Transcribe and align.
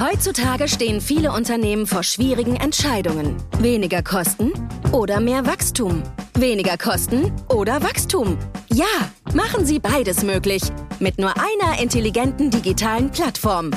Heutzutage 0.00 0.68
stehen 0.68 1.00
viele 1.00 1.32
Unternehmen 1.32 1.84
vor 1.84 2.04
schwierigen 2.04 2.54
Entscheidungen. 2.54 3.34
Weniger 3.58 4.00
Kosten 4.00 4.52
oder 4.92 5.18
mehr 5.18 5.44
Wachstum? 5.44 6.04
Weniger 6.34 6.78
Kosten 6.78 7.32
oder 7.48 7.82
Wachstum? 7.82 8.38
Ja, 8.72 8.86
machen 9.34 9.66
Sie 9.66 9.80
beides 9.80 10.22
möglich. 10.22 10.62
Mit 11.00 11.18
nur 11.18 11.32
einer 11.36 11.82
intelligenten 11.82 12.48
digitalen 12.48 13.10
Plattform. 13.10 13.72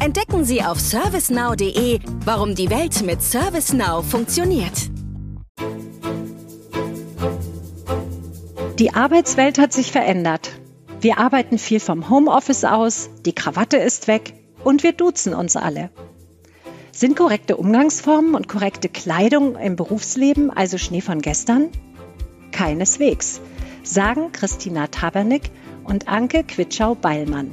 Entdecken 0.00 0.46
Sie 0.46 0.62
auf 0.62 0.80
servicenow.de, 0.80 1.98
warum 2.24 2.54
die 2.54 2.70
Welt 2.70 3.02
mit 3.04 3.22
ServiceNow 3.22 4.02
funktioniert. 4.06 4.88
Die 8.78 8.94
Arbeitswelt 8.94 9.58
hat 9.58 9.74
sich 9.74 9.92
verändert. 9.92 10.50
Wir 11.02 11.18
arbeiten 11.18 11.58
viel 11.58 11.78
vom 11.78 12.08
Homeoffice 12.08 12.64
aus, 12.64 13.10
die 13.26 13.34
Krawatte 13.34 13.76
ist 13.76 14.08
weg 14.08 14.37
und 14.68 14.82
wir 14.82 14.92
duzen 14.92 15.32
uns 15.32 15.56
alle. 15.56 15.88
Sind 16.92 17.16
korrekte 17.16 17.56
Umgangsformen 17.56 18.34
und 18.34 18.48
korrekte 18.48 18.90
Kleidung 18.90 19.56
im 19.56 19.76
Berufsleben 19.76 20.50
also 20.50 20.76
Schnee 20.76 21.00
von 21.00 21.22
gestern? 21.22 21.70
Keineswegs, 22.52 23.40
sagen 23.82 24.30
Christina 24.30 24.88
Tabernick 24.88 25.50
und 25.84 26.06
Anke 26.06 26.44
Quitschau-Beilmann. 26.44 27.50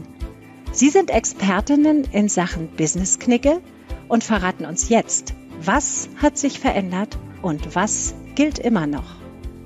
Sie 0.73 0.89
sind 0.89 1.09
Expertinnen 1.09 2.03
in 2.11 2.27
Sachen 2.27 2.67
Business-Knigge 2.75 3.61
und 4.09 4.25
verraten 4.25 4.65
uns 4.65 4.89
jetzt, 4.89 5.33
was 5.61 6.09
hat 6.21 6.37
sich 6.37 6.59
verändert 6.59 7.17
und 7.41 7.75
was 7.75 8.13
gilt 8.35 8.59
immer 8.59 8.87
noch. 8.87 9.15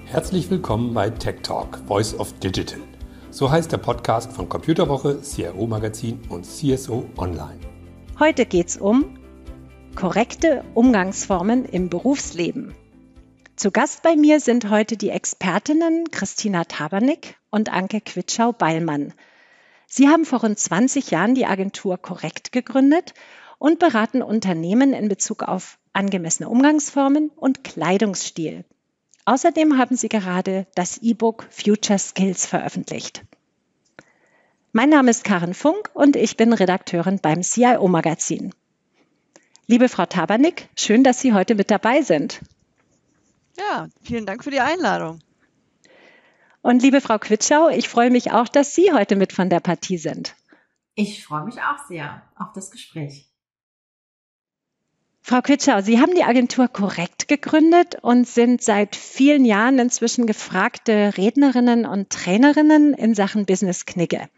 Herzlich 0.06 0.52
willkommen 0.52 0.94
bei 0.94 1.10
Tech 1.10 1.38
Talk, 1.42 1.82
Voice 1.88 2.14
of 2.14 2.32
Digital. 2.34 2.80
So 3.32 3.52
heißt 3.52 3.72
der 3.72 3.78
Podcast 3.78 4.34
von 4.34 4.50
Computerwoche, 4.50 5.22
CRO 5.22 5.68
Magazin 5.68 6.20
und 6.30 6.46
CSO 6.46 7.06
Online. 7.16 7.60
Heute 8.18 8.48
geht 8.48 8.70
es 8.70 8.78
um 8.78 9.20
korrekte 9.96 10.64
Umgangsformen 10.74 11.66
im 11.66 11.90
Berufsleben. 11.90 12.74
Zu 13.56 13.70
Gast 13.70 14.02
bei 14.02 14.16
mir 14.16 14.40
sind 14.40 14.72
heute 14.72 14.98
die 14.98 15.12
Expertinnen 15.12 16.10
Christina 16.10 16.64
Tabernick 16.64 17.38
und 17.52 17.72
Anke 17.72 18.02
Quitschau-Beilmann. 18.02 19.14
Sie 19.86 20.08
haben 20.08 20.26
vor 20.26 20.42
rund 20.42 20.58
20 20.58 21.12
Jahren 21.12 21.36
die 21.36 21.46
Agentur 21.46 22.00
Korrekt 22.00 22.52
gegründet 22.52 23.14
und 23.60 23.78
beraten 23.78 24.24
Unternehmen 24.24 24.92
in 24.94 25.08
Bezug 25.08 25.44
auf 25.44 25.78
angemessene 25.94 26.50
Umgangsformen 26.50 27.30
und 27.36 27.64
Kleidungsstil. 27.64 28.66
Außerdem 29.30 29.78
haben 29.78 29.96
Sie 29.96 30.10
gerade 30.10 30.66
das 30.74 30.98
E-Book 31.04 31.46
Future 31.52 32.00
Skills 32.00 32.48
veröffentlicht. 32.48 33.24
Mein 34.72 34.90
Name 34.90 35.12
ist 35.12 35.24
Karin 35.24 35.54
Funk 35.54 35.92
und 35.94 36.16
ich 36.16 36.36
bin 36.36 36.52
Redakteurin 36.52 37.20
beim 37.22 37.44
CIO 37.44 37.88
Magazin. 37.88 38.56
Liebe 39.68 39.88
Frau 39.88 40.08
Tabernick, 40.08 40.68
schön, 40.76 41.04
dass 41.04 41.22
Sie 41.22 41.32
heute 41.32 41.54
mit 41.54 41.70
dabei 41.70 42.02
sind. 42.02 42.42
Ja, 43.56 43.90
vielen 44.02 44.26
Dank 44.26 44.44
für 44.44 44.50
die 44.50 44.62
Einladung. 44.62 45.20
Und 46.64 46.82
liebe 46.82 47.00
Frau 47.00 47.20
Quitschau, 47.20 47.70
ich 47.70 47.88
freue 47.88 48.10
mich 48.10 48.32
auch, 48.32 48.48
dass 48.48 48.74
Sie 48.74 48.94
heute 48.94 49.16
mit 49.16 49.32
von 49.32 49.52
der 49.52 49.60
Partie 49.60 50.00
sind. 50.00 50.36
Ich 50.96 51.24
freue 51.24 51.44
mich 51.44 51.58
auch 51.62 51.86
sehr 51.88 52.24
auf 52.36 52.52
das 52.56 52.72
Gespräch. 52.72 53.29
Frau 55.22 55.42
Quitschau, 55.42 55.82
Sie 55.82 56.00
haben 56.00 56.16
die 56.16 56.24
Agentur 56.24 56.68
korrekt 56.68 57.28
gegründet 57.28 57.98
und 58.02 58.28
sind 58.28 58.64
seit 58.64 58.96
vielen 58.96 59.46
Jahren 59.46 59.78
inzwischen 59.78 60.26
gefragte 60.26 61.18
Rednerinnen 61.18 61.86
und 61.86 62.10
Trainerinnen 62.10 62.94
in 62.94 63.14
Sachen 63.14 63.46
Business 63.46 63.86
Knigge. 63.86 64.30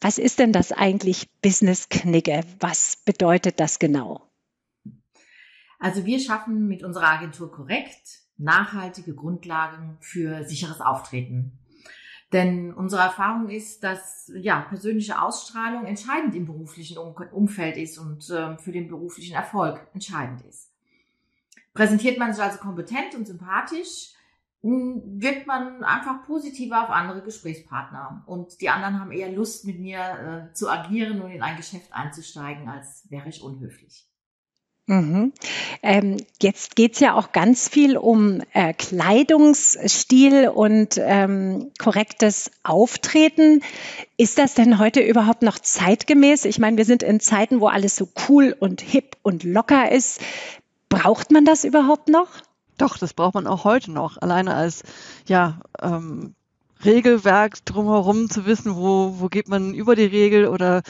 Was 0.00 0.18
ist 0.18 0.38
denn 0.38 0.52
das 0.52 0.72
eigentlich 0.72 1.28
Business 1.42 1.88
Knigge? 1.90 2.40
Was 2.58 2.96
bedeutet 3.04 3.60
das 3.60 3.78
genau? 3.78 4.26
Also 5.78 6.04
wir 6.06 6.18
schaffen 6.18 6.66
mit 6.66 6.82
unserer 6.82 7.08
Agentur 7.08 7.52
korrekt 7.52 8.20
nachhaltige 8.36 9.14
Grundlagen 9.14 9.98
für 10.00 10.44
sicheres 10.44 10.80
Auftreten. 10.80 11.59
Denn 12.32 12.72
unsere 12.72 13.02
Erfahrung 13.02 13.48
ist, 13.48 13.82
dass 13.82 14.30
ja 14.34 14.60
persönliche 14.60 15.20
Ausstrahlung 15.20 15.84
entscheidend 15.84 16.34
im 16.36 16.46
beruflichen 16.46 16.96
Umfeld 16.96 17.76
ist 17.76 17.98
und 17.98 18.30
äh, 18.30 18.56
für 18.58 18.70
den 18.70 18.88
beruflichen 18.88 19.34
Erfolg 19.34 19.80
entscheidend 19.94 20.42
ist. 20.42 20.70
Präsentiert 21.74 22.18
man 22.18 22.32
sich 22.32 22.42
also 22.42 22.58
kompetent 22.58 23.14
und 23.16 23.26
sympathisch, 23.26 24.14
wirkt 24.62 25.46
man 25.46 25.82
einfach 25.84 26.26
positiver 26.26 26.82
auf 26.82 26.90
andere 26.90 27.22
Gesprächspartner. 27.22 28.24
Und 28.26 28.60
die 28.60 28.68
anderen 28.68 29.00
haben 29.00 29.12
eher 29.12 29.32
Lust, 29.32 29.64
mit 29.64 29.80
mir 29.80 30.50
äh, 30.50 30.54
zu 30.54 30.68
agieren 30.68 31.22
und 31.22 31.30
in 31.30 31.42
ein 31.42 31.56
Geschäft 31.56 31.92
einzusteigen, 31.92 32.68
als 32.68 33.10
wäre 33.10 33.28
ich 33.28 33.42
unhöflich. 33.42 34.09
Mhm. 34.86 35.32
Ähm, 35.82 36.16
jetzt 36.42 36.74
geht's 36.74 36.98
ja 36.98 37.14
auch 37.14 37.30
ganz 37.30 37.68
viel 37.68 37.96
um 37.96 38.42
äh, 38.52 38.72
Kleidungsstil 38.74 40.48
und 40.48 40.98
ähm, 40.98 41.70
korrektes 41.78 42.50
Auftreten. 42.64 43.62
Ist 44.16 44.38
das 44.38 44.54
denn 44.54 44.80
heute 44.80 45.00
überhaupt 45.00 45.42
noch 45.42 45.58
zeitgemäß? 45.60 46.44
Ich 46.44 46.58
meine, 46.58 46.76
wir 46.76 46.84
sind 46.84 47.04
in 47.04 47.20
Zeiten, 47.20 47.60
wo 47.60 47.68
alles 47.68 47.94
so 47.94 48.08
cool 48.28 48.56
und 48.58 48.80
hip 48.80 49.16
und 49.22 49.44
locker 49.44 49.92
ist. 49.92 50.20
Braucht 50.88 51.30
man 51.30 51.44
das 51.44 51.62
überhaupt 51.62 52.08
noch? 52.08 52.28
Doch, 52.76 52.98
das 52.98 53.14
braucht 53.14 53.34
man 53.34 53.46
auch 53.46 53.64
heute 53.64 53.92
noch. 53.92 54.20
Alleine 54.20 54.54
als 54.54 54.82
ja 55.26 55.60
ähm, 55.80 56.34
Regelwerk 56.84 57.64
drumherum 57.64 58.30
zu 58.30 58.46
wissen, 58.46 58.74
wo, 58.74 59.20
wo 59.20 59.28
geht 59.28 59.48
man 59.48 59.74
über 59.74 59.94
die 59.94 60.06
Regel 60.06 60.46
oder 60.46 60.82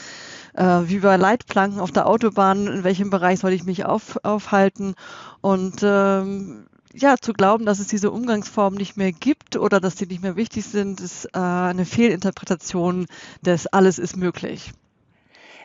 äh, 0.54 0.80
wie 0.84 0.98
bei 0.98 1.16
Leitplanken 1.16 1.80
auf 1.80 1.92
der 1.92 2.06
Autobahn, 2.06 2.66
in 2.66 2.84
welchem 2.84 3.10
Bereich 3.10 3.40
soll 3.40 3.52
ich 3.52 3.64
mich 3.64 3.84
auf, 3.84 4.18
aufhalten 4.24 4.94
und 5.40 5.80
ähm, 5.82 6.66
ja, 6.92 7.16
zu 7.16 7.32
glauben, 7.32 7.66
dass 7.66 7.78
es 7.78 7.86
diese 7.86 8.10
Umgangsformen 8.10 8.78
nicht 8.78 8.96
mehr 8.96 9.12
gibt 9.12 9.56
oder 9.56 9.80
dass 9.80 9.94
die 9.94 10.06
nicht 10.06 10.22
mehr 10.22 10.36
wichtig 10.36 10.64
sind, 10.64 11.00
ist 11.00 11.26
äh, 11.26 11.38
eine 11.38 11.84
Fehlinterpretation 11.84 13.06
des 13.44 13.66
Alles 13.68 13.98
ist 13.98 14.16
möglich. 14.16 14.72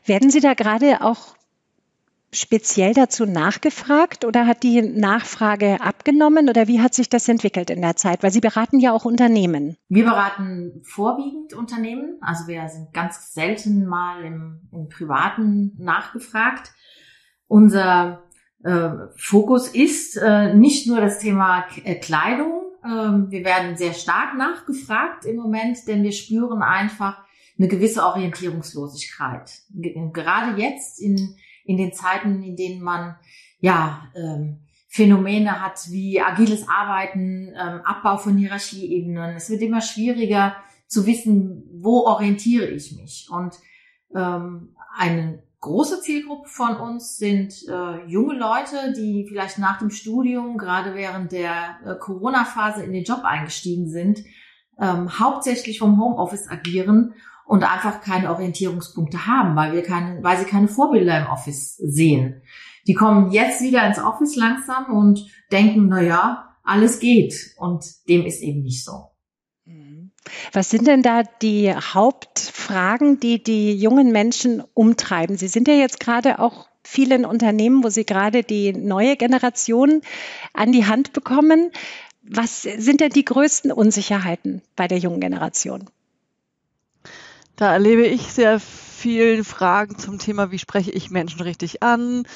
Werden 0.06 0.30
Sie 0.30 0.40
da 0.40 0.54
gerade 0.54 1.02
auch 1.02 1.35
speziell 2.34 2.94
dazu 2.94 3.26
nachgefragt 3.26 4.26
oder 4.26 4.46
hat 4.46 4.64
die 4.64 4.82
Nachfrage 4.82 5.82
abgenommen 5.82 6.50
oder 6.50 6.68
wie 6.68 6.82
hat 6.82 6.94
sich 6.94 7.10
das 7.10 7.28
entwickelt 7.30 7.70
in 7.70 7.82
der 7.82 7.96
Zeit? 7.96 8.24
Weil 8.24 8.32
Sie 8.32 8.42
beraten 8.42 8.80
ja 8.80 8.92
auch 8.92 9.06
Unternehmen. 9.06 9.78
Wir 9.90 10.06
beraten 10.06 10.82
vorwiegend 10.84 11.54
Unternehmen. 11.54 12.18
Also 12.22 12.48
wir 12.48 12.68
sind 12.70 12.94
ganz 12.94 13.34
selten 13.34 13.86
mal 13.86 14.24
im, 14.24 14.68
im 14.72 14.90
Privaten 14.90 15.76
nachgefragt. 15.78 16.72
Unser 17.48 18.24
äh, 18.64 18.90
Fokus 19.16 19.68
ist 19.68 20.18
äh, 20.18 20.54
nicht 20.54 20.88
nur 20.88 21.00
das 21.00 21.20
Thema 21.20 21.66
äh, 21.84 21.96
Kleidung. 21.96 22.64
Ähm, 22.84 23.28
wir 23.30 23.46
werden 23.46 23.78
sehr 23.78 23.94
stark 23.94 24.36
nachgefragt 24.38 25.26
im 25.26 25.38
Moment, 25.38 25.88
denn 25.88 26.04
wir 26.04 26.12
spüren 26.12 26.62
einfach 26.62 27.24
eine 27.58 27.68
gewisse 27.68 28.04
Orientierungslosigkeit. 28.04 29.62
Gerade 29.72 30.62
jetzt 30.62 31.00
in 31.00 31.38
in 31.66 31.78
den 31.78 31.94
Zeiten, 31.94 32.42
in 32.44 32.56
denen 32.56 32.82
man 32.82 33.16
ja 33.60 34.08
ähm, 34.16 34.62
Phänomene 34.88 35.62
hat 35.62 35.92
wie 35.92 36.22
agiles 36.22 36.70
Arbeiten, 36.70 37.50
ähm, 37.50 37.82
Abbau 37.84 38.18
von 38.18 38.38
Hierarchieebenen. 38.38 39.36
Es 39.36 39.50
wird 39.50 39.62
immer 39.62 39.82
schwieriger 39.82 40.56
zu 40.88 41.06
wissen, 41.06 41.64
wo 41.82 42.06
orientiere 42.06 42.68
ich 42.68 42.96
mich. 42.96 43.28
Und 43.30 43.56
ähm, 44.16 44.76
eine 44.96 45.44
große 45.60 46.02
Zielgruppe 46.02 46.48
von 46.48 46.78
uns 46.78 47.18
sind 47.18 47.54
äh, 47.68 48.06
junge 48.06 48.36
Leute, 48.36 48.94
die 48.96 49.26
vielleicht 49.28 49.58
nach 49.58 49.80
dem 49.80 49.90
Studium, 49.90 50.58
gerade 50.58 50.96
während 50.96 51.32
der 51.32 51.80
äh, 51.86 51.96
Corona-Phase 51.96 52.84
in 52.84 52.94
den 52.94 53.04
Job 53.04 53.24
eingestiegen 53.24 53.90
sind, 53.90 54.20
ähm, 54.80 55.20
hauptsächlich 55.20 55.80
vom 55.80 56.00
Homeoffice 56.00 56.50
agieren 56.50 57.16
und 57.46 57.64
einfach 57.64 58.02
keine 58.02 58.32
Orientierungspunkte 58.32 59.28
haben, 59.28 59.56
weil 59.56 59.74
wir 59.74 59.84
keine, 59.84 60.24
weil 60.24 60.38
sie 60.38 60.46
keine 60.46 60.68
Vorbilder 60.68 61.20
im 61.20 61.28
Office 61.28 61.78
sehen. 61.78 62.42
Die 62.88 62.94
kommen 62.94 63.32
jetzt 63.32 63.62
wieder 63.62 63.86
ins 63.88 64.00
Office 64.00 64.36
langsam 64.36 64.86
und 64.86 65.26
denken, 65.52 65.88
na 65.88 66.02
ja, 66.02 66.56
alles 66.64 67.00
geht. 67.00 67.56
Und 67.58 67.86
dem 68.08 68.26
ist 68.26 68.42
eben 68.42 68.62
nicht 68.62 68.84
so. 68.84 69.12
Mhm. 69.66 70.12
Was 70.52 70.70
sind 70.70 70.88
denn 70.88 71.02
da 71.02 71.24
die 71.24 71.74
Hauptfragen, 71.74 73.20
die 73.20 73.42
die 73.42 73.76
jungen 73.76 74.12
Menschen 74.12 74.64
umtreiben? 74.74 75.38
Sie 75.38 75.48
sind 75.48 75.68
ja 75.68 75.76
jetzt 75.76 76.00
gerade 76.00 76.40
auch 76.40 76.68
vielen 76.84 77.26
Unternehmen, 77.26 77.84
wo 77.84 77.90
Sie 77.90 78.06
gerade 78.06 78.44
die 78.44 78.74
neue 78.74 79.18
Generation 79.18 80.02
an 80.54 80.72
die 80.72 80.86
Hand 80.86 81.14
bekommen. 81.14 81.72
Was 82.22 82.64
sind 82.64 83.02
denn 83.02 83.12
die 83.12 83.26
größten 83.26 83.72
Unsicherheiten 83.72 84.62
bei 84.76 84.88
der 84.88 84.98
jungen 84.98 85.20
Generation? 85.20 85.90
Da 87.56 87.72
erlebe 87.72 88.06
ich 88.06 88.34
sehr 88.34 88.60
viele 88.60 89.44
Fragen 89.44 89.98
zum 89.98 90.20
Thema, 90.20 90.52
wie 90.52 90.60
spreche 90.60 90.92
ich 90.92 91.10
Menschen 91.10 91.42
richtig 91.42 91.84
an? 91.84 92.28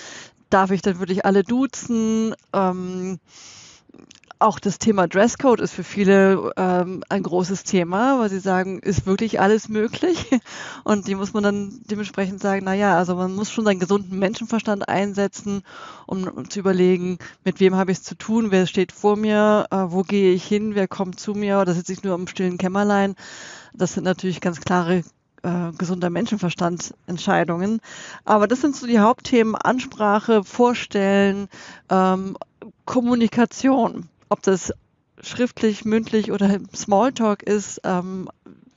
Darf 0.50 0.71
ich 0.71 0.81
dann 0.81 1.00
wirklich 1.00 1.25
alle 1.25 1.44
duzen? 1.44 2.36
Ähm, 2.54 3.19
auch 4.39 4.59
das 4.59 4.80
Thema 4.80 5.07
Dresscode 5.07 5.59
ist 5.59 5.74
für 5.74 5.83
viele 5.83 6.53
ähm, 6.56 7.03
ein 7.09 7.24
großes 7.24 7.63
Thema, 7.65 8.19
weil 8.19 8.30
sie 8.30 8.39
sagen, 8.39 8.80
ist 8.80 9.06
wirklich 9.06 9.41
alles 9.41 9.68
möglich? 9.68 10.30
Und 10.86 11.07
die 11.07 11.15
muss 11.15 11.33
man 11.33 11.44
dann 11.44 11.81
dementsprechend 11.91 12.41
sagen, 12.41 12.62
na 12.63 12.74
ja, 12.74 12.97
also 12.97 13.15
man 13.15 13.36
muss 13.36 13.51
schon 13.51 13.65
seinen 13.65 13.81
gesunden 13.81 14.18
Menschenverstand 14.18 14.88
einsetzen, 14.88 15.63
um, 16.07 16.50
zu 16.50 16.59
überlegen, 16.59 17.18
mit 17.44 17.59
wem 17.59 17.75
habe 17.75 17.91
ich 17.91 17.97
es 17.97 18.03
zu 18.03 18.15
tun, 18.15 18.50
wer 18.50 18.65
steht 18.65 18.94
vor 18.94 19.18
mir, 19.18 19.68
äh, 19.71 19.75
wo 19.88 20.03
gehe 20.03 20.33
ich 20.33 20.45
hin, 20.45 20.74
wer 20.74 20.88
kommt 20.88 21.19
zu 21.19 21.33
mir, 21.33 21.59
oder 21.59 21.74
sitze 21.74 21.92
ich 21.92 22.03
nur 22.03 22.15
im 22.15 22.27
stillen 22.27 22.57
Kämmerlein. 22.57 23.15
Das 23.74 23.94
sind 23.94 24.06
natürlich 24.06 24.39
ganz 24.39 24.62
klare 24.62 25.03
äh, 25.44 25.71
gesunder 25.77 26.09
Menschenverstand 26.09 26.94
Entscheidungen. 27.07 27.81
Aber 28.24 28.47
das 28.47 28.62
sind 28.62 28.77
so 28.77 28.88
die 28.88 29.00
Hauptthemen 29.00 29.56
Ansprache, 29.56 30.45
Vorstellen, 30.45 31.50
ähm, 31.89 32.38
Kommunikation 32.85 34.07
ob 34.30 34.42
das 34.44 34.74
schriftlich, 35.22 35.86
mündlich 35.86 36.31
oder 36.31 36.60
Smalltalk 36.76 37.44
ist, 37.44 37.81
ähm, 37.84 38.30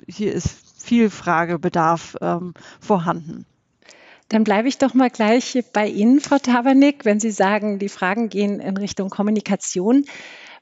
hier 0.08 0.32
ist 0.32 0.50
viel 0.82 1.10
Fragebedarf 1.10 2.16
ähm, 2.20 2.54
vorhanden. 2.80 3.46
Dann 4.28 4.44
bleibe 4.44 4.66
ich 4.66 4.78
doch 4.78 4.94
mal 4.94 5.10
gleich 5.10 5.62
bei 5.72 5.86
Ihnen, 5.86 6.20
Frau 6.20 6.38
Tabernick, 6.38 7.04
wenn 7.04 7.20
Sie 7.20 7.30
sagen, 7.30 7.78
die 7.78 7.90
Fragen 7.90 8.28
gehen 8.28 8.60
in 8.60 8.76
Richtung 8.76 9.10
Kommunikation. 9.10 10.06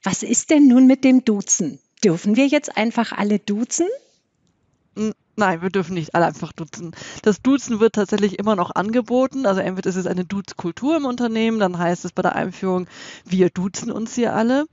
Was 0.03 0.23
ist 0.23 0.51
denn 0.51 0.67
nun 0.67 0.87
mit 0.87 1.05
dem 1.05 1.25
Duzen? 1.25 1.79
Dürfen 2.03 2.37
wir 2.37 2.47
jetzt 2.47 2.77
einfach 2.77 3.13
alle 3.13 3.39
duzen? 3.39 3.87
Nein, 5.37 5.62
wir 5.62 5.71
dürfen 5.71 5.94
nicht 5.94 6.15
alle 6.15 6.27
einfach 6.27 6.53
duzen. 6.53 6.93
Das 7.23 7.41
Duzen 7.41 7.81
wird 7.81 7.94
tatsächlich 7.94 8.38
immer 8.38 8.56
noch 8.56 8.75
angeboten. 8.75 9.47
Also 9.47 9.61
entweder 9.61 9.88
ist 9.88 9.97
es 9.97 10.06
eine 10.06 10.25
Duzkultur 10.25 10.97
im 10.97 11.05
Unternehmen, 11.06 11.59
dann 11.59 11.79
heißt 11.79 12.05
es 12.05 12.12
bei 12.12 12.23
der 12.23 12.35
Einführung, 12.35 12.87
wir 13.25 13.50
duzen 13.50 13.91
uns 13.91 14.15
hier 14.15 14.35
alle. 14.35 14.67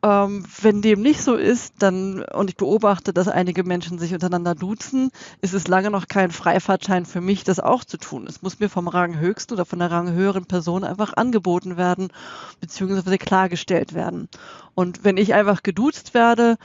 Ähm, 0.00 0.44
wenn 0.62 0.80
dem 0.80 1.02
nicht 1.02 1.20
so 1.22 1.34
ist, 1.34 1.74
dann, 1.80 2.22
und 2.22 2.50
ich 2.50 2.56
beobachte, 2.56 3.12
dass 3.12 3.26
einige 3.26 3.64
Menschen 3.64 3.98
sich 3.98 4.14
untereinander 4.14 4.54
duzen, 4.54 5.10
ist 5.40 5.54
es 5.54 5.66
lange 5.66 5.90
noch 5.90 6.06
kein 6.06 6.30
Freifahrtschein 6.30 7.04
für 7.04 7.20
mich, 7.20 7.42
das 7.42 7.58
auch 7.58 7.82
zu 7.84 7.96
tun. 7.96 8.28
Es 8.28 8.40
muss 8.40 8.60
mir 8.60 8.68
vom 8.68 8.86
Rang 8.86 9.18
höchsten 9.18 9.54
oder 9.54 9.64
von 9.64 9.80
der 9.80 9.90
Rang 9.90 10.12
höheren 10.12 10.46
Person 10.46 10.84
einfach 10.84 11.14
angeboten 11.16 11.76
werden, 11.76 12.12
beziehungsweise 12.60 13.18
klargestellt 13.18 13.92
werden. 13.92 14.28
Und 14.76 15.02
wenn 15.02 15.16
ich 15.16 15.34
einfach 15.34 15.64
geduzt 15.64 16.14
werde, 16.14 16.58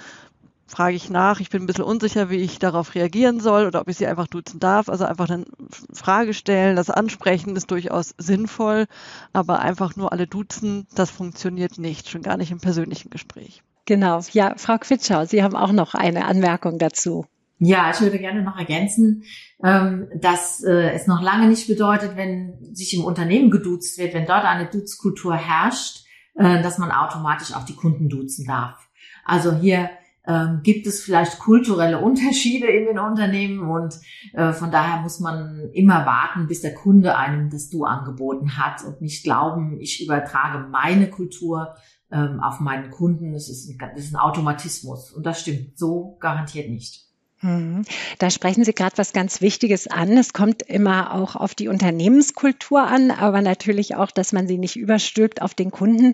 frage 0.66 0.96
ich 0.96 1.10
nach. 1.10 1.40
Ich 1.40 1.50
bin 1.50 1.64
ein 1.64 1.68
bisschen 1.68 1.84
unsicher, 1.84 2.30
wie 2.30 2.38
ich 2.38 2.60
darauf 2.60 2.96
reagieren 2.96 3.40
soll 3.40 3.68
oder 3.68 3.82
ob 3.82 3.88
ich 3.88 3.98
sie 3.98 4.08
einfach 4.08 4.28
duzen 4.28 4.60
darf. 4.60 4.90
Also 4.90 5.06
einfach 5.06 5.30
eine 5.30 5.46
Frage 5.94 6.34
stellen, 6.34 6.76
das 6.76 6.90
Ansprechen 6.90 7.56
ist 7.56 7.72
durchaus 7.72 8.14
sinnvoll, 8.18 8.86
aber 9.34 9.60
einfach 9.60 9.96
nur 9.96 10.12
alle 10.12 10.28
duzen, 10.28 10.88
das 10.96 11.12
funktioniert 11.12 11.78
nicht, 11.78 12.10
schon 12.10 12.22
gar 12.22 12.38
nicht 12.38 12.52
im 12.52 12.60
persönlichen 12.60 13.10
Gespräch. 13.10 13.64
Genau. 13.86 14.22
Ja, 14.32 14.54
Frau 14.58 14.78
Quitschau, 14.78 15.26
Sie 15.26 15.44
haben 15.44 15.56
auch 15.56 15.72
noch 15.72 15.94
eine 15.94 16.26
Anmerkung 16.26 16.80
dazu. 16.80 17.26
Ja, 17.60 17.92
ich 17.92 18.02
würde 18.02 18.20
gerne 18.20 18.44
noch 18.44 18.58
ergänzen, 18.58 19.24
ähm, 19.64 20.08
dass 20.16 20.64
äh, 20.64 20.92
es 20.92 21.08
noch 21.08 21.22
lange 21.22 21.48
nicht 21.48 21.68
bedeutet, 21.68 22.18
wenn 22.18 22.58
sich 22.74 22.94
im 22.94 23.06
Unternehmen 23.06 23.52
geduzt 23.52 23.98
wird, 23.98 24.14
wenn 24.14 24.26
dort 24.26 24.44
eine 24.44 24.70
Duzkultur 24.70 25.36
herrscht, 25.36 26.06
äh, 26.36 26.62
dass 26.62 26.78
man 26.78 26.92
automatisch 26.92 27.54
auch 27.54 27.64
die 27.64 27.76
Kunden 27.76 28.10
duzen 28.10 28.46
darf. 28.46 28.90
Also 29.24 29.56
hier 29.56 29.90
ähm, 30.26 30.62
gibt 30.64 30.88
es 30.88 31.02
vielleicht 31.02 31.40
kulturelle 31.40 32.00
Unterschiede 32.00 32.68
in 32.68 32.86
den 32.86 33.00
Unternehmen 33.00 33.70
und 33.70 34.00
äh, 34.34 34.54
von 34.54 34.72
daher 34.72 35.02
muss 35.02 35.20
man 35.20 35.70
immer 35.74 36.06
warten, 36.06 36.48
bis 36.48 36.62
der 36.62 36.74
Kunde 36.74 37.18
einem 37.18 37.50
das 37.50 37.70
Du 37.70 37.84
angeboten 37.84 38.58
hat 38.58 38.84
und 38.86 39.02
nicht 39.02 39.24
glauben, 39.24 39.80
ich 39.80 40.04
übertrage 40.04 40.68
meine 40.70 41.10
Kultur 41.10 41.76
ähm, 42.12 42.40
auf 42.40 42.60
meinen 42.60 42.90
Kunden. 42.92 43.34
Das 43.34 43.50
ist, 43.50 43.70
ein, 43.70 43.78
das 43.96 44.06
ist 44.06 44.14
ein 44.14 44.20
Automatismus 44.20 45.12
und 45.12 45.26
das 45.26 45.42
stimmt 45.42 45.78
so 45.78 46.18
garantiert 46.20 46.70
nicht. 46.70 47.13
Mhm. 47.44 47.84
Da 48.20 48.30
sprechen 48.30 48.64
Sie 48.64 48.74
gerade 48.74 48.98
was 48.98 49.12
ganz 49.12 49.42
Wichtiges 49.42 49.88
an. 49.88 50.18
Es 50.18 50.32
kommt 50.32 50.64
immer 50.64 51.14
auch 51.14 51.36
auf 51.36 51.54
die 51.54 51.68
Unternehmenskultur 51.68 52.82
an, 52.82 53.12
aber 53.12 53.42
natürlich 53.42 53.96
auch, 53.96 54.12
dass 54.12 54.32
man 54.32 54.48
sie 54.48 54.58
nicht 54.58 54.78
überstülpt 54.78 55.42
auf 55.42 55.54
den 55.54 55.70
Kunden. 55.70 56.14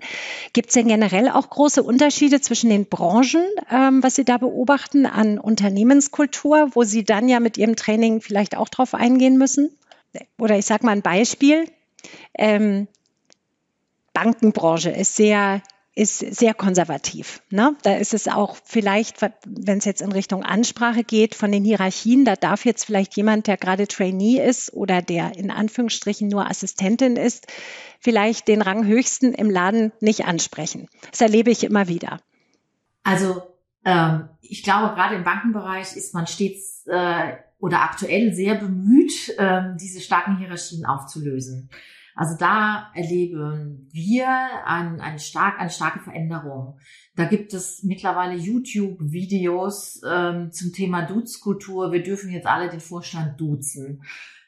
Gibt 0.54 0.70
es 0.70 0.74
denn 0.74 0.88
generell 0.88 1.30
auch 1.30 1.50
große 1.50 1.84
Unterschiede 1.84 2.42
zwischen 2.42 2.72
den 2.72 2.88
Branchen, 2.88 3.46
ähm, 3.72 4.02
was 4.02 4.16
Sie 4.16 4.26
da 4.26 4.38
beobachten, 4.38 5.06
an 5.06 5.38
Unternehmenskultur, 5.38 6.72
wo 6.74 6.84
Sie 6.84 7.04
dann 7.04 7.30
ja 7.30 7.40
mit 7.40 7.58
Ihrem 7.58 7.76
Training 7.76 8.22
vielleicht 8.22 8.58
auch 8.58 8.70
drauf 8.70 8.96
eingehen 8.96 9.38
müssen? 9.38 9.70
Oder 10.40 10.58
ich 10.58 10.66
sage 10.66 10.86
mal 10.86 10.94
ein 10.94 11.04
Beispiel. 11.04 11.66
Ähm, 12.36 12.88
Bankenbranche 14.14 14.90
ist 14.90 15.16
sehr 15.16 15.62
ist 16.00 16.20
sehr 16.20 16.54
konservativ. 16.54 17.42
Ne? 17.50 17.76
Da 17.84 17.98
ist 17.98 18.14
es 18.14 18.30
auch 18.30 18.56
vielleicht, 18.64 19.18
wenn 19.46 19.80
es 19.80 19.86
jetzt 19.86 20.02
in 20.02 20.14
Richtung 20.14 20.44
Ansprache 20.44 21.04
geht, 21.04 21.36
von 21.36 21.52
den 21.52 21.66
Hierarchien, 21.66 22.24
da 22.24 22.38
darf 22.38 22.64
jetzt 22.64 22.86
vielleicht 22.86 23.18
jemand, 23.18 23.48
der 23.48 23.58
gerade 23.58 23.86
Trainee 23.86 24.40
ist 24.42 24.72
oder 24.72 25.02
der 25.02 25.36
in 25.36 25.52
Anführungsstrichen 25.52 26.30
nur 26.30 26.50
Assistentin 26.50 27.18
ist, 27.18 27.48
vielleicht 28.00 28.48
den 28.48 28.62
Ranghöchsten 28.62 29.34
im 29.34 29.50
Laden 29.50 29.92
nicht 30.00 30.24
ansprechen. 30.24 30.88
Das 31.12 31.20
erlebe 31.20 31.52
ich 31.52 31.66
immer 31.66 31.90
wieder. 31.90 32.22
Also 33.04 33.42
ähm, 33.84 34.30
ich 34.40 34.64
glaube, 34.64 34.96
gerade 34.96 35.16
im 35.16 35.26
Bankenbereich 35.26 35.98
ist 35.98 36.14
man 36.14 36.28
stets 36.28 36.88
äh, 36.88 37.34
oder 37.60 37.82
aktuell 37.82 38.34
sehr 38.34 38.56
bemüht, 38.56 39.38
äh, 39.38 39.64
diese 39.76 40.00
starken 40.00 40.38
Hierarchien 40.38 40.86
aufzulösen. 40.86 41.70
Also 42.20 42.36
da 42.38 42.92
erleben 42.96 43.88
wir 43.94 44.28
ein, 44.66 45.00
eine, 45.00 45.20
stark, 45.20 45.58
eine 45.58 45.70
starke 45.70 46.02
Veränderung. 46.02 46.78
Da 47.16 47.24
gibt 47.24 47.54
es 47.54 47.82
mittlerweile 47.84 48.36
YouTube-Videos 48.36 50.02
ähm, 50.06 50.52
zum 50.52 50.74
Thema 50.74 51.04
Duzkultur. 51.04 51.94
Wir 51.94 52.04
dürfen 52.04 52.30
jetzt 52.30 52.46
alle 52.46 52.70
den 52.70 52.82
Vorstand 52.82 53.40
duzen. 53.40 54.04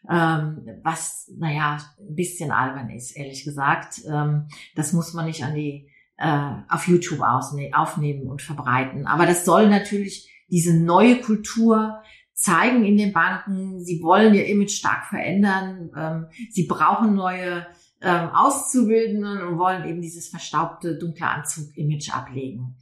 Ähm, 0.10 0.68
was, 0.84 1.32
naja, 1.38 1.78
ein 1.98 2.14
bisschen 2.14 2.52
albern 2.52 2.90
ist, 2.90 3.16
ehrlich 3.16 3.46
gesagt. 3.46 4.02
Ähm, 4.06 4.50
das 4.76 4.92
muss 4.92 5.14
man 5.14 5.28
nicht 5.28 5.46
an 5.46 5.56
die, 5.56 5.88
äh, 6.18 6.52
auf 6.68 6.90
YouTube 6.90 7.22
aufnehmen 7.22 8.30
und 8.30 8.42
verbreiten. 8.42 9.08
Aber 9.08 9.26
das 9.26 9.46
soll 9.46 9.70
natürlich 9.70 10.30
diese 10.50 10.78
neue 10.78 11.22
Kultur 11.22 12.04
zeigen 12.42 12.84
in 12.84 12.98
den 12.98 13.14
Banken, 13.14 13.84
sie 13.86 14.02
wollen 14.02 14.34
ihr 14.34 14.48
Image 14.48 14.72
stark 14.72 15.06
verändern, 15.06 15.92
ähm, 15.96 16.26
sie 16.50 16.66
brauchen 16.66 17.14
neue 17.14 17.68
ähm, 18.02 18.30
Auszubildenden 18.30 19.44
und 19.44 19.60
wollen 19.60 19.86
eben 19.86 20.02
dieses 20.02 20.30
verstaubte, 20.30 20.98
dunkle 20.98 21.28
Anzug-Image 21.28 22.12
ablegen. 22.12 22.78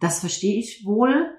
Das 0.00 0.18
verstehe 0.18 0.58
ich 0.58 0.84
wohl, 0.84 1.30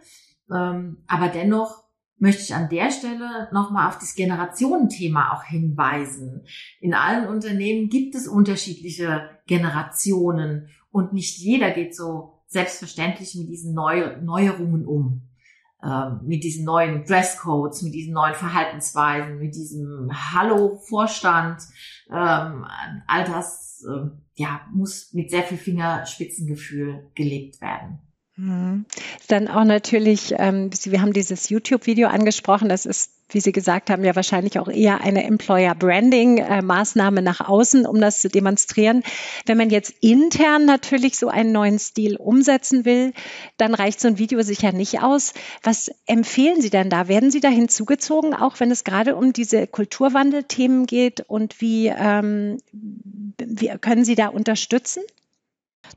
ähm, 0.49 1.03
aber 1.07 1.27
dennoch 1.27 1.83
möchte 2.17 2.43
ich 2.43 2.55
an 2.55 2.69
der 2.69 2.91
Stelle 2.91 3.49
nochmal 3.51 3.89
auf 3.89 3.99
das 3.99 4.15
Generationenthema 4.15 5.33
auch 5.33 5.43
hinweisen. 5.43 6.45
In 6.79 6.93
allen 6.93 7.27
Unternehmen 7.27 7.89
gibt 7.89 8.15
es 8.15 8.25
unterschiedliche 8.25 9.29
Generationen 9.47 10.69
und 10.91 11.11
nicht 11.11 11.37
jeder 11.39 11.71
geht 11.71 11.93
so 11.93 12.39
selbstverständlich 12.47 13.35
mit 13.35 13.49
diesen 13.49 13.73
Neu 13.73 14.15
Neuerungen 14.21 14.85
um 14.85 15.23
mit 16.23 16.43
diesen 16.43 16.65
neuen 16.65 17.05
Dresscodes, 17.05 17.83
mit 17.83 17.93
diesen 17.93 18.13
neuen 18.13 18.33
Verhaltensweisen, 18.33 19.37
mit 19.37 19.55
diesem 19.55 20.09
Hallo 20.11 20.77
Vorstand, 20.77 21.61
ähm, 22.09 22.65
all 23.07 23.23
das 23.25 23.85
äh, 23.87 24.09
ja, 24.35 24.61
muss 24.73 25.13
mit 25.13 25.29
sehr 25.29 25.43
viel 25.43 25.57
Fingerspitzengefühl 25.57 27.11
gelebt 27.13 27.61
werden. 27.61 27.99
Mhm. 28.37 28.85
Dann 29.27 29.47
auch 29.47 29.63
natürlich, 29.63 30.33
ähm, 30.37 30.69
wir 30.83 31.01
haben 31.01 31.13
dieses 31.13 31.49
YouTube-Video 31.49 32.07
angesprochen, 32.07 32.69
das 32.69 32.85
ist 32.85 33.11
wie 33.29 33.39
Sie 33.39 33.51
gesagt 33.51 33.89
haben, 33.89 34.03
ja 34.03 34.15
wahrscheinlich 34.15 34.59
auch 34.59 34.67
eher 34.67 35.01
eine 35.01 35.23
Employer-Branding-Maßnahme 35.23 37.23
nach 37.23 37.41
außen, 37.41 37.87
um 37.87 37.99
das 37.99 38.21
zu 38.21 38.29
demonstrieren. 38.29 39.01
Wenn 39.45 39.57
man 39.57 39.71
jetzt 39.71 39.95
intern 40.01 40.65
natürlich 40.65 41.17
so 41.17 41.27
einen 41.27 41.51
neuen 41.51 41.79
Stil 41.79 42.17
umsetzen 42.17 42.85
will, 42.85 43.13
dann 43.57 43.73
reicht 43.73 43.99
so 43.99 44.07
ein 44.07 44.19
Video 44.19 44.43
sicher 44.43 44.73
nicht 44.73 45.01
aus. 45.01 45.33
Was 45.63 45.89
empfehlen 46.05 46.61
Sie 46.61 46.69
denn 46.69 46.91
da? 46.91 47.07
Werden 47.07 47.31
Sie 47.31 47.39
da 47.39 47.49
hinzugezogen, 47.49 48.35
auch 48.35 48.59
wenn 48.59 48.69
es 48.69 48.83
gerade 48.83 49.15
um 49.15 49.33
diese 49.33 49.65
Kulturwandelthemen 49.65 50.85
geht? 50.85 51.21
Und 51.21 51.61
wie, 51.61 51.87
ähm, 51.87 52.59
wie 52.71 53.69
können 53.81 54.05
Sie 54.05 54.13
da 54.15 54.27
unterstützen? 54.27 55.01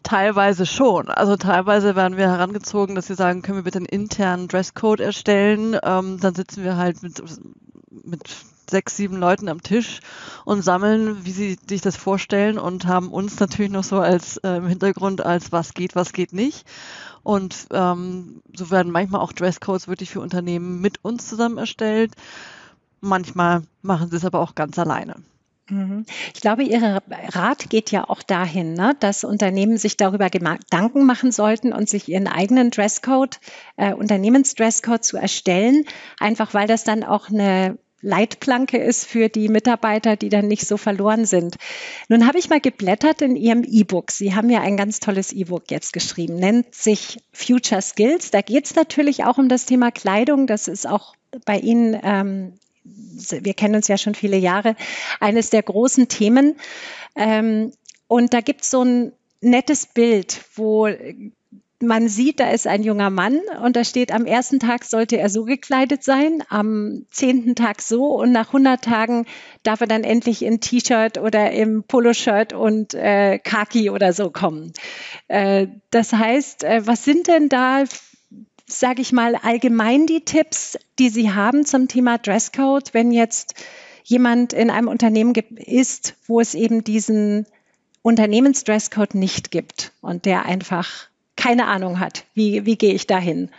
Teilweise 0.02 0.66
schon. 0.66 1.08
Also 1.08 1.36
teilweise 1.36 1.96
werden 1.96 2.16
wir 2.16 2.28
herangezogen, 2.28 2.94
dass 2.94 3.08
wir 3.08 3.16
sagen, 3.16 3.42
können 3.42 3.58
wir 3.58 3.64
bitte 3.64 3.78
einen 3.78 3.86
internen 3.86 4.48
Dresscode 4.48 5.00
erstellen. 5.00 5.76
Ähm, 5.82 6.18
dann 6.20 6.34
sitzen 6.34 6.62
wir 6.64 6.76
halt 6.76 7.02
mit, 7.02 7.22
mit 7.90 8.22
sechs, 8.70 8.96
sieben 8.96 9.16
Leuten 9.16 9.48
am 9.48 9.62
Tisch 9.62 10.00
und 10.44 10.62
sammeln, 10.62 11.24
wie 11.24 11.32
sie 11.32 11.58
sich 11.68 11.80
das 11.80 11.96
vorstellen 11.96 12.58
und 12.58 12.86
haben 12.86 13.08
uns 13.10 13.40
natürlich 13.40 13.72
noch 13.72 13.84
so 13.84 13.98
als 13.98 14.36
äh, 14.38 14.56
im 14.56 14.66
Hintergrund 14.66 15.24
als 15.24 15.52
was 15.52 15.74
geht, 15.74 15.94
was 15.96 16.12
geht 16.12 16.32
nicht. 16.32 16.66
Und 17.22 17.66
ähm, 17.72 18.42
so 18.54 18.70
werden 18.70 18.92
manchmal 18.92 19.20
auch 19.20 19.32
Dresscodes 19.32 19.88
wirklich 19.88 20.10
für 20.10 20.20
Unternehmen 20.20 20.80
mit 20.80 21.04
uns 21.04 21.28
zusammen 21.28 21.58
erstellt. 21.58 22.14
Manchmal 23.00 23.62
machen 23.82 24.10
sie 24.10 24.16
es 24.16 24.24
aber 24.24 24.40
auch 24.40 24.54
ganz 24.54 24.78
alleine. 24.78 25.16
Mhm. 25.70 26.06
Ich 26.34 26.40
glaube, 26.40 26.62
Ihr 26.62 27.00
Rat 27.10 27.68
geht 27.70 27.90
ja 27.90 28.08
auch 28.08 28.22
dahin, 28.22 28.74
ne, 28.74 28.96
dass 29.00 29.24
Unternehmen 29.24 29.76
sich 29.76 29.96
darüber 29.96 30.30
Gedanken 30.30 31.04
machen 31.04 31.32
sollten 31.32 31.72
und 31.72 31.88
sich 31.88 32.08
ihren 32.08 32.26
eigenen 32.26 32.70
Dresscode, 32.70 33.38
äh, 33.76 33.92
Unternehmensdresscode 33.92 35.04
zu 35.04 35.16
erstellen, 35.16 35.84
einfach 36.18 36.54
weil 36.54 36.66
das 36.66 36.84
dann 36.84 37.04
auch 37.04 37.28
eine 37.28 37.78
Leitplanke 38.00 38.78
ist 38.78 39.06
für 39.06 39.28
die 39.28 39.48
Mitarbeiter, 39.48 40.16
die 40.16 40.28
dann 40.28 40.46
nicht 40.46 40.66
so 40.66 40.76
verloren 40.76 41.24
sind. 41.24 41.56
Nun 42.08 42.26
habe 42.26 42.38
ich 42.38 42.48
mal 42.48 42.60
geblättert 42.60 43.22
in 43.22 43.34
Ihrem 43.34 43.64
E-Book. 43.64 44.12
Sie 44.12 44.34
haben 44.34 44.50
ja 44.50 44.60
ein 44.60 44.76
ganz 44.76 45.00
tolles 45.00 45.32
E-Book 45.32 45.64
jetzt 45.70 45.92
geschrieben, 45.92 46.36
nennt 46.36 46.74
sich 46.74 47.18
Future 47.32 47.82
Skills. 47.82 48.30
Da 48.30 48.40
geht 48.40 48.66
es 48.66 48.76
natürlich 48.76 49.24
auch 49.24 49.38
um 49.38 49.48
das 49.48 49.66
Thema 49.66 49.90
Kleidung. 49.90 50.46
Das 50.46 50.68
ist 50.68 50.86
auch 50.86 51.14
bei 51.44 51.58
Ihnen 51.58 51.98
ähm, 52.02 52.52
wir 53.40 53.54
kennen 53.54 53.74
uns 53.74 53.88
ja 53.88 53.98
schon 53.98 54.14
viele 54.14 54.36
Jahre, 54.36 54.76
eines 55.20 55.50
der 55.50 55.62
großen 55.62 56.08
Themen. 56.08 56.56
Ähm, 57.16 57.72
und 58.06 58.32
da 58.34 58.40
gibt 58.40 58.62
es 58.62 58.70
so 58.70 58.82
ein 58.82 59.12
nettes 59.40 59.86
Bild, 59.86 60.40
wo 60.54 60.88
man 61.80 62.08
sieht, 62.08 62.40
da 62.40 62.50
ist 62.50 62.66
ein 62.66 62.82
junger 62.82 63.10
Mann 63.10 63.40
und 63.62 63.76
da 63.76 63.84
steht, 63.84 64.12
am 64.12 64.26
ersten 64.26 64.58
Tag 64.58 64.84
sollte 64.84 65.16
er 65.16 65.28
so 65.28 65.44
gekleidet 65.44 66.02
sein, 66.02 66.42
am 66.48 67.06
zehnten 67.10 67.54
Tag 67.54 67.82
so 67.82 68.06
und 68.16 68.32
nach 68.32 68.48
100 68.48 68.82
Tagen 68.82 69.26
darf 69.62 69.80
er 69.80 69.86
dann 69.86 70.02
endlich 70.02 70.42
in 70.44 70.60
T-Shirt 70.60 71.18
oder 71.18 71.52
im 71.52 71.84
Poloshirt 71.84 72.52
und 72.52 72.94
äh, 72.94 73.38
Khaki 73.38 73.90
oder 73.90 74.12
so 74.12 74.30
kommen. 74.30 74.72
Äh, 75.28 75.68
das 75.90 76.12
heißt, 76.12 76.64
äh, 76.64 76.86
was 76.86 77.04
sind 77.04 77.28
denn 77.28 77.48
da 77.48 77.84
sage 78.68 79.02
ich 79.02 79.12
mal, 79.12 79.34
allgemein 79.34 80.06
die 80.06 80.24
Tipps, 80.24 80.78
die 80.98 81.08
Sie 81.08 81.32
haben 81.32 81.64
zum 81.64 81.88
Thema 81.88 82.18
Dresscode, 82.18 82.92
wenn 82.94 83.10
jetzt 83.10 83.54
jemand 84.04 84.52
in 84.52 84.70
einem 84.70 84.88
Unternehmen 84.88 85.34
ist, 85.34 86.14
wo 86.26 86.40
es 86.40 86.54
eben 86.54 86.84
diesen 86.84 87.46
Unternehmensdresscode 88.02 89.14
nicht 89.14 89.50
gibt 89.50 89.92
und 90.00 90.24
der 90.24 90.46
einfach 90.46 91.08
keine 91.36 91.66
Ahnung 91.66 92.00
hat, 92.00 92.24
wie, 92.34 92.66
wie 92.66 92.76
gehe 92.76 92.94
ich 92.94 93.06
dahin? 93.06 93.50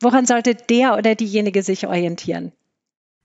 Woran 0.00 0.26
sollte 0.26 0.54
der 0.54 0.96
oder 0.96 1.14
diejenige 1.14 1.62
sich 1.62 1.86
orientieren? 1.86 2.52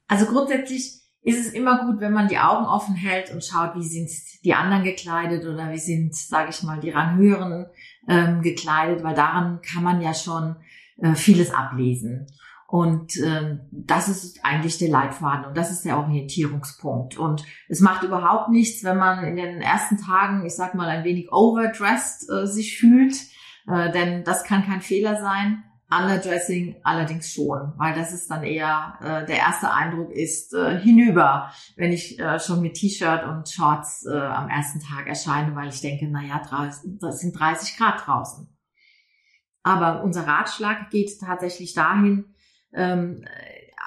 Also 0.08 0.26
grundsätzlich 0.26 1.02
ist 1.24 1.46
es 1.46 1.54
immer 1.54 1.86
gut, 1.86 2.00
wenn 2.00 2.14
man 2.14 2.30
die 2.30 2.38
Augen 2.38 2.66
offen 2.66 2.96
hält 2.96 3.32
und 3.32 3.44
schaut, 3.44 3.76
wie 3.76 3.88
sind 3.88 4.10
die 4.46 4.54
anderen 4.54 4.84
gekleidet 4.84 5.46
oder 5.46 5.72
wie 5.72 5.80
sind, 5.80 6.16
sage 6.16 6.52
ich 6.52 6.64
mal, 6.64 6.80
die 6.80 6.92
Ranghöheren 6.92 7.66
ähm, 8.08 8.42
gekleidet, 8.42 9.04
weil 9.04 9.16
daran 9.16 9.62
kann 9.62 9.84
man 9.84 10.02
ja 10.02 10.14
schon 10.14 10.56
äh, 10.98 11.14
vieles 11.16 11.54
ablesen. 11.54 12.28
Und 12.68 13.16
ähm, 13.24 13.62
das 13.72 14.10
ist 14.10 14.44
eigentlich 14.44 14.78
der 14.78 14.90
Leitfaden 14.90 15.46
und 15.46 15.56
das 15.56 15.72
ist 15.72 15.86
der 15.86 15.98
Orientierungspunkt. 15.98 17.18
Und 17.18 17.46
es 17.70 17.80
macht 17.80 18.04
überhaupt 18.04 18.50
nichts, 18.50 18.84
wenn 18.84 18.98
man 18.98 19.24
in 19.24 19.38
den 19.38 19.62
ersten 19.62 19.98
Tagen, 19.98 20.46
ich 20.46 20.54
sag 20.54 20.76
mal, 20.76 20.90
ein 20.90 21.06
wenig 21.06 21.32
overdressed 21.32 22.30
äh, 22.30 22.46
sich 22.46 22.78
fühlt, 22.78 23.16
äh, 23.68 23.90
denn 23.94 24.26
das 24.26 24.44
kann 24.44 24.66
kein 24.66 24.82
Fehler 24.82 25.22
sein. 25.22 25.64
Underdressing 25.90 26.76
allerdings 26.84 27.32
schon, 27.32 27.72
weil 27.78 27.96
das 27.96 28.12
ist 28.12 28.30
dann 28.30 28.44
eher 28.44 28.98
äh, 29.00 29.26
der 29.26 29.38
erste 29.38 29.72
Eindruck 29.72 30.12
ist 30.12 30.54
äh, 30.54 30.78
hinüber, 30.78 31.50
wenn 31.78 31.94
ich 31.94 32.20
äh, 32.20 32.40
schon 32.40 32.62
mit 32.62 32.74
T-Shirt 32.74 33.24
und 33.24 33.48
Shorts 33.48 34.06
äh, 34.06 34.18
am 34.18 34.50
ersten 34.50 34.82
Tag 34.82 35.08
erscheine, 35.08 35.56
weil 35.56 35.70
ich 35.70 35.80
denke, 35.80 36.10
na 36.10 36.24
ja, 36.24 36.42
das 37.00 37.20
sind 37.20 37.40
30 37.40 37.78
Grad 37.78 38.06
draußen. 38.06 38.50
Aber 39.64 40.04
unser 40.04 40.28
Ratschlag 40.28 40.90
geht 40.90 41.20
tatsächlich 41.22 41.74
dahin, 41.74 42.36
ähm, 42.74 43.24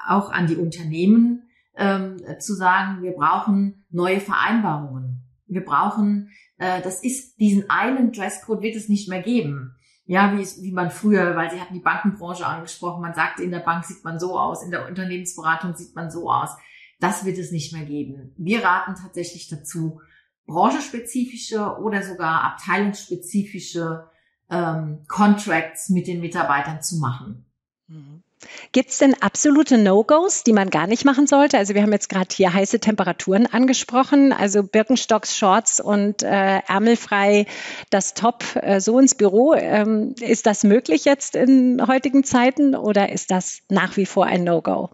auch 0.09 0.31
an 0.31 0.47
die 0.47 0.57
Unternehmen 0.57 1.51
ähm, 1.77 2.17
zu 2.39 2.55
sagen, 2.55 3.03
wir 3.03 3.13
brauchen 3.13 3.85
neue 3.91 4.21
Vereinbarungen. 4.21 5.29
Wir 5.47 5.65
brauchen, 5.65 6.31
äh, 6.57 6.81
das 6.81 7.05
ist 7.05 7.39
diesen 7.39 7.69
einen 7.69 8.13
Dresscode 8.13 8.63
wird 8.63 8.77
es 8.77 8.89
nicht 8.89 9.09
mehr 9.11 9.23
geben 9.23 9.77
ja, 10.11 10.37
wie, 10.37 10.45
wie 10.63 10.73
man 10.73 10.91
früher, 10.91 11.37
weil 11.37 11.53
sie 11.53 11.61
hatten 11.61 11.73
die 11.75 11.79
Bankenbranche 11.79 12.45
angesprochen, 12.45 13.01
man 13.01 13.15
sagte, 13.15 13.45
in 13.45 13.53
der 13.53 13.61
Bank 13.61 13.85
sieht 13.85 14.03
man 14.03 14.19
so 14.19 14.37
aus, 14.37 14.65
in 14.65 14.73
der 14.73 14.89
Unternehmensberatung 14.89 15.77
sieht 15.77 15.95
man 15.95 16.11
so 16.11 16.29
aus. 16.29 16.51
Das 16.99 17.25
wird 17.25 17.39
es 17.39 17.53
nicht 17.53 17.73
mehr 17.73 17.85
geben. 17.85 18.35
Wir 18.37 18.65
raten 18.65 18.97
tatsächlich 18.97 19.47
dazu, 19.47 20.01
branchenspezifische 20.49 21.77
oder 21.79 22.03
sogar 22.03 22.43
abteilungsspezifische 22.43 24.11
ähm, 24.51 25.05
Contracts 25.07 25.91
mit 25.91 26.09
den 26.09 26.21
Mitarbeitern 26.21 26.83
zu 26.83 26.97
machen. 26.97 27.47
Mhm. 27.87 28.25
Gibt 28.73 28.91
es 28.91 28.99
denn 28.99 29.15
absolute 29.21 29.79
No-Gos, 29.79 30.45
die 30.45 30.53
man 30.53 30.71
gar 30.71 30.87
nicht 30.87 31.05
machen 31.05 31.27
sollte? 31.27 31.59
Also 31.59 31.75
wir 31.75 31.83
haben 31.83 31.93
jetzt 31.93 32.09
gerade 32.09 32.35
hier 32.35 32.53
heiße 32.53 32.81
Temperaturen 32.81 33.47
angesprochen, 33.47 34.33
also 34.33 34.63
Birkenstocks, 34.63 35.37
Shorts 35.37 35.81
und 35.81 36.23
äh, 36.23 36.61
ärmelfrei 36.67 37.47
das 37.91 38.15
Top 38.15 38.45
äh, 38.57 38.81
so 38.81 38.99
ins 38.99 39.15
Büro. 39.15 39.55
Ähm, 39.55 40.15
ist 40.21 40.47
das 40.47 40.65
möglich 40.65 41.05
jetzt 41.05 41.35
in 41.35 41.87
heutigen 41.87 42.25
Zeiten 42.25 42.75
oder 42.75 43.11
ist 43.11 43.31
das 43.31 43.61
nach 43.69 43.97
wie 43.97 44.07
vor 44.07 44.27
ein 44.27 44.45
No-Go? 44.45 44.91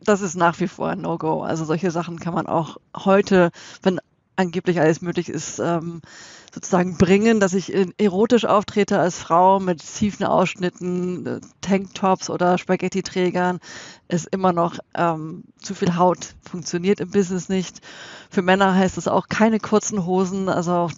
Das 0.00 0.22
ist 0.22 0.34
nach 0.34 0.60
wie 0.60 0.68
vor 0.68 0.88
ein 0.88 1.02
No-Go. 1.02 1.42
Also 1.42 1.64
solche 1.64 1.90
Sachen 1.90 2.18
kann 2.18 2.34
man 2.34 2.46
auch 2.46 2.78
heute, 2.96 3.50
wenn 3.82 4.00
angeblich 4.36 4.80
alles 4.80 5.02
möglich 5.02 5.28
ist, 5.28 5.58
ähm, 5.58 6.00
sozusagen 6.54 6.96
bringen, 6.96 7.40
dass 7.40 7.52
ich 7.52 7.74
erotisch 7.98 8.44
auftrete 8.44 9.00
als 9.00 9.18
Frau 9.18 9.58
mit 9.58 9.82
tiefen 9.82 10.24
Ausschnitten, 10.24 11.26
äh, 11.26 11.40
Tanktops 11.60 12.30
oder 12.30 12.58
Spaghetti-Trägern, 12.58 13.58
ist 14.06 14.28
immer 14.30 14.52
noch 14.52 14.78
ähm, 14.94 15.42
zu 15.58 15.74
viel 15.74 15.96
Haut. 15.96 16.34
Funktioniert 16.48 17.00
im 17.00 17.10
Business 17.10 17.48
nicht. 17.48 17.80
Für 18.30 18.42
Männer 18.42 18.74
heißt 18.74 18.98
es 18.98 19.08
auch 19.08 19.28
keine 19.28 19.58
kurzen 19.58 20.06
Hosen. 20.06 20.48
Also 20.48 20.90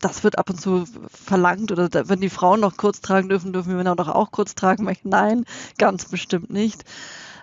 das 0.00 0.24
wird 0.24 0.38
ab 0.38 0.48
und 0.48 0.60
zu 0.60 0.86
verlangt. 1.08 1.72
Oder 1.72 1.90
wenn 2.08 2.20
die 2.20 2.30
Frauen 2.30 2.60
noch 2.60 2.78
kurz 2.78 3.02
tragen 3.02 3.28
dürfen, 3.28 3.52
dürfen 3.52 3.70
die 3.70 3.76
Männer 3.76 3.96
doch 3.96 4.08
auch 4.08 4.30
kurz 4.30 4.54
tragen. 4.54 4.90
Nein, 5.02 5.44
ganz 5.76 6.06
bestimmt 6.06 6.50
nicht. 6.50 6.84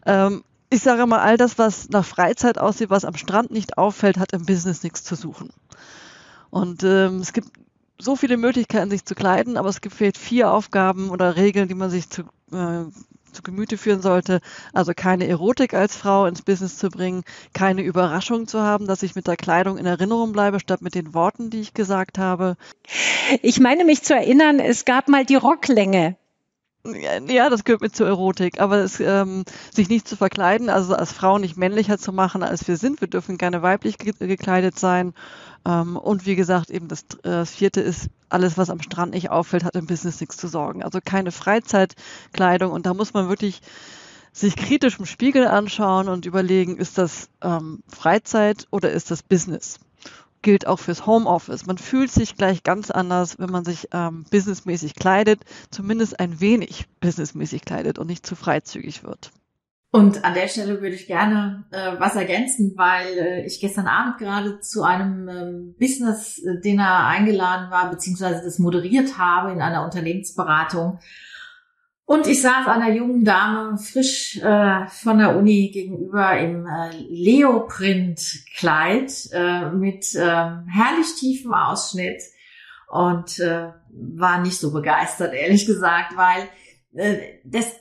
Ähm, 0.08 0.44
ich 0.72 0.82
sage 0.82 1.06
mal, 1.06 1.20
all 1.20 1.38
das, 1.38 1.60
was 1.60 1.90
nach 1.90 2.06
Freizeit 2.06 2.58
aussieht, 2.58 2.90
was 2.90 3.06
am 3.06 3.16
Strand 3.16 3.52
nicht 3.52 3.78
auffällt, 3.78 4.18
hat 4.18 4.34
im 4.34 4.46
Business 4.46 4.82
nichts 4.82 5.04
zu 5.04 5.16
suchen. 5.16 5.52
Und 6.50 6.84
ähm, 6.84 7.20
es 7.20 7.34
gibt 7.34 7.50
so 8.00 8.15
viele 8.15 8.38
Möglichkeiten, 8.38 8.89
sich 8.89 9.06
zu 9.06 9.13
kleiden, 9.13 9.58
aber 9.58 9.70
es 9.70 9.82
gibt 9.82 9.96
vielleicht 9.96 10.18
vier 10.18 10.51
Aufgaben 10.51 11.10
oder 11.10 11.36
Regeln, 11.36 11.68
die 11.68 11.75
man 11.75 11.89
sich 11.89 12.10
zu, 12.10 12.22
äh, 12.51 12.86
zu 13.32 13.44
Gemüte 13.44 13.77
führen 13.77 14.01
sollte. 14.01 14.39
Also 14.74 14.94
keine 14.96 15.27
Erotik 15.27 15.74
als 15.74 15.96
Frau 15.96 16.25
ins 16.25 16.41
Business 16.41 16.77
zu 16.77 16.89
bringen, 16.89 17.24
keine 17.53 17.84
Überraschung 17.84 18.48
zu 18.48 18.62
haben, 18.62 18.88
dass 18.88 19.03
ich 19.03 19.15
mit 19.15 19.27
der 19.27 19.38
Kleidung 19.38 19.77
in 19.77 19.86
Erinnerung 19.86 20.32
bleibe, 20.32 20.60
statt 20.60 20.82
mit 20.82 20.96
den 20.96 21.13
Worten, 21.13 21.50
die 21.50 21.60
ich 21.60 21.74
gesagt 21.74 22.18
habe. 22.18 22.56
Ich 23.41 23.60
meine 23.60 23.86
mich 23.86 24.03
zu 24.03 24.15
erinnern, 24.15 24.60
es 24.60 24.86
gab 24.86 25.10
mal 25.10 25.25
die 25.25 25.36
Rocklänge. 25.36 26.15
Ja, 27.27 27.50
das 27.50 27.65
gehört 27.65 27.82
mit 27.82 27.94
zur 27.94 28.08
Erotik, 28.08 28.62
aber 28.62 28.77
es, 28.77 29.01
ähm, 29.01 29.44
sich 29.74 29.89
nicht 29.89 30.08
zu 30.08 30.15
verkleiden, 30.15 30.70
also 30.70 30.96
als 30.96 31.12
Frau 31.12 31.38
nicht 31.38 31.58
männlicher 31.58 31.98
zu 31.98 32.13
machen, 32.13 32.41
als 32.41 32.70
wir 32.70 32.77
sind. 32.77 33.01
Wir 33.01 33.10
dürfen 33.10 33.38
gerne 33.38 33.62
weiblich 33.62 33.98
gekleidet 33.98 34.79
sein. 34.79 35.13
Ähm, 35.70 35.98
und 35.98 36.26
wie 36.26 36.36
gesagt, 36.36 36.72
eben 36.72 36.88
das, 36.88 37.04
äh, 37.24 37.30
das 37.30 37.52
vierte 37.52 37.82
ist, 37.82 38.10
alles, 38.30 38.58
was 38.58 38.70
am 38.70 38.82
Strand 38.82 39.14
nicht 39.14 39.30
auffällt, 39.30 39.64
hat 39.64 39.76
im 39.76 39.86
Business 39.86 40.20
nichts 40.20 40.38
zu 40.38 40.48
sorgen. 40.48 40.84
Also 40.84 41.00
keine 41.04 41.32
Freizeitkleidung 41.32 42.72
und 42.72 42.86
da 42.86 42.94
muss 42.94 43.14
man 43.14 43.30
wirklich 43.30 43.62
sich 44.32 44.56
kritisch 44.56 45.00
im 45.00 45.06
Spiegel 45.06 45.48
anschauen 45.48 46.08
und 46.08 46.26
überlegen, 46.26 46.78
ist 46.78 46.98
das 46.98 47.30
ähm, 47.42 47.84
Freizeit 47.88 48.68
oder 48.72 48.92
ist 48.92 49.12
das 49.12 49.24
Business? 49.24 49.80
gilt 50.42 50.68
auch 50.68 50.80
fürs 50.80 51.06
Homeoffice. 51.06 51.66
Man 51.66 51.78
fühlt 51.78 52.10
sich 52.10 52.38
gleich 52.38 52.64
ganz 52.64 52.92
anders, 52.92 53.40
wenn 53.40 53.50
man 53.50 53.66
sich 53.66 53.90
ähm, 53.92 54.24
businessmäßig 54.32 54.96
kleidet, 54.96 55.42
zumindest 55.70 56.18
ein 56.22 56.40
wenig 56.40 56.86
businessmäßig 57.02 57.66
kleidet 57.66 58.00
und 58.00 58.08
nicht 58.08 58.26
zu 58.26 58.38
freizügig 58.38 59.04
wird. 59.04 59.32
Und 59.91 60.24
an 60.24 60.36
der 60.36 60.48
Stelle 60.48 60.81
würde 60.81 60.96
ich 60.96 61.08
gerne 61.08 61.65
äh, 61.72 61.93
was 61.98 62.15
ergänzen, 62.15 62.74
weil 62.75 63.08
äh, 63.17 63.43
ich 63.46 63.60
gestern 63.60 63.88
Abend 63.88 64.19
gerade 64.19 64.60
zu 64.60 64.84
einem 64.84 65.27
ähm, 65.27 65.74
Business-Dinner 65.79 67.08
eingeladen 67.08 67.72
war, 67.72 67.89
beziehungsweise 67.89 68.43
das 68.43 68.60
moderiert 68.60 69.17
habe 69.17 69.51
in 69.51 69.62
einer 69.62 69.84
Unternehmensberatung. 69.84 71.00
Und 72.05 72.27
ich 72.27 72.39
saß 72.41 72.67
einer 72.67 72.91
jungen 72.91 73.24
Dame 73.24 73.77
frisch 73.77 74.38
äh, 74.38 74.86
von 74.88 75.19
der 75.19 75.38
Uni 75.38 75.69
gegenüber 75.72 76.38
im 76.39 76.67
äh, 76.67 76.89
Leoprint-Kleid 77.08 79.12
äh, 79.31 79.69
mit 79.69 80.15
äh, 80.15 80.19
herrlich 80.19 81.15
tiefem 81.19 81.53
Ausschnitt 81.53 82.22
und 82.89 83.39
äh, 83.39 83.72
war 83.91 84.41
nicht 84.41 84.60
so 84.60 84.72
begeistert, 84.72 85.34
ehrlich 85.34 85.67
gesagt, 85.67 86.15
weil 86.15 86.50
äh, 86.96 87.39
das, 87.43 87.72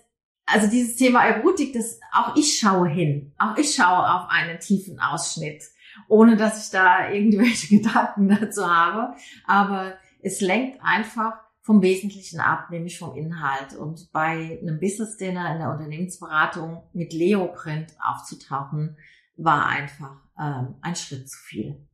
also 0.51 0.69
dieses 0.69 0.97
Thema 0.97 1.25
Erotik, 1.25 1.73
das 1.73 2.01
auch 2.13 2.35
ich 2.37 2.59
schaue 2.59 2.89
hin, 2.89 3.33
auch 3.39 3.57
ich 3.57 3.75
schaue 3.75 4.11
auf 4.11 4.29
einen 4.31 4.59
tiefen 4.61 4.99
Ausschnitt, 5.01 5.63
ohne 6.09 6.37
dass 6.37 6.65
ich 6.65 6.71
da 6.71 7.11
irgendwelche 7.11 7.77
Gedanken 7.79 8.29
dazu 8.29 8.69
habe, 8.69 9.15
aber 9.47 9.95
es 10.23 10.41
lenkt 10.41 10.81
einfach 10.83 11.35
vom 11.61 11.83
Wesentlichen 11.83 12.41
ab, 12.41 12.71
nämlich 12.71 12.99
vom 12.99 13.15
Inhalt. 13.15 13.75
Und 13.75 14.11
bei 14.11 14.59
einem 14.63 14.81
Business 14.81 15.19
Dinner 15.19 15.53
in 15.53 15.59
der 15.59 15.71
Unternehmensberatung 15.71 16.83
mit 16.95 17.13
Leoprint 17.13 17.93
aufzutauchen, 18.03 18.97
war 19.37 19.67
einfach 19.67 20.17
ähm, 20.41 20.77
ein 20.81 20.97
Schritt 20.97 21.29
zu 21.29 21.39
viel. 21.39 21.88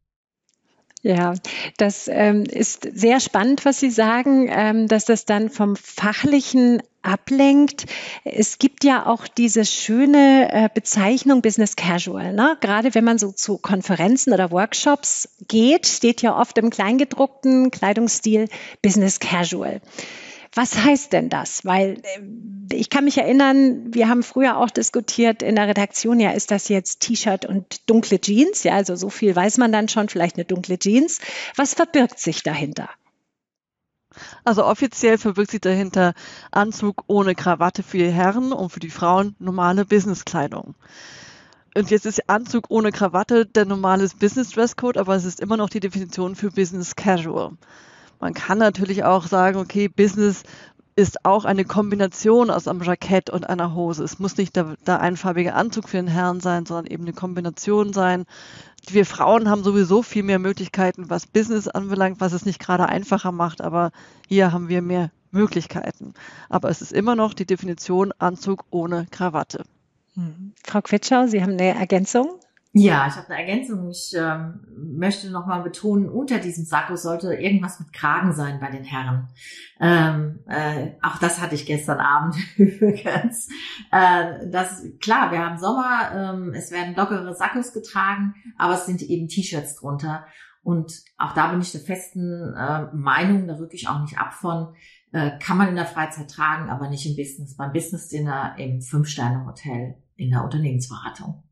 Ja, 1.04 1.34
das 1.76 2.08
ähm, 2.08 2.44
ist 2.44 2.88
sehr 2.94 3.20
spannend, 3.20 3.66
was 3.66 3.78
Sie 3.78 3.90
sagen, 3.90 4.48
ähm, 4.50 4.88
dass 4.88 5.04
das 5.04 5.26
dann 5.26 5.50
vom 5.50 5.76
Fachlichen 5.76 6.82
ablenkt. 7.02 7.84
Es 8.24 8.56
gibt 8.56 8.84
ja 8.84 9.04
auch 9.04 9.28
diese 9.28 9.66
schöne 9.66 10.48
äh, 10.50 10.70
Bezeichnung 10.72 11.42
Business 11.42 11.76
Casual. 11.76 12.32
Ne? 12.32 12.56
Gerade 12.62 12.94
wenn 12.94 13.04
man 13.04 13.18
so 13.18 13.32
zu 13.32 13.58
Konferenzen 13.58 14.32
oder 14.32 14.50
Workshops 14.50 15.28
geht, 15.46 15.86
steht 15.86 16.22
ja 16.22 16.40
oft 16.40 16.56
im 16.56 16.70
kleingedruckten 16.70 17.70
Kleidungsstil 17.70 18.48
Business 18.80 19.20
Casual. 19.20 19.82
Was 20.54 20.76
heißt 20.84 21.12
denn 21.12 21.28
das? 21.28 21.64
Weil 21.64 22.00
äh, 22.02 22.74
ich 22.74 22.88
kann 22.88 23.04
mich 23.04 23.18
erinnern, 23.18 23.92
wir 23.92 24.08
haben 24.08 24.22
früher 24.22 24.56
auch 24.56 24.70
diskutiert 24.70 25.42
in 25.42 25.56
der 25.56 25.68
Redaktion, 25.68 26.20
ja, 26.20 26.30
ist 26.30 26.50
das 26.50 26.68
jetzt 26.68 27.00
T-Shirt 27.00 27.44
und 27.44 27.88
dunkle 27.90 28.20
Jeans? 28.20 28.62
Ja, 28.62 28.74
also 28.74 28.94
so 28.96 29.10
viel 29.10 29.34
weiß 29.34 29.58
man 29.58 29.72
dann 29.72 29.88
schon, 29.88 30.08
vielleicht 30.08 30.36
eine 30.36 30.44
dunkle 30.44 30.78
Jeans. 30.78 31.20
Was 31.56 31.74
verbirgt 31.74 32.18
sich 32.18 32.42
dahinter? 32.42 32.88
Also 34.44 34.64
offiziell 34.64 35.18
verbirgt 35.18 35.50
sich 35.50 35.60
dahinter 35.60 36.14
Anzug 36.52 37.04
ohne 37.08 37.34
Krawatte 37.34 37.82
für 37.82 37.98
die 37.98 38.10
Herren 38.10 38.52
und 38.52 38.70
für 38.70 38.80
die 38.80 38.90
Frauen 38.90 39.34
normale 39.40 39.84
Businesskleidung. 39.84 40.74
Und 41.76 41.90
jetzt 41.90 42.06
ist 42.06 42.30
Anzug 42.30 42.66
ohne 42.68 42.92
Krawatte 42.92 43.46
der 43.46 43.64
normale 43.64 44.08
Business 44.20 44.50
Dresscode, 44.50 44.96
aber 44.96 45.16
es 45.16 45.24
ist 45.24 45.40
immer 45.40 45.56
noch 45.56 45.68
die 45.68 45.80
Definition 45.80 46.36
für 46.36 46.50
Business 46.50 46.94
Casual. 46.94 47.56
Man 48.24 48.32
kann 48.32 48.56
natürlich 48.56 49.04
auch 49.04 49.26
sagen, 49.26 49.58
okay, 49.58 49.86
Business 49.86 50.44
ist 50.96 51.26
auch 51.26 51.44
eine 51.44 51.66
Kombination 51.66 52.48
aus 52.48 52.66
einem 52.66 52.82
Jackett 52.82 53.28
und 53.28 53.46
einer 53.46 53.74
Hose. 53.74 54.02
Es 54.02 54.18
muss 54.18 54.38
nicht 54.38 54.56
der, 54.56 54.78
der 54.86 55.02
einfarbige 55.02 55.52
Anzug 55.52 55.90
für 55.90 55.98
den 55.98 56.06
Herrn 56.06 56.40
sein, 56.40 56.64
sondern 56.64 56.86
eben 56.86 57.02
eine 57.02 57.12
Kombination 57.12 57.92
sein. 57.92 58.24
Wir 58.88 59.04
Frauen 59.04 59.50
haben 59.50 59.62
sowieso 59.62 60.00
viel 60.00 60.22
mehr 60.22 60.38
Möglichkeiten, 60.38 61.10
was 61.10 61.26
Business 61.26 61.68
anbelangt, 61.68 62.18
was 62.18 62.32
es 62.32 62.46
nicht 62.46 62.60
gerade 62.60 62.88
einfacher 62.88 63.30
macht, 63.30 63.60
aber 63.60 63.90
hier 64.26 64.52
haben 64.52 64.70
wir 64.70 64.80
mehr 64.80 65.10
Möglichkeiten. 65.30 66.14
Aber 66.48 66.70
es 66.70 66.80
ist 66.80 66.94
immer 66.94 67.16
noch 67.16 67.34
die 67.34 67.44
Definition 67.44 68.12
Anzug 68.18 68.64
ohne 68.70 69.06
Krawatte. 69.10 69.64
Mhm. 70.14 70.54
Frau 70.64 70.80
Quitschau, 70.80 71.26
Sie 71.26 71.42
haben 71.42 71.52
eine 71.52 71.74
Ergänzung? 71.74 72.40
Ja, 72.76 73.06
ich 73.06 73.14
habe 73.14 73.28
eine 73.28 73.38
Ergänzung. 73.38 73.88
Ich 73.88 74.12
ähm, 74.16 74.66
möchte 74.96 75.30
nochmal 75.30 75.62
betonen, 75.62 76.08
unter 76.08 76.40
diesem 76.40 76.64
Sakko 76.64 76.96
sollte 76.96 77.32
irgendwas 77.32 77.78
mit 77.78 77.92
Kragen 77.92 78.32
sein 78.32 78.58
bei 78.58 78.68
den 78.68 78.82
Herren. 78.82 79.28
Ähm, 79.78 80.40
äh, 80.48 80.90
auch 81.00 81.18
das 81.18 81.40
hatte 81.40 81.54
ich 81.54 81.66
gestern 81.66 82.00
Abend 82.00 82.34
übrigens. 82.56 83.48
Äh, 83.92 84.50
das 84.50 84.82
klar, 85.00 85.30
wir 85.30 85.38
haben 85.38 85.58
Sommer, 85.58 86.10
ähm, 86.16 86.52
es 86.52 86.72
werden 86.72 86.96
lockere 86.96 87.32
Sakkos 87.36 87.72
getragen, 87.72 88.34
aber 88.58 88.74
es 88.74 88.86
sind 88.86 89.02
eben 89.02 89.28
T-Shirts 89.28 89.76
drunter. 89.76 90.26
Und 90.64 91.00
auch 91.16 91.32
da 91.32 91.52
bin 91.52 91.60
ich 91.60 91.70
der 91.70 91.80
festen 91.80 92.54
äh, 92.54 92.88
Meinung, 92.92 93.46
da 93.46 93.54
rücke 93.54 93.76
ich 93.76 93.86
auch 93.86 94.00
nicht 94.00 94.18
ab 94.18 94.32
von, 94.32 94.74
äh, 95.12 95.38
kann 95.38 95.58
man 95.58 95.68
in 95.68 95.76
der 95.76 95.86
Freizeit 95.86 96.28
tragen, 96.28 96.70
aber 96.70 96.88
nicht 96.88 97.06
im 97.06 97.14
Business. 97.14 97.56
Beim 97.56 97.72
Business 97.72 98.08
Dinner 98.08 98.56
im 98.58 98.82
Fünf-Sterne-Hotel 98.82 99.94
in 100.16 100.30
der 100.30 100.42
Unternehmensberatung. 100.42 101.43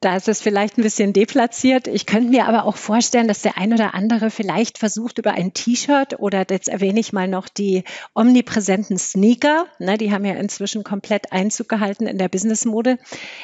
Da 0.00 0.14
ist 0.14 0.28
es 0.28 0.40
vielleicht 0.40 0.78
ein 0.78 0.82
bisschen 0.82 1.12
deplatziert. 1.12 1.88
Ich 1.88 2.06
könnte 2.06 2.30
mir 2.30 2.46
aber 2.46 2.66
auch 2.66 2.76
vorstellen, 2.76 3.26
dass 3.26 3.42
der 3.42 3.58
ein 3.58 3.72
oder 3.72 3.94
andere 3.94 4.30
vielleicht 4.30 4.78
versucht, 4.78 5.18
über 5.18 5.32
ein 5.32 5.54
T-Shirt 5.54 6.20
oder 6.20 6.46
jetzt 6.48 6.68
erwähne 6.68 7.00
ich 7.00 7.12
mal 7.12 7.26
noch 7.26 7.48
die 7.48 7.82
omnipräsenten 8.14 8.96
Sneaker, 8.96 9.66
ne, 9.80 9.98
die 9.98 10.12
haben 10.12 10.24
ja 10.24 10.34
inzwischen 10.34 10.84
komplett 10.84 11.32
Einzug 11.32 11.68
gehalten 11.68 12.06
in 12.06 12.16
der 12.16 12.28
Businessmode, 12.28 12.98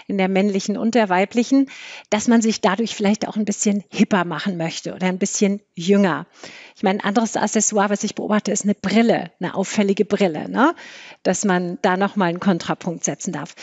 in 0.07 0.17
der 0.17 0.29
männlichen 0.29 0.77
und 0.77 0.95
der 0.95 1.09
weiblichen, 1.09 1.69
dass 2.11 2.29
man 2.29 2.41
sich 2.41 2.61
dadurch 2.61 2.95
vielleicht 2.95 3.27
auch 3.27 3.35
ein 3.37 3.45
bisschen 3.45 3.83
hipper 3.91 4.25
machen 4.25 4.57
möchte 4.57 4.95
oder 4.95 5.09
ein 5.09 5.19
bisschen 5.19 5.61
jünger. 5.75 6.29
Ich 6.77 6.85
meine, 6.85 7.01
ein 7.01 7.05
anderes 7.05 7.37
Accessoire, 7.37 7.91
was 7.91 8.05
ich 8.05 8.15
beobachte, 8.15 8.53
ist 8.53 8.63
eine 8.63 8.77
Brille, 8.77 9.33
eine 9.41 9.57
auffällige 9.57 10.05
Brille, 10.05 10.49
ne? 10.49 10.77
dass 11.25 11.45
man 11.45 11.79
da 11.83 11.97
nochmal 11.97 12.29
einen 12.29 12.39
Kontrapunkt 12.39 13.03
setzen 13.03 13.33
darf. 13.33 13.57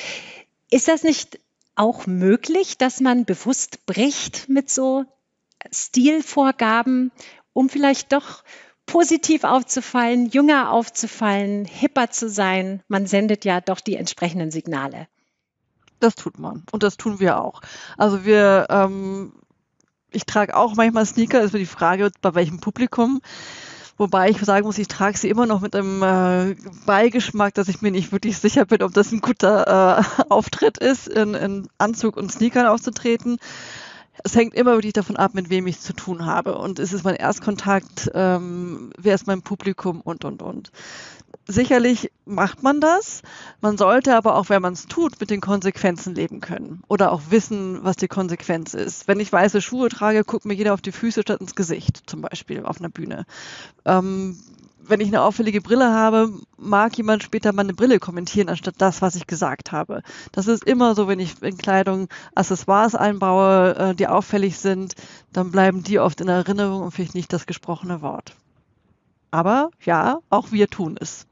Ist 0.70 0.90
das 0.90 1.04
nicht 1.04 1.40
auch 1.76 2.06
möglich, 2.08 2.78
dass 2.78 3.00
man 3.00 3.26
bewusst 3.26 3.86
bricht 3.86 4.50
mit 4.50 4.70
so 4.70 5.06
Stilvorgaben, 5.72 7.12
um 7.54 7.70
vielleicht 7.70 8.14
doch 8.14 8.44
positiv 8.86 9.44
aufzufallen, 9.44 10.28
jünger 10.28 10.72
aufzufallen, 10.72 11.66
hipper 11.66 12.10
zu 12.10 12.30
sein. 12.30 12.84
Man 12.88 13.08
sendet 13.08 13.46
ja 13.46 13.62
doch 13.62 13.80
die 13.80 13.96
entsprechenden 13.96 14.52
Signale. 14.52 15.08
Das 16.00 16.16
tut 16.16 16.40
man 16.40 16.64
und 16.72 16.84
das 16.84 16.98
tun 16.98 17.20
wir 17.20 17.40
auch. 17.40 17.62
Also 17.98 18.26
wir, 18.26 18.68
ähm, 18.70 19.34
ich 20.12 20.26
trage 20.26 20.58
auch 20.58 20.76
manchmal 20.76 21.06
Sneaker, 21.06 21.42
ist 21.42 21.54
mir 21.54 21.60
die 21.60 21.66
Frage, 21.66 22.12
bei 22.22 22.34
welchem 22.34 22.60
Publikum. 22.60 23.22
Wobei 23.98 24.30
ich 24.30 24.40
sagen 24.40 24.66
muss, 24.66 24.78
ich 24.78 24.88
trage 24.88 25.18
sie 25.18 25.30
immer 25.30 25.46
noch 25.46 25.62
mit 25.62 25.76
einem 25.76 26.02
äh, 26.02 26.56
Beigeschmack, 26.86 27.54
dass 27.54 27.68
ich 27.68 27.82
mir 27.82 27.92
nicht 27.92 28.12
wirklich 28.12 28.38
sicher 28.38 28.66
bin, 28.66 28.82
ob 28.84 28.94
das 28.94 29.12
ein 29.12 29.22
guter 29.22 30.00
äh, 30.00 30.24
Auftritt 30.30 30.78
ist, 30.78 31.08
in, 31.08 31.34
in 31.34 31.68
Anzug 31.78 32.18
und 32.18 32.32
Sneakern 32.32 32.66
aufzutreten. 32.66 33.38
Es 34.24 34.36
hängt 34.36 34.54
immer 34.54 34.74
wirklich 34.74 34.94
davon 34.94 35.18
ab, 35.18 35.34
mit 35.34 35.50
wem 35.50 35.68
ich 35.68 35.80
zu 35.80 35.94
tun 35.94 36.26
habe. 36.26 36.58
Und 36.58 36.80
ist 36.80 36.94
es 36.94 37.04
mein 37.04 37.16
Erstkontakt, 37.16 38.12
ähm, 38.14 38.92
wer 38.98 39.16
ist 39.16 39.28
mein 39.28 39.42
Publikum 39.42 40.02
und, 40.02 40.26
und, 40.26 40.42
und 40.42 40.72
sicherlich 41.52 42.12
macht 42.26 42.64
man 42.64 42.82
das. 42.82 43.22
Man 43.62 43.78
sollte 43.78 44.16
aber 44.16 44.36
auch, 44.36 44.50
wenn 44.50 44.62
man 44.62 44.74
es 44.74 44.88
tut, 44.88 45.20
mit 45.20 45.30
den 45.30 45.42
Konsequenzen 45.42 46.16
leben 46.16 46.40
können 46.40 46.84
oder 46.88 47.12
auch 47.12 47.22
wissen, 47.30 47.84
was 47.84 47.96
die 47.96 48.08
Konsequenz 48.08 48.74
ist. 48.74 49.08
Wenn 49.08 49.20
ich 49.20 49.32
weiße 49.32 49.62
Schuhe 49.62 49.90
trage, 49.90 50.24
guckt 50.24 50.46
mir 50.46 50.54
jeder 50.54 50.74
auf 50.74 50.82
die 50.82 50.92
Füße 50.92 51.22
statt 51.22 51.42
ins 51.42 51.56
Gesicht, 51.56 52.04
zum 52.08 52.22
Beispiel 52.22 52.66
auf 52.66 52.80
einer 52.80 52.90
Bühne. 52.90 53.26
Ähm, 53.86 54.38
wenn 54.84 55.00
ich 55.00 55.08
eine 55.08 55.22
auffällige 55.22 55.62
Brille 55.62 55.92
habe, 55.92 56.32
mag 56.58 56.98
jemand 56.98 57.24
später 57.24 57.54
meine 57.54 57.74
Brille 57.74 58.00
kommentieren, 58.00 58.50
anstatt 58.50 58.76
das, 58.80 59.02
was 59.02 59.16
ich 59.16 59.28
gesagt 59.28 59.72
habe. 59.72 60.02
Das 60.32 60.48
ist 60.48 60.64
immer 60.64 60.96
so, 60.96 61.08
wenn 61.08 61.20
ich 61.20 61.42
in 61.42 61.58
Kleidung 61.58 62.08
Accessoires 62.36 62.96
einbaue, 62.96 63.76
äh, 63.76 63.96
die 63.96 64.08
auffällig 64.08 64.58
sind, 64.58 64.96
dann 65.32 65.52
bleiben 65.52 65.84
die 65.84 66.00
oft 66.00 66.22
in 66.22 66.28
Erinnerung 66.28 66.82
und 66.82 66.92
vielleicht 66.92 67.16
nicht 67.16 67.32
das 67.32 67.46
gesprochene 67.46 68.02
Wort. 68.02 68.36
Aber 69.32 69.72
ja, 69.84 70.20
auch 70.30 70.52
wir 70.52 70.68
tun 70.68 70.98
es. 71.00 71.26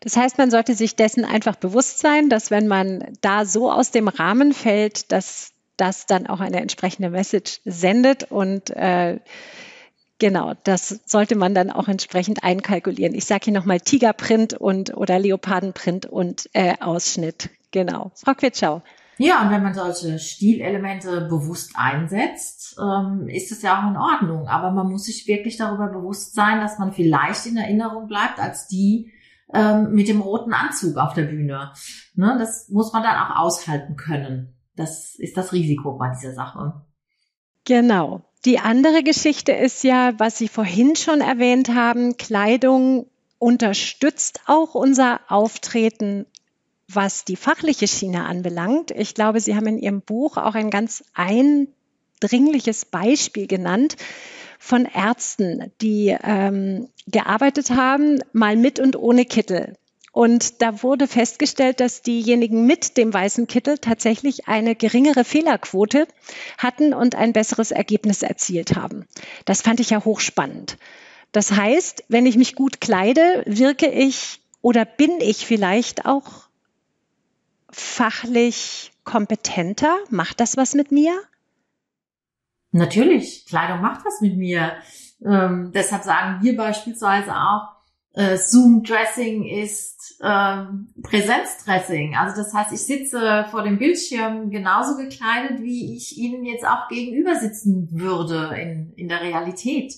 Das 0.00 0.16
heißt, 0.16 0.38
man 0.38 0.50
sollte 0.50 0.74
sich 0.74 0.96
dessen 0.96 1.24
einfach 1.24 1.56
bewusst 1.56 1.98
sein, 1.98 2.28
dass 2.28 2.50
wenn 2.50 2.66
man 2.66 3.04
da 3.20 3.44
so 3.44 3.70
aus 3.70 3.90
dem 3.90 4.08
Rahmen 4.08 4.52
fällt, 4.52 5.12
dass 5.12 5.52
das 5.76 6.06
dann 6.06 6.26
auch 6.26 6.40
eine 6.40 6.60
entsprechende 6.60 7.10
Message 7.10 7.60
sendet 7.64 8.30
und 8.30 8.70
äh, 8.70 9.18
Genau, 10.20 10.54
das 10.62 11.00
sollte 11.06 11.34
man 11.34 11.54
dann 11.54 11.70
auch 11.70 11.88
entsprechend 11.88 12.44
einkalkulieren. 12.44 13.14
Ich 13.14 13.24
sage 13.24 13.46
hier 13.46 13.52
nochmal 13.52 13.80
Tigerprint 13.80 14.54
und 14.54 14.96
oder 14.96 15.18
Leopardenprint 15.18 16.06
und 16.06 16.48
äh, 16.52 16.76
Ausschnitt. 16.80 17.50
Genau. 17.72 18.12
Frau 18.14 18.34
Quitschau. 18.34 18.82
Ja, 19.18 19.42
und 19.42 19.50
wenn 19.50 19.62
man 19.62 19.74
solche 19.74 20.18
Stilelemente 20.18 21.22
bewusst 21.22 21.72
einsetzt, 21.74 22.76
ähm, 22.80 23.28
ist 23.28 23.50
das 23.50 23.62
ja 23.62 23.78
auch 23.78 23.90
in 23.90 23.96
Ordnung. 23.96 24.48
Aber 24.48 24.70
man 24.70 24.90
muss 24.90 25.04
sich 25.04 25.26
wirklich 25.26 25.56
darüber 25.56 25.88
bewusst 25.88 26.34
sein, 26.34 26.60
dass 26.60 26.78
man 26.78 26.92
vielleicht 26.92 27.46
in 27.46 27.56
Erinnerung 27.56 28.08
bleibt 28.08 28.38
als 28.40 28.66
die, 28.66 29.12
ähm, 29.52 29.92
mit 29.92 30.08
dem 30.08 30.20
roten 30.20 30.52
Anzug 30.52 30.96
auf 30.96 31.14
der 31.14 31.24
Bühne. 31.24 31.72
Ne, 32.14 32.36
das 32.38 32.68
muss 32.70 32.92
man 32.92 33.02
dann 33.02 33.16
auch 33.16 33.36
aushalten 33.36 33.96
können. 33.96 34.56
Das 34.76 35.14
ist 35.16 35.36
das 35.36 35.52
Risiko 35.52 35.96
bei 35.98 36.10
dieser 36.10 36.34
Sache. 36.34 36.82
Genau. 37.64 38.22
Die 38.44 38.58
andere 38.58 39.02
Geschichte 39.02 39.52
ist 39.52 39.84
ja, 39.84 40.18
was 40.18 40.36
Sie 40.36 40.48
vorhin 40.48 40.96
schon 40.96 41.20
erwähnt 41.20 41.70
haben, 41.70 42.16
Kleidung 42.16 43.06
unterstützt 43.38 44.40
auch 44.46 44.74
unser 44.74 45.20
Auftreten, 45.28 46.26
was 46.88 47.24
die 47.24 47.36
fachliche 47.36 47.88
Schiene 47.88 48.26
anbelangt. 48.26 48.90
Ich 48.90 49.14
glaube, 49.14 49.40
Sie 49.40 49.56
haben 49.56 49.66
in 49.66 49.78
Ihrem 49.78 50.02
Buch 50.02 50.36
auch 50.36 50.54
ein 50.54 50.70
ganz 50.70 51.04
eindringliches 51.14 52.84
Beispiel 52.84 53.46
genannt, 53.46 53.96
von 54.64 54.86
Ärzten, 54.86 55.70
die 55.82 56.16
ähm, 56.22 56.88
gearbeitet 57.06 57.68
haben, 57.68 58.20
mal 58.32 58.56
mit 58.56 58.80
und 58.80 58.96
ohne 58.96 59.26
Kittel. 59.26 59.76
Und 60.10 60.62
da 60.62 60.82
wurde 60.82 61.06
festgestellt, 61.06 61.80
dass 61.80 62.00
diejenigen 62.00 62.64
mit 62.64 62.96
dem 62.96 63.12
weißen 63.12 63.46
Kittel 63.46 63.76
tatsächlich 63.76 64.48
eine 64.48 64.74
geringere 64.74 65.24
Fehlerquote 65.24 66.08
hatten 66.56 66.94
und 66.94 67.14
ein 67.14 67.34
besseres 67.34 67.72
Ergebnis 67.72 68.22
erzielt 68.22 68.74
haben. 68.74 69.04
Das 69.44 69.60
fand 69.60 69.80
ich 69.80 69.90
ja 69.90 70.02
hochspannend. 70.02 70.78
Das 71.30 71.52
heißt, 71.52 72.04
wenn 72.08 72.24
ich 72.24 72.38
mich 72.38 72.54
gut 72.54 72.80
kleide, 72.80 73.42
wirke 73.44 73.90
ich 73.90 74.40
oder 74.62 74.86
bin 74.86 75.20
ich 75.20 75.44
vielleicht 75.44 76.06
auch 76.06 76.48
fachlich 77.68 78.92
kompetenter? 79.04 79.98
Macht 80.08 80.40
das 80.40 80.56
was 80.56 80.74
mit 80.74 80.90
mir? 80.90 81.20
Natürlich, 82.74 83.46
Kleidung 83.46 83.80
macht 83.80 84.04
was 84.04 84.20
mit 84.20 84.36
mir. 84.36 84.72
Ähm, 85.24 85.70
deshalb 85.72 86.02
sagen 86.02 86.42
wir 86.42 86.56
beispielsweise 86.56 87.32
auch, 87.32 87.68
äh, 88.14 88.36
Zoom-Dressing 88.36 89.44
ist 89.44 90.18
ähm, 90.20 90.92
Präsenzdressing. 91.00 92.16
Also 92.16 92.42
das 92.42 92.52
heißt, 92.52 92.72
ich 92.72 92.80
sitze 92.80 93.46
vor 93.52 93.62
dem 93.62 93.78
Bildschirm 93.78 94.50
genauso 94.50 94.96
gekleidet, 94.96 95.62
wie 95.62 95.96
ich 95.96 96.18
Ihnen 96.18 96.44
jetzt 96.44 96.66
auch 96.66 96.88
gegenüber 96.88 97.36
sitzen 97.36 97.88
würde 97.92 98.56
in, 98.60 98.92
in 98.96 99.08
der 99.08 99.20
Realität. 99.20 99.94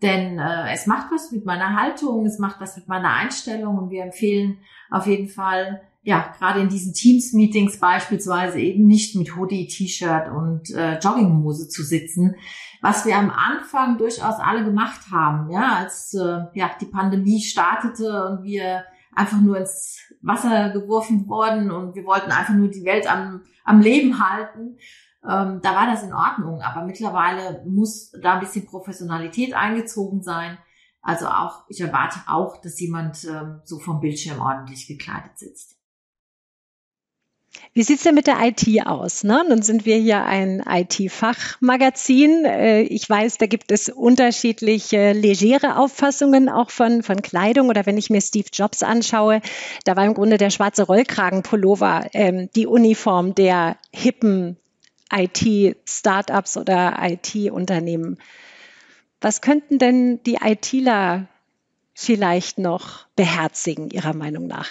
Denn 0.00 0.38
äh, 0.38 0.72
es 0.72 0.86
macht 0.86 1.12
was 1.12 1.30
mit 1.32 1.44
meiner 1.44 1.78
Haltung, 1.78 2.24
es 2.24 2.38
macht 2.38 2.62
was 2.62 2.78
mit 2.78 2.88
meiner 2.88 3.12
Einstellung 3.12 3.76
und 3.76 3.90
wir 3.90 4.02
empfehlen 4.02 4.58
auf 4.90 5.06
jeden 5.06 5.28
Fall, 5.28 5.82
ja, 6.06 6.32
gerade 6.38 6.60
in 6.60 6.68
diesen 6.68 6.94
Teams-Meetings 6.94 7.80
beispielsweise 7.80 8.60
eben 8.60 8.86
nicht 8.86 9.16
mit 9.16 9.34
Hoodie, 9.34 9.66
T-Shirt 9.66 10.28
und 10.30 10.70
äh, 10.70 11.00
Jogginghose 11.00 11.68
zu 11.68 11.82
sitzen, 11.82 12.36
was 12.80 13.04
wir 13.06 13.16
am 13.16 13.28
Anfang 13.28 13.98
durchaus 13.98 14.38
alle 14.38 14.62
gemacht 14.62 15.10
haben, 15.10 15.50
ja, 15.50 15.78
als 15.78 16.14
äh, 16.14 16.44
ja 16.54 16.70
die 16.80 16.86
Pandemie 16.86 17.40
startete 17.40 18.24
und 18.24 18.44
wir 18.44 18.84
einfach 19.16 19.40
nur 19.40 19.58
ins 19.58 19.98
Wasser 20.22 20.70
geworfen 20.70 21.26
wurden 21.26 21.72
und 21.72 21.96
wir 21.96 22.04
wollten 22.04 22.30
einfach 22.30 22.54
nur 22.54 22.68
die 22.68 22.84
Welt 22.84 23.10
am, 23.10 23.42
am 23.64 23.80
Leben 23.80 24.24
halten. 24.24 24.78
Ähm, 25.28 25.58
da 25.60 25.74
war 25.74 25.86
das 25.86 26.04
in 26.04 26.12
Ordnung, 26.12 26.62
aber 26.62 26.86
mittlerweile 26.86 27.64
muss 27.66 28.12
da 28.22 28.34
ein 28.34 28.40
bisschen 28.40 28.64
Professionalität 28.66 29.54
eingezogen 29.54 30.22
sein. 30.22 30.56
Also 31.02 31.26
auch, 31.26 31.64
ich 31.68 31.80
erwarte 31.80 32.20
auch, 32.28 32.60
dass 32.60 32.78
jemand 32.78 33.24
ähm, 33.24 33.60
so 33.64 33.80
vom 33.80 33.98
Bildschirm 33.98 34.40
ordentlich 34.40 34.86
gekleidet 34.86 35.36
sitzt. 35.36 35.75
Wie 37.72 37.82
sieht's 37.82 38.04
denn 38.04 38.14
mit 38.14 38.26
der 38.26 38.38
IT 38.40 38.86
aus? 38.86 39.22
Ne? 39.22 39.44
Nun 39.48 39.62
sind 39.62 39.84
wir 39.84 39.96
hier 39.96 40.24
ein 40.24 40.62
IT-Fachmagazin. 40.66 42.44
Äh, 42.44 42.82
ich 42.82 43.08
weiß, 43.08 43.38
da 43.38 43.46
gibt 43.46 43.70
es 43.70 43.88
unterschiedliche 43.88 45.12
legere 45.12 45.76
Auffassungen 45.76 46.48
auch 46.48 46.70
von, 46.70 47.02
von 47.02 47.20
Kleidung. 47.20 47.68
Oder 47.68 47.84
wenn 47.84 47.98
ich 47.98 48.08
mir 48.08 48.22
Steve 48.22 48.48
Jobs 48.52 48.82
anschaue, 48.82 49.42
da 49.84 49.94
war 49.96 50.06
im 50.06 50.14
Grunde 50.14 50.38
der 50.38 50.50
schwarze 50.50 50.84
Rollkragenpullover 50.84 52.06
ähm, 52.14 52.48
die 52.56 52.66
Uniform 52.66 53.34
der 53.34 53.76
hippen 53.92 54.56
IT-Startups 55.12 56.56
oder 56.56 56.96
IT-Unternehmen. 57.02 58.18
Was 59.20 59.40
könnten 59.40 59.78
denn 59.78 60.22
die 60.24 60.38
ITler 60.42 61.28
vielleicht 61.94 62.58
noch 62.58 63.06
beherzigen, 63.16 63.90
Ihrer 63.90 64.14
Meinung 64.14 64.46
nach? 64.46 64.68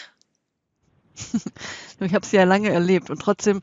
ich 2.00 2.14
habe 2.14 2.26
es 2.26 2.32
ja 2.32 2.44
lange 2.44 2.70
erlebt 2.70 3.10
und 3.10 3.22
trotzdem 3.22 3.62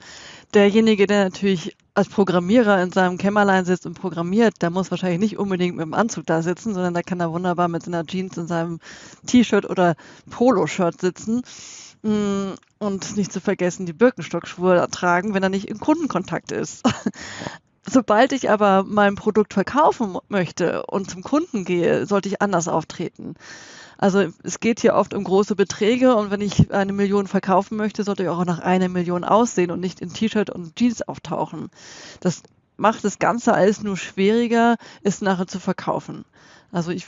derjenige, 0.55 1.07
der 1.07 1.25
natürlich 1.25 1.77
als 1.95 2.09
Programmierer 2.09 2.83
in 2.83 2.91
seinem 2.91 3.19
Kämmerlein 3.19 3.65
sitzt 3.65 3.87
und 3.87 3.95
programmiert, 3.95 4.63
der 4.63 4.71
muss 4.71 4.91
wahrscheinlich 4.91 5.21
nicht 5.21 5.39
unbedingt 5.39 5.77
mit 5.77 5.85
dem 5.85 5.95
Anzug 5.95 6.27
da 6.27 6.43
sitzen, 6.43 6.75
sondern 6.75 6.95
da 6.95 7.03
kann 7.03 7.21
er 7.21 7.33
wunderbar 7.33 7.69
mit 7.69 7.83
seiner 7.83 8.07
Jeans 8.07 8.37
in 8.39 8.47
seinem 8.47 8.81
T-Shirt 9.27 9.69
oder 9.69 9.95
Poloshirt 10.31 11.01
sitzen 11.01 11.43
mm, 12.03 12.53
und 12.79 13.17
nicht 13.17 13.33
zu 13.33 13.41
vergessen 13.41 13.85
die 13.85 13.93
Birkenstockschuhe 13.93 14.77
ertragen, 14.77 15.35
wenn 15.35 15.43
er 15.43 15.51
nicht 15.51 15.69
in 15.69 15.79
Kundenkontakt 15.79 16.51
ist. 16.53 16.83
Sobald 17.87 18.33
ich 18.33 18.49
aber 18.49 18.85
mein 18.85 19.17
Produkt 19.17 19.53
verkaufen 19.53 20.17
möchte 20.29 20.87
und 20.87 21.11
zum 21.11 21.23
Kunden 21.23 21.65
gehe, 21.65 22.07
sollte 22.07 22.29
ich 22.29 22.41
anders 22.41 22.69
auftreten. 22.69 23.35
Also 24.03 24.25
es 24.43 24.59
geht 24.59 24.81
hier 24.81 24.95
oft 24.95 25.15
um 25.15 25.23
große 25.23 25.55
Beträge 25.55 26.17
und 26.17 26.33
wenn 26.33 26.41
ich 26.41 26.73
eine 26.73 26.93
Million 26.93 27.29
verkaufen 27.29 27.77
möchte, 27.77 28.03
sollte 28.03 28.25
ich 28.25 28.29
auch 28.31 28.45
nach 28.45 28.59
einer 28.59 28.89
Million 28.89 29.23
aussehen 29.23 29.71
und 29.71 29.79
nicht 29.79 30.01
in 30.01 30.13
T-Shirt 30.13 30.51
und 30.51 30.75
Jeans 30.75 31.03
auftauchen. 31.03 31.71
Das 32.19 32.43
macht 32.77 33.05
das 33.05 33.21
Ganze 33.21 33.55
alles 33.55 33.81
nur 33.81 33.97
schwieriger, 33.97 34.75
es 35.05 35.21
nachher 35.21 35.47
zu 35.47 35.61
verkaufen. 35.61 36.25
Also 36.73 36.91
ich 36.91 37.07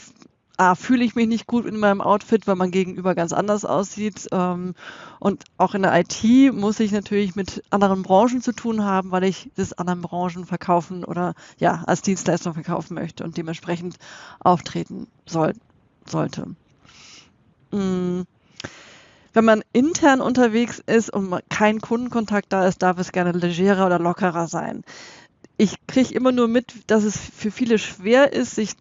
A, 0.55 0.75
fühle 0.75 1.03
ich 1.03 1.15
mich 1.15 1.27
nicht 1.27 1.47
gut 1.47 1.65
in 1.65 1.75
meinem 1.75 1.99
Outfit, 1.99 2.47
weil 2.47 2.55
man 2.55 2.71
gegenüber 2.71 3.13
ganz 3.13 3.33
anders 3.33 3.65
aussieht. 3.65 4.29
Ähm, 4.31 4.73
und 5.19 5.43
auch 5.57 5.75
in 5.75 5.81
der 5.81 5.99
IT 5.99 6.53
muss 6.53 6.79
ich 6.79 6.93
natürlich 6.93 7.35
mit 7.35 7.61
anderen 7.71 8.03
Branchen 8.03 8.41
zu 8.41 8.53
tun 8.53 8.85
haben, 8.85 9.11
weil 9.11 9.25
ich 9.25 9.51
das 9.57 9.73
anderen 9.73 9.99
Branchen 9.99 10.45
verkaufen 10.45 11.03
oder 11.03 11.33
ja, 11.57 11.83
als 11.87 12.03
Dienstleistung 12.03 12.53
verkaufen 12.53 12.93
möchte 12.93 13.25
und 13.25 13.35
dementsprechend 13.35 13.97
auftreten 14.39 15.07
soll, 15.25 15.55
sollte. 16.05 16.55
Mm. 17.71 18.21
Wenn 19.33 19.45
man 19.45 19.63
intern 19.73 20.21
unterwegs 20.21 20.81
ist 20.85 21.09
und 21.09 21.37
kein 21.49 21.81
Kundenkontakt 21.81 22.53
da 22.53 22.67
ist, 22.67 22.81
darf 22.81 22.97
es 22.99 23.11
gerne 23.11 23.33
legerer 23.33 23.85
oder 23.85 23.99
lockerer 23.99 24.47
sein. 24.47 24.85
Ich 25.57 25.75
kriege 25.87 26.13
immer 26.13 26.31
nur 26.31 26.47
mit, 26.47 26.73
dass 26.87 27.03
es 27.03 27.17
für 27.17 27.51
viele 27.51 27.77
schwer 27.77 28.31
ist, 28.31 28.55
sich 28.55 28.75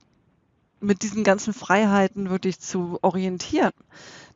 mit 0.85 1.03
diesen 1.03 1.25
ganzen 1.25 1.53
Freiheiten 1.53 2.31
wirklich 2.31 2.61
zu 2.61 2.99
orientieren. 3.03 3.73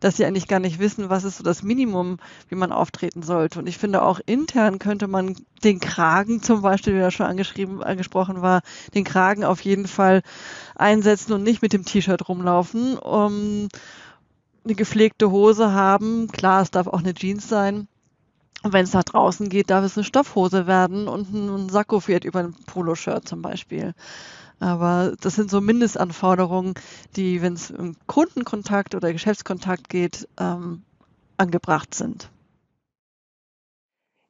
Dass 0.00 0.16
sie 0.16 0.24
eigentlich 0.24 0.48
gar 0.48 0.60
nicht 0.60 0.78
wissen, 0.78 1.10
was 1.10 1.24
ist 1.24 1.38
so 1.38 1.44
das 1.44 1.62
Minimum, 1.62 2.18
wie 2.48 2.54
man 2.54 2.72
auftreten 2.72 3.22
sollte. 3.22 3.58
Und 3.58 3.68
ich 3.68 3.78
finde 3.78 4.02
auch 4.02 4.20
intern 4.26 4.78
könnte 4.78 5.08
man 5.08 5.36
den 5.64 5.80
Kragen 5.80 6.42
zum 6.42 6.62
Beispiel, 6.62 6.94
wie 6.94 7.00
er 7.00 7.10
schon 7.10 7.26
angeschrieben, 7.26 7.82
angesprochen 7.82 8.40
war, 8.40 8.62
den 8.94 9.04
Kragen 9.04 9.44
auf 9.44 9.60
jeden 9.60 9.86
Fall 9.86 10.22
einsetzen 10.74 11.32
und 11.32 11.42
nicht 11.42 11.62
mit 11.62 11.72
dem 11.72 11.84
T-Shirt 11.84 12.28
rumlaufen. 12.28 12.96
Um, 12.98 13.68
eine 14.68 14.74
gepflegte 14.74 15.30
Hose 15.30 15.72
haben. 15.72 16.28
Klar, 16.28 16.62
es 16.62 16.70
darf 16.70 16.86
auch 16.86 17.00
eine 17.00 17.14
Jeans 17.14 17.48
sein. 17.48 17.88
Und 18.62 18.72
wenn 18.72 18.84
es 18.84 18.92
nach 18.92 19.04
draußen 19.04 19.48
geht, 19.48 19.70
darf 19.70 19.84
es 19.84 19.96
eine 19.96 20.04
Stoffhose 20.04 20.66
werden 20.66 21.08
und 21.08 21.32
ein 21.32 21.68
Sakko 21.68 22.00
fährt 22.00 22.24
über 22.24 22.40
ein 22.40 22.54
Poloshirt 22.66 23.26
zum 23.26 23.40
Beispiel. 23.40 23.94
Aber 24.60 25.14
das 25.20 25.36
sind 25.36 25.50
so 25.50 25.60
Mindestanforderungen, 25.60 26.74
die, 27.16 27.40
wenn 27.40 27.54
es 27.54 27.70
um 27.70 27.96
Kundenkontakt 28.06 28.94
oder 28.94 29.12
Geschäftskontakt 29.12 29.88
geht, 29.88 30.28
ähm, 30.38 30.82
angebracht 31.36 31.94
sind. 31.94 32.30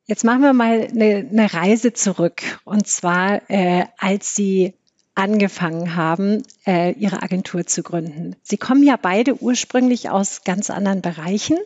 Jetzt 0.04 0.24
machen 0.24 0.42
wir 0.42 0.52
mal 0.52 0.88
eine, 0.90 1.28
eine 1.30 1.52
Reise 1.52 1.94
zurück. 1.94 2.42
Und 2.64 2.86
zwar, 2.86 3.50
äh, 3.50 3.86
als 3.96 4.34
Sie 4.34 4.74
angefangen 5.18 5.96
haben, 5.96 6.44
äh, 6.64 6.92
ihre 6.92 7.22
Agentur 7.22 7.66
zu 7.66 7.82
gründen. 7.82 8.36
Sie 8.44 8.56
kommen 8.56 8.84
ja 8.84 8.96
beide 8.96 9.42
ursprünglich 9.42 10.10
aus 10.10 10.44
ganz 10.44 10.70
anderen 10.70 11.02
Bereichen. 11.02 11.58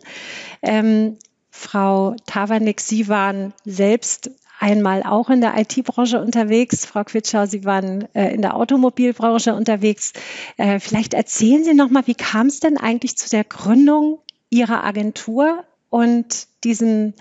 Ähm, 0.63 1.19
Frau 1.51 2.17
Tavanik, 2.25 2.81
Sie 2.81 3.09
waren 3.09 3.53
selbst 3.67 4.31
einmal 4.59 5.03
auch 5.03 5.29
in 5.29 5.43
der 5.43 5.59
IT-Branche 5.59 6.19
unterwegs. 6.19 6.87
Frau 6.87 7.05
Quitschau, 7.05 7.45
Sie 7.45 7.67
waren 7.67 8.09
äh, 8.15 8.33
in 8.33 8.41
der 8.41 8.57
Automobilbranche 8.57 9.55
unterwegs. 9.55 10.15
Äh, 10.57 10.81
vielleicht 10.81 11.13
erzählen 11.13 11.63
Sie 11.63 11.75
noch 11.75 11.91
mal, 11.91 12.07
wie 12.07 12.15
kam 12.15 12.47
es 12.47 12.59
denn 12.59 12.79
eigentlich 12.79 13.19
zu 13.19 13.29
der 13.29 13.45
Gründung 13.45 14.21
Ihrer 14.49 14.83
Agentur 14.83 15.63
und 15.91 16.47
diesen 16.65 17.13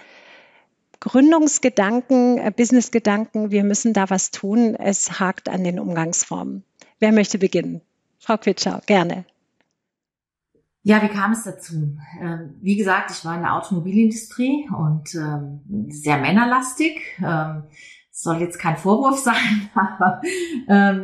Gründungsgedanken, 1.01 2.37
äh, 2.37 2.53
Businessgedanken, 2.55 3.51
wir 3.51 3.63
müssen 3.63 3.91
da 3.91 4.09
was 4.09 4.31
tun. 4.31 4.75
Es 4.75 5.19
hakt 5.19 5.49
an 5.49 5.63
den 5.63 5.79
Umgangsformen. 5.79 6.63
Wer 6.99 7.11
möchte 7.11 7.39
beginnen? 7.39 7.81
Frau 8.19 8.37
Quitschau, 8.37 8.79
gerne. 8.85 9.25
Ja, 10.83 11.01
wie 11.01 11.09
kam 11.09 11.31
es 11.33 11.43
dazu? 11.43 11.97
Ähm, 12.21 12.55
wie 12.61 12.75
gesagt, 12.75 13.11
ich 13.11 13.25
war 13.25 13.35
in 13.35 13.41
der 13.41 13.55
Automobilindustrie 13.55 14.69
und 14.69 15.13
ähm, 15.15 15.61
sehr 15.89 16.17
männerlastig. 16.19 16.99
Ähm, 17.23 17.63
soll 18.11 18.39
jetzt 18.39 18.59
kein 18.59 18.77
Vorwurf 18.77 19.19
sein, 19.23 19.69
aber 19.73 20.21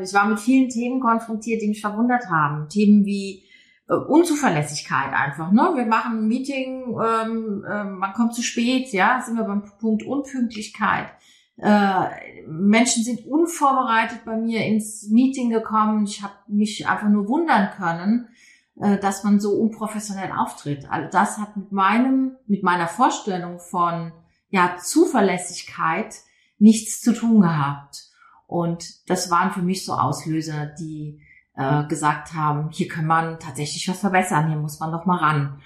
ich 0.04 0.14
war 0.14 0.28
mit 0.28 0.40
vielen 0.40 0.70
Themen 0.70 1.00
konfrontiert, 1.00 1.62
die 1.62 1.70
mich 1.70 1.82
verwundert 1.82 2.30
haben. 2.30 2.70
Themen 2.70 3.06
wie 3.06 3.47
äh, 3.90 3.94
Unzuverlässigkeit 3.94 5.14
einfach. 5.14 5.52
Ne? 5.52 5.72
Wir 5.76 5.86
machen 5.86 6.20
ein 6.20 6.28
Meeting, 6.28 6.98
ähm, 7.00 7.66
äh, 7.68 7.84
man 7.84 8.14
kommt 8.14 8.34
zu 8.34 8.42
spät, 8.42 8.92
ja, 8.92 9.22
sind 9.22 9.38
wir 9.38 9.44
beim 9.44 9.64
Punkt 9.80 10.04
Unpünktlichkeit. 10.04 11.08
Äh, 11.58 12.46
Menschen 12.48 13.04
sind 13.04 13.26
unvorbereitet 13.26 14.24
bei 14.26 14.38
mir 14.38 14.64
ins 14.66 15.10
Meeting 15.10 15.50
gekommen. 15.50 16.04
Ich 16.04 16.22
habe 16.22 16.36
mich 16.48 16.88
einfach 16.88 17.10
nur 17.10 17.28
wundern 17.28 17.72
können, 17.76 18.28
äh, 18.80 18.98
dass 19.00 19.24
man 19.24 19.40
so 19.40 19.54
unprofessionell 19.54 20.32
auftritt. 20.32 20.90
Also 20.90 21.10
das 21.12 21.38
hat 21.38 21.58
mit 21.58 21.72
meinem, 21.72 22.36
mit 22.46 22.64
meiner 22.64 22.88
Vorstellung 22.88 23.60
von 23.60 24.12
ja 24.50 24.78
Zuverlässigkeit 24.78 26.14
nichts 26.60 27.02
zu 27.02 27.14
tun 27.14 27.42
gehabt. 27.42 28.04
Und 28.46 29.10
das 29.10 29.30
waren 29.32 29.52
für 29.52 29.62
mich 29.62 29.84
so 29.84 29.94
Auslöser, 29.94 30.68
die 30.80 31.22
äh, 31.58 31.84
gesagt 31.88 32.34
haben, 32.34 32.70
hier 32.72 32.88
kann 32.88 33.06
man 33.06 33.40
tatsächlich 33.40 33.90
was 33.90 34.00
verbessern, 34.00 34.48
hier 34.48 34.58
muss 34.58 34.80
man 34.80 34.92
doch 34.92 35.06
mal 35.06 35.18
ran. 35.18 35.62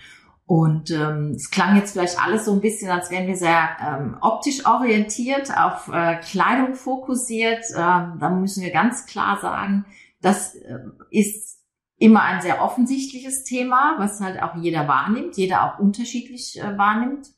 Und 0.46 0.92
ähm, 0.92 1.32
es 1.36 1.50
klang 1.50 1.78
jetzt 1.78 1.94
vielleicht 1.94 2.22
alles 2.22 2.46
so 2.46 2.52
ein 2.52 2.62
bisschen, 2.62 2.90
als 2.92 3.10
wären 3.10 3.28
wir 3.28 3.38
sehr 3.38 3.70
ähm, 3.80 4.18
optisch 4.20 4.66
orientiert, 4.66 5.50
auf 5.58 5.88
äh, 5.88 6.18
Kleidung 6.18 6.74
fokussiert. 6.74 7.64
Ähm, 7.70 8.18
da 8.20 8.30
müssen 8.30 8.64
wir 8.64 8.72
ganz 8.72 9.06
klar 9.06 9.40
sagen, 9.40 9.86
das 10.22 10.56
äh, 10.56 10.80
ist 11.10 11.60
immer 11.98 12.24
ein 12.24 12.42
sehr 12.42 12.62
offensichtliches 12.62 13.44
Thema, 13.44 13.96
was 13.98 14.20
halt 14.20 14.42
auch 14.42 14.56
jeder 14.56 14.88
wahrnimmt, 14.88 15.38
jeder 15.38 15.64
auch 15.64 15.80
unterschiedlich 15.80 16.60
äh, 16.60 16.78
wahrnimmt. 16.78 17.30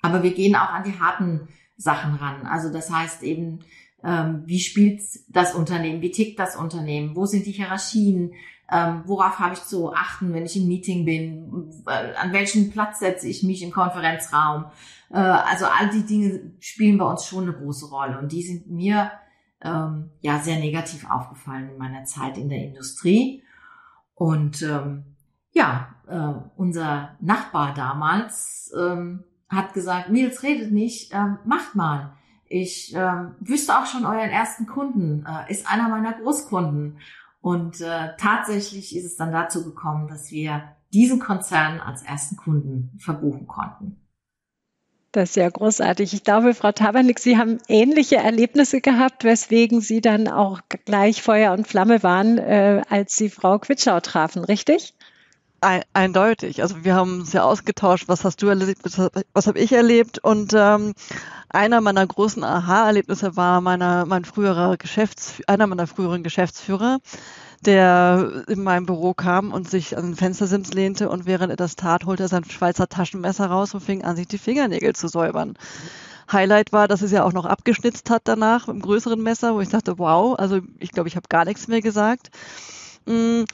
Aber 0.00 0.22
wir 0.22 0.32
gehen 0.32 0.56
auch 0.56 0.70
an 0.70 0.84
die 0.84 0.98
harten 0.98 1.48
Sachen 1.76 2.14
ran. 2.14 2.46
Also 2.46 2.72
das 2.72 2.90
heißt 2.90 3.22
eben, 3.22 3.60
ähm, 4.04 4.42
wie 4.46 4.60
spielt 4.60 5.02
das 5.28 5.54
Unternehmen, 5.54 6.02
wie 6.02 6.10
tickt 6.10 6.38
das 6.38 6.56
Unternehmen, 6.56 7.14
wo 7.16 7.26
sind 7.26 7.46
die 7.46 7.52
Hierarchien, 7.52 8.32
Ähm, 8.74 9.02
worauf 9.04 9.38
habe 9.38 9.52
ich 9.52 9.62
zu 9.64 9.92
achten, 9.92 10.32
wenn 10.32 10.46
ich 10.46 10.56
im 10.56 10.66
Meeting 10.66 11.04
bin? 11.04 11.70
Äh, 11.86 12.14
an 12.14 12.32
welchen 12.32 12.70
Platz 12.70 13.00
setze 13.00 13.28
ich 13.28 13.42
mich 13.42 13.62
im 13.62 13.70
Konferenzraum? 13.70 14.64
Äh, 15.10 15.18
also 15.18 15.66
all 15.66 15.90
die 15.90 16.06
Dinge 16.06 16.52
spielen 16.58 16.96
bei 16.96 17.04
uns 17.04 17.26
schon 17.26 17.44
eine 17.44 17.52
große 17.52 17.90
Rolle 17.90 18.18
und 18.18 18.32
die 18.32 18.42
sind 18.42 18.70
mir 18.70 19.10
ähm, 19.60 20.10
ja 20.22 20.38
sehr 20.38 20.58
negativ 20.58 21.04
aufgefallen 21.10 21.68
in 21.70 21.78
meiner 21.78 22.04
Zeit 22.04 22.38
in 22.38 22.48
der 22.48 22.64
Industrie. 22.64 23.42
Und 24.14 24.62
ähm, 24.62 25.04
ja, 25.52 25.94
äh, 26.08 26.32
unser 26.56 27.16
Nachbar 27.20 27.74
damals 27.74 28.72
ähm, 28.74 29.24
hat 29.50 29.74
gesagt, 29.74 30.08
Nils 30.08 30.42
redet 30.42 30.72
nicht, 30.72 31.12
ähm, 31.12 31.36
macht 31.44 31.74
mal. 31.74 32.16
Ich 32.52 32.94
ähm, 32.94 33.34
wüsste 33.40 33.78
auch 33.78 33.86
schon 33.86 34.04
euren 34.04 34.28
ersten 34.28 34.66
Kunden, 34.66 35.24
äh, 35.26 35.50
ist 35.50 35.66
einer 35.66 35.88
meiner 35.88 36.12
Großkunden. 36.12 36.98
Und 37.40 37.80
äh, 37.80 38.10
tatsächlich 38.18 38.94
ist 38.94 39.06
es 39.06 39.16
dann 39.16 39.32
dazu 39.32 39.64
gekommen, 39.64 40.06
dass 40.06 40.30
wir 40.30 40.62
diesen 40.92 41.18
Konzern 41.18 41.80
als 41.80 42.02
ersten 42.02 42.36
Kunden 42.36 42.90
verbuchen 42.98 43.46
konnten. 43.46 43.96
Das 45.12 45.30
ist 45.30 45.36
ja 45.36 45.48
großartig. 45.48 46.12
Ich 46.12 46.24
glaube, 46.24 46.52
Frau 46.52 46.72
Tabernick, 46.72 47.20
Sie 47.20 47.38
haben 47.38 47.56
ähnliche 47.68 48.16
Erlebnisse 48.16 48.82
gehabt, 48.82 49.24
weswegen 49.24 49.80
Sie 49.80 50.02
dann 50.02 50.28
auch 50.28 50.60
gleich 50.84 51.22
Feuer 51.22 51.52
und 51.54 51.66
Flamme 51.66 52.02
waren, 52.02 52.36
äh, 52.36 52.82
als 52.90 53.16
Sie 53.16 53.30
Frau 53.30 53.58
Quitschau 53.58 54.00
trafen, 54.00 54.44
richtig? 54.44 54.94
Ein, 55.62 55.82
eindeutig. 55.92 56.60
Also 56.60 56.82
wir 56.82 56.96
haben 56.96 57.20
uns 57.20 57.32
ja 57.32 57.44
ausgetauscht, 57.44 58.08
was 58.08 58.24
hast 58.24 58.42
du 58.42 58.48
erlebt, 58.48 58.80
was, 58.82 59.46
habe 59.46 59.60
ich 59.60 59.72
erlebt. 59.72 60.18
Und 60.18 60.52
ähm, 60.56 60.92
einer 61.50 61.80
meiner 61.80 62.04
großen 62.04 62.42
Aha-Erlebnisse 62.42 63.36
war 63.36 63.60
meiner, 63.60 64.04
mein 64.04 64.24
früherer 64.24 64.76
Geschäfts, 64.76 65.40
einer 65.46 65.68
meiner 65.68 65.86
früheren 65.86 66.24
Geschäftsführer, 66.24 66.98
der 67.64 68.42
in 68.48 68.64
mein 68.64 68.86
Büro 68.86 69.14
kam 69.14 69.52
und 69.52 69.70
sich 69.70 69.96
an 69.96 70.06
den 70.06 70.16
Fenstersims 70.16 70.74
lehnte 70.74 71.08
und 71.08 71.26
während 71.26 71.50
er 71.52 71.56
das 71.56 71.76
tat, 71.76 72.06
holte 72.06 72.24
er 72.24 72.28
sein 72.28 72.44
Schweizer 72.44 72.88
Taschenmesser 72.88 73.46
raus 73.46 73.72
und 73.72 73.84
fing 73.84 74.02
an, 74.02 74.16
sich 74.16 74.26
die 74.26 74.38
Fingernägel 74.38 74.96
zu 74.96 75.06
säubern. 75.06 75.54
Highlight 76.32 76.72
war, 76.72 76.88
dass 76.88 77.02
es 77.02 77.12
ja 77.12 77.22
auch 77.22 77.32
noch 77.32 77.44
abgeschnitzt 77.44 78.10
hat 78.10 78.22
danach 78.24 78.66
mit 78.66 78.74
einem 78.74 78.82
größeren 78.82 79.22
Messer, 79.22 79.54
wo 79.54 79.60
ich 79.60 79.68
dachte, 79.68 80.00
wow, 80.00 80.36
also 80.36 80.58
ich 80.80 80.90
glaube, 80.90 81.08
ich 81.08 81.14
habe 81.14 81.28
gar 81.28 81.44
nichts 81.44 81.68
mehr 81.68 81.82
gesagt. 81.82 82.30
Äh, 83.06 83.44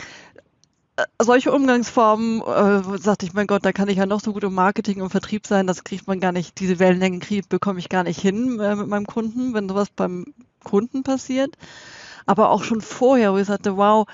solche 1.21 1.53
Umgangsformen, 1.53 2.43
äh, 2.43 2.99
sagte 2.99 3.27
ich, 3.27 3.33
mein 3.33 3.47
Gott, 3.47 3.65
da 3.65 3.73
kann 3.73 3.89
ich 3.89 3.99
ja 3.99 4.07
noch 4.07 4.21
so 4.21 4.33
gut 4.33 4.45
im 4.45 4.55
Marketing 4.55 5.01
und 5.03 5.11
Vertrieb 5.11 5.47
sein, 5.47 5.67
das 5.67 5.85
kriegt 5.85 6.07
man 6.07 6.21
gar 6.21 6.33
nicht, 6.33 6.59
diese 6.61 6.79
Wellenlängen 6.79 7.23
bekomme 7.49 7.79
ich 7.79 7.89
gar 7.89 8.05
nicht 8.05 8.21
hin 8.21 8.59
äh, 8.61 8.75
mit 8.75 8.89
meinem 8.89 9.07
Kunden, 9.07 9.55
wenn 9.55 9.69
sowas 9.69 9.89
beim 9.95 10.35
Kunden 10.65 11.03
passiert. 11.03 11.57
Aber 12.27 12.51
auch 12.51 12.63
schon 12.63 12.81
vorher, 12.81 13.33
wo 13.33 13.39
ich 13.39 13.47
sagte, 13.47 13.77
wow, 13.77 14.07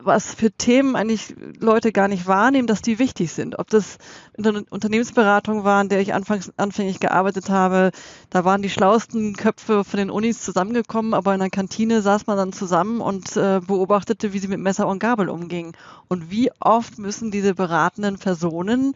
was 0.00 0.32
für 0.32 0.52
Themen 0.52 0.94
eigentlich 0.94 1.34
Leute 1.58 1.90
gar 1.90 2.06
nicht 2.06 2.26
wahrnehmen, 2.26 2.68
dass 2.68 2.82
die 2.82 2.98
wichtig 2.98 3.32
sind. 3.32 3.58
Ob 3.58 3.68
das 3.68 3.98
Unternehmensberatung 4.36 5.64
war, 5.64 5.80
in 5.80 5.88
der 5.88 6.00
ich 6.00 6.14
anfangs 6.14 6.52
anfänglich 6.56 7.00
gearbeitet 7.00 7.50
habe, 7.50 7.90
da 8.30 8.44
waren 8.44 8.62
die 8.62 8.70
schlauesten 8.70 9.34
Köpfe 9.34 9.82
von 9.82 9.98
den 9.98 10.10
Unis 10.10 10.40
zusammengekommen, 10.40 11.14
aber 11.14 11.34
in 11.34 11.40
der 11.40 11.50
Kantine 11.50 12.00
saß 12.00 12.28
man 12.28 12.36
dann 12.36 12.52
zusammen 12.52 13.00
und 13.00 13.36
äh, 13.36 13.60
beobachtete, 13.66 14.32
wie 14.32 14.38
sie 14.38 14.48
mit 14.48 14.60
Messer 14.60 14.86
und 14.86 15.00
Gabel 15.00 15.28
umgingen. 15.28 15.72
Und 16.06 16.30
wie 16.30 16.50
oft 16.60 16.98
müssen 16.98 17.30
diese 17.30 17.54
beratenden 17.54 18.18
Personen 18.18 18.94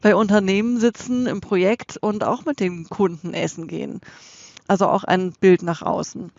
bei 0.00 0.14
Unternehmen 0.14 0.78
sitzen 0.78 1.26
im 1.26 1.40
Projekt 1.40 1.96
und 1.96 2.22
auch 2.22 2.44
mit 2.44 2.60
den 2.60 2.88
Kunden 2.88 3.34
essen 3.34 3.66
gehen. 3.66 4.00
Also 4.68 4.86
auch 4.86 5.04
ein 5.04 5.32
Bild 5.32 5.62
nach 5.62 5.82
außen. 5.82 6.30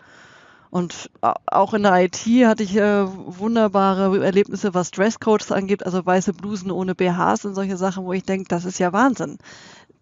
Und 0.75 1.09
auch 1.21 1.73
in 1.73 1.83
der 1.83 2.03
IT 2.03 2.17
hatte 2.45 2.63
ich 2.63 2.75
äh, 2.75 3.07
wunderbare 3.07 4.21
Erlebnisse, 4.21 4.73
was 4.73 4.91
Dresscodes 4.91 5.53
angeht, 5.53 5.85
also 5.85 6.05
weiße 6.05 6.33
Blusen 6.33 6.69
ohne 6.69 6.95
BHs 6.95 7.45
und 7.45 7.55
solche 7.55 7.77
Sachen, 7.77 8.03
wo 8.03 8.11
ich 8.11 8.23
denke, 8.23 8.49
das 8.49 8.65
ist 8.65 8.77
ja 8.77 8.91
Wahnsinn. 8.91 9.38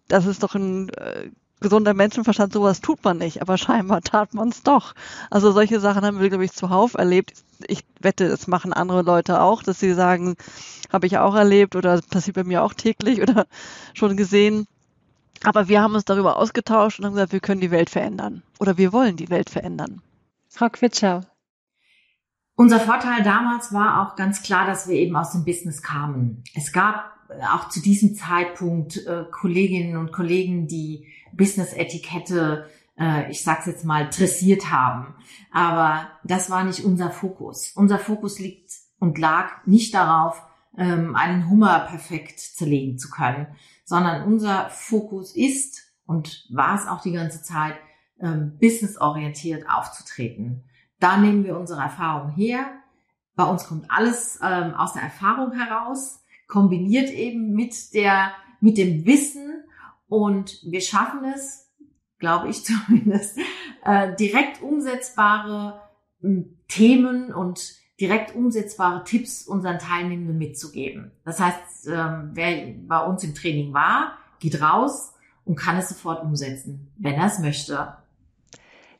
Das 0.08 0.26
ist 0.26 0.42
doch 0.42 0.56
ein 0.56 0.88
äh, 0.88 1.30
gesunder 1.60 1.94
Menschenverstand, 1.94 2.52
sowas 2.52 2.80
tut 2.80 3.04
man 3.04 3.18
nicht, 3.18 3.40
aber 3.40 3.56
scheinbar 3.56 4.00
tat 4.00 4.34
man 4.34 4.48
es 4.48 4.64
doch. 4.64 4.96
Also 5.30 5.52
solche 5.52 5.78
Sachen 5.78 6.04
haben 6.04 6.18
wir, 6.18 6.28
glaube 6.28 6.44
ich, 6.44 6.50
zuhauf 6.50 6.94
erlebt. 6.94 7.34
Ich 7.68 7.84
wette, 8.00 8.28
das 8.28 8.48
machen 8.48 8.72
andere 8.72 9.02
Leute 9.02 9.42
auch, 9.42 9.62
dass 9.62 9.78
sie 9.78 9.94
sagen, 9.94 10.34
habe 10.92 11.06
ich 11.06 11.18
auch 11.18 11.36
erlebt 11.36 11.76
oder 11.76 12.00
passiert 12.00 12.34
bei 12.34 12.42
mir 12.42 12.64
auch 12.64 12.74
täglich 12.74 13.22
oder 13.22 13.46
schon 13.94 14.16
gesehen. 14.16 14.66
Aber 15.44 15.68
wir 15.68 15.80
haben 15.80 15.94
uns 15.94 16.04
darüber 16.04 16.36
ausgetauscht 16.36 16.98
und 16.98 17.06
haben 17.06 17.14
gesagt, 17.14 17.32
wir 17.32 17.38
können 17.38 17.60
die 17.60 17.70
Welt 17.70 17.90
verändern 17.90 18.42
oder 18.58 18.76
wir 18.76 18.92
wollen 18.92 19.16
die 19.16 19.30
Welt 19.30 19.50
verändern. 19.50 20.02
Frau 20.54 20.68
Quitschau. 20.68 21.22
Unser 22.54 22.78
Vorteil 22.78 23.24
damals 23.24 23.72
war 23.72 24.00
auch 24.06 24.14
ganz 24.14 24.42
klar, 24.42 24.68
dass 24.68 24.86
wir 24.86 24.94
eben 24.94 25.16
aus 25.16 25.32
dem 25.32 25.44
Business 25.44 25.82
kamen. 25.82 26.44
Es 26.54 26.72
gab 26.72 27.10
äh, 27.28 27.42
auch 27.52 27.68
zu 27.68 27.82
diesem 27.82 28.14
Zeitpunkt 28.14 29.04
äh, 29.04 29.24
Kolleginnen 29.32 29.96
und 29.96 30.12
Kollegen, 30.12 30.68
die 30.68 31.08
Business-Etikette, 31.32 32.70
äh, 32.96 33.28
ich 33.32 33.42
sag's 33.42 33.66
jetzt 33.66 33.84
mal, 33.84 34.08
dressiert 34.08 34.70
haben. 34.70 35.16
Aber 35.50 36.08
das 36.22 36.50
war 36.50 36.62
nicht 36.62 36.84
unser 36.84 37.10
Fokus. 37.10 37.72
Unser 37.74 37.98
Fokus 37.98 38.38
liegt 38.38 38.70
und 39.00 39.18
lag 39.18 39.66
nicht 39.66 39.92
darauf, 39.92 40.40
ähm, 40.78 41.16
einen 41.16 41.50
Hummer 41.50 41.80
perfekt 41.80 42.38
zerlegen 42.38 42.96
zu 42.96 43.10
können, 43.10 43.48
sondern 43.84 44.22
unser 44.22 44.70
Fokus 44.70 45.34
ist 45.34 45.82
und 46.06 46.46
war 46.50 46.76
es 46.76 46.86
auch 46.86 47.00
die 47.00 47.12
ganze 47.12 47.42
Zeit, 47.42 47.74
ähm, 48.20 48.56
businessorientiert 48.58 49.68
aufzutreten. 49.68 50.64
Da 51.00 51.16
nehmen 51.16 51.44
wir 51.44 51.58
unsere 51.58 51.82
Erfahrung 51.82 52.30
her. 52.30 52.66
Bei 53.36 53.44
uns 53.44 53.66
kommt 53.66 53.90
alles 53.90 54.38
ähm, 54.42 54.74
aus 54.74 54.92
der 54.92 55.02
Erfahrung 55.02 55.52
heraus, 55.52 56.22
kombiniert 56.46 57.10
eben 57.10 57.52
mit 57.52 57.94
der, 57.94 58.32
mit 58.60 58.78
dem 58.78 59.04
Wissen 59.04 59.64
und 60.08 60.60
wir 60.64 60.80
schaffen 60.80 61.24
es, 61.24 61.72
glaube 62.18 62.48
ich 62.48 62.64
zumindest, 62.64 63.38
äh, 63.84 64.14
direkt 64.14 64.62
umsetzbare 64.62 65.80
äh, 66.22 66.42
Themen 66.68 67.32
und 67.32 67.74
direkt 68.00 68.34
umsetzbare 68.34 69.04
Tipps 69.04 69.46
unseren 69.46 69.78
Teilnehmenden 69.78 70.38
mitzugeben. 70.38 71.12
Das 71.24 71.38
heißt, 71.38 71.88
ähm, 71.88 72.30
wer 72.32 72.74
bei 72.86 73.04
uns 73.04 73.22
im 73.24 73.34
Training 73.34 73.72
war, 73.72 74.18
geht 74.40 74.60
raus 74.60 75.14
und 75.44 75.56
kann 75.56 75.76
es 75.76 75.88
sofort 75.88 76.22
umsetzen, 76.22 76.92
wenn 76.98 77.14
er 77.14 77.26
es 77.26 77.38
möchte. 77.38 77.96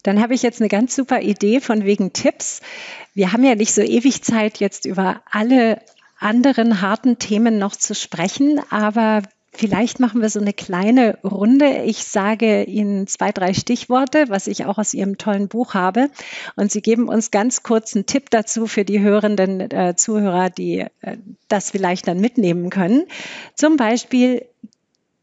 Dann 0.05 0.23
habe 0.23 0.35
ich 0.35 0.43
jetzt 0.43 0.61
eine 0.61 0.69
ganz 0.69 0.95
super 0.95 1.21
Idee 1.21 1.61
von 1.61 1.85
wegen 1.85 2.13
Tipps. 2.13 2.61
Wir 3.15 3.33
haben 3.33 3.43
ja 3.43 3.57
nicht 3.57 3.75
so 3.75 3.83
ewig 3.83 4.23
Zeit, 4.23 4.61
jetzt 4.61 4.85
über 4.85 5.23
alle 5.31 5.81
anderen 6.21 6.81
harten 6.81 7.19
Themen 7.19 7.59
noch 7.59 7.75
zu 7.75 7.95
sprechen, 7.95 8.61
aber 8.71 9.23
Vielleicht 9.57 10.01
machen 10.01 10.21
wir 10.21 10.31
so 10.31 10.41
eine 10.41 10.53
kleine 10.53 11.17
Runde. 11.23 11.85
Ich 11.85 12.05
sage 12.05 12.65
Ihnen 12.65 13.07
zwei, 13.07 13.31
drei 13.31 13.55
Stichworte, 13.55 14.29
was 14.29 14.49
ich 14.49 14.65
auch 14.65 14.79
aus 14.79 14.95
Ihrem 14.95 15.17
tollen 15.17 15.47
Buch 15.47 15.75
habe. 15.75 16.11
Und 16.57 16.73
Sie 16.73 16.83
geben 16.83 17.07
uns 17.07 17.31
ganz 17.31 17.63
kurz 17.63 17.95
einen 17.95 18.05
Tipp 18.05 18.31
dazu 18.31 18.67
für 18.67 18.85
die 18.85 18.99
hörenden 18.99 19.61
äh, 19.61 19.95
Zuhörer, 19.95 20.51
die 20.51 20.87
äh, 21.03 21.19
das 21.47 21.71
vielleicht 21.71 22.09
dann 22.09 22.19
mitnehmen 22.19 22.69
können. 22.69 23.05
Zum 23.55 23.77
Beispiel 23.77 24.45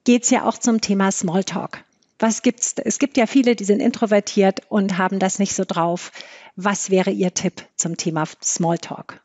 geht 0.06 0.24
es 0.24 0.30
ja 0.30 0.46
auch 0.46 0.58
zum 0.58 0.80
Thema 0.80 1.12
Smalltalk. 1.12 1.84
Was 2.21 2.43
gibt's? 2.43 2.75
Es 2.77 2.99
gibt 2.99 3.17
ja 3.17 3.25
viele, 3.25 3.55
die 3.55 3.63
sind 3.63 3.79
introvertiert 3.79 4.62
und 4.69 4.99
haben 4.99 5.17
das 5.17 5.39
nicht 5.39 5.55
so 5.55 5.63
drauf. 5.65 6.12
Was 6.55 6.91
wäre 6.91 7.10
Ihr 7.10 7.34
Tipp 7.34 7.63
zum 7.75 7.97
Thema 7.97 8.25
Smalltalk? 8.43 9.21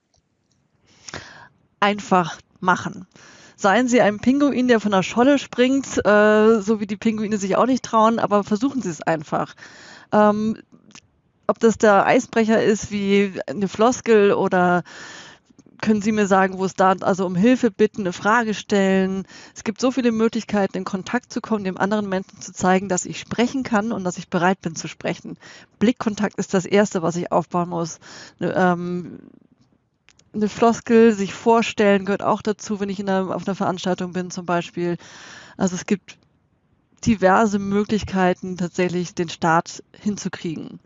Einfach 1.79 2.39
machen. 2.59 3.07
Seien 3.55 3.87
Sie 3.87 4.01
ein 4.01 4.19
Pinguin, 4.19 4.67
der 4.67 4.81
von 4.81 4.93
der 4.93 5.03
Scholle 5.03 5.39
springt, 5.39 5.99
äh, 6.07 6.61
so 6.63 6.81
wie 6.81 6.87
die 6.87 6.97
Pinguine 6.97 7.37
sich 7.37 7.57
auch 7.57 7.67
nicht 7.67 7.85
trauen, 7.85 8.19
aber 8.19 8.45
versuchen 8.45 8.81
Sie 8.81 8.89
es 8.89 9.03
einfach. 9.03 9.55
Ähm, 10.11 10.57
ob 11.47 11.59
das 11.59 11.77
der 11.77 12.07
Eisbrecher 12.07 12.63
ist 12.63 12.91
wie 12.91 13.35
eine 13.47 13.69
Floskel 13.69 14.33
oder 14.33 14.85
können 15.81 16.03
Sie 16.03 16.13
mir 16.13 16.27
sagen, 16.27 16.59
wo 16.59 16.65
es 16.65 16.75
da, 16.75 16.93
also 17.01 17.27
um 17.27 17.35
Hilfe 17.35 17.71
bitten, 17.71 18.03
eine 18.03 18.13
Frage 18.13 18.55
stellen. 18.55 19.27
Es 19.55 19.65
gibt 19.65 19.81
so 19.81 19.91
viele 19.91 20.13
Möglichkeiten, 20.13 20.77
in 20.77 20.85
Kontakt 20.85 21.33
zu 21.33 21.41
kommen, 21.41 21.65
dem 21.65 21.79
anderen 21.79 22.09
Menschen 22.09 22.41
zu 22.41 22.53
zeigen, 22.53 22.89
dass 22.89 23.07
ich 23.07 23.21
sprechen 23.21 23.63
kann 23.63 23.93
und 23.93 24.05
dass 24.05 24.19
ich 24.19 24.29
bereit 24.29 24.61
bin 24.61 24.77
zu 24.77 24.89
sprechen. 24.89 25.39
Blickkontakt 25.79 26.39
ist 26.39 26.55
das 26.55 26.65
Erste, 26.65 27.03
was 27.03 27.17
ich 27.17 27.33
aufbauen 27.33 27.69
muss. 27.69 27.99
Eine, 28.41 28.55
ähm, 28.55 29.19
eine 30.35 30.49
Floskel, 30.49 31.13
sich 31.13 31.33
vorstellen, 31.33 32.05
gehört 32.05 32.23
auch 32.23 32.43
dazu, 32.43 32.81
wenn 32.81 32.89
ich 32.89 33.01
in 33.01 33.09
einer, 33.09 33.35
auf 33.35 33.47
einer 33.47 33.55
Veranstaltung 33.55 34.13
bin 34.13 34.31
zum 34.31 34.47
Beispiel. 34.47 34.97
Also 35.57 35.75
es 35.75 35.87
gibt 35.87 36.19
diverse 37.05 37.59
Möglichkeiten, 37.59 38.57
tatsächlich 38.57 39.15
den 39.15 39.29
Start 39.29 39.83
hinzukriegen. 39.93 40.81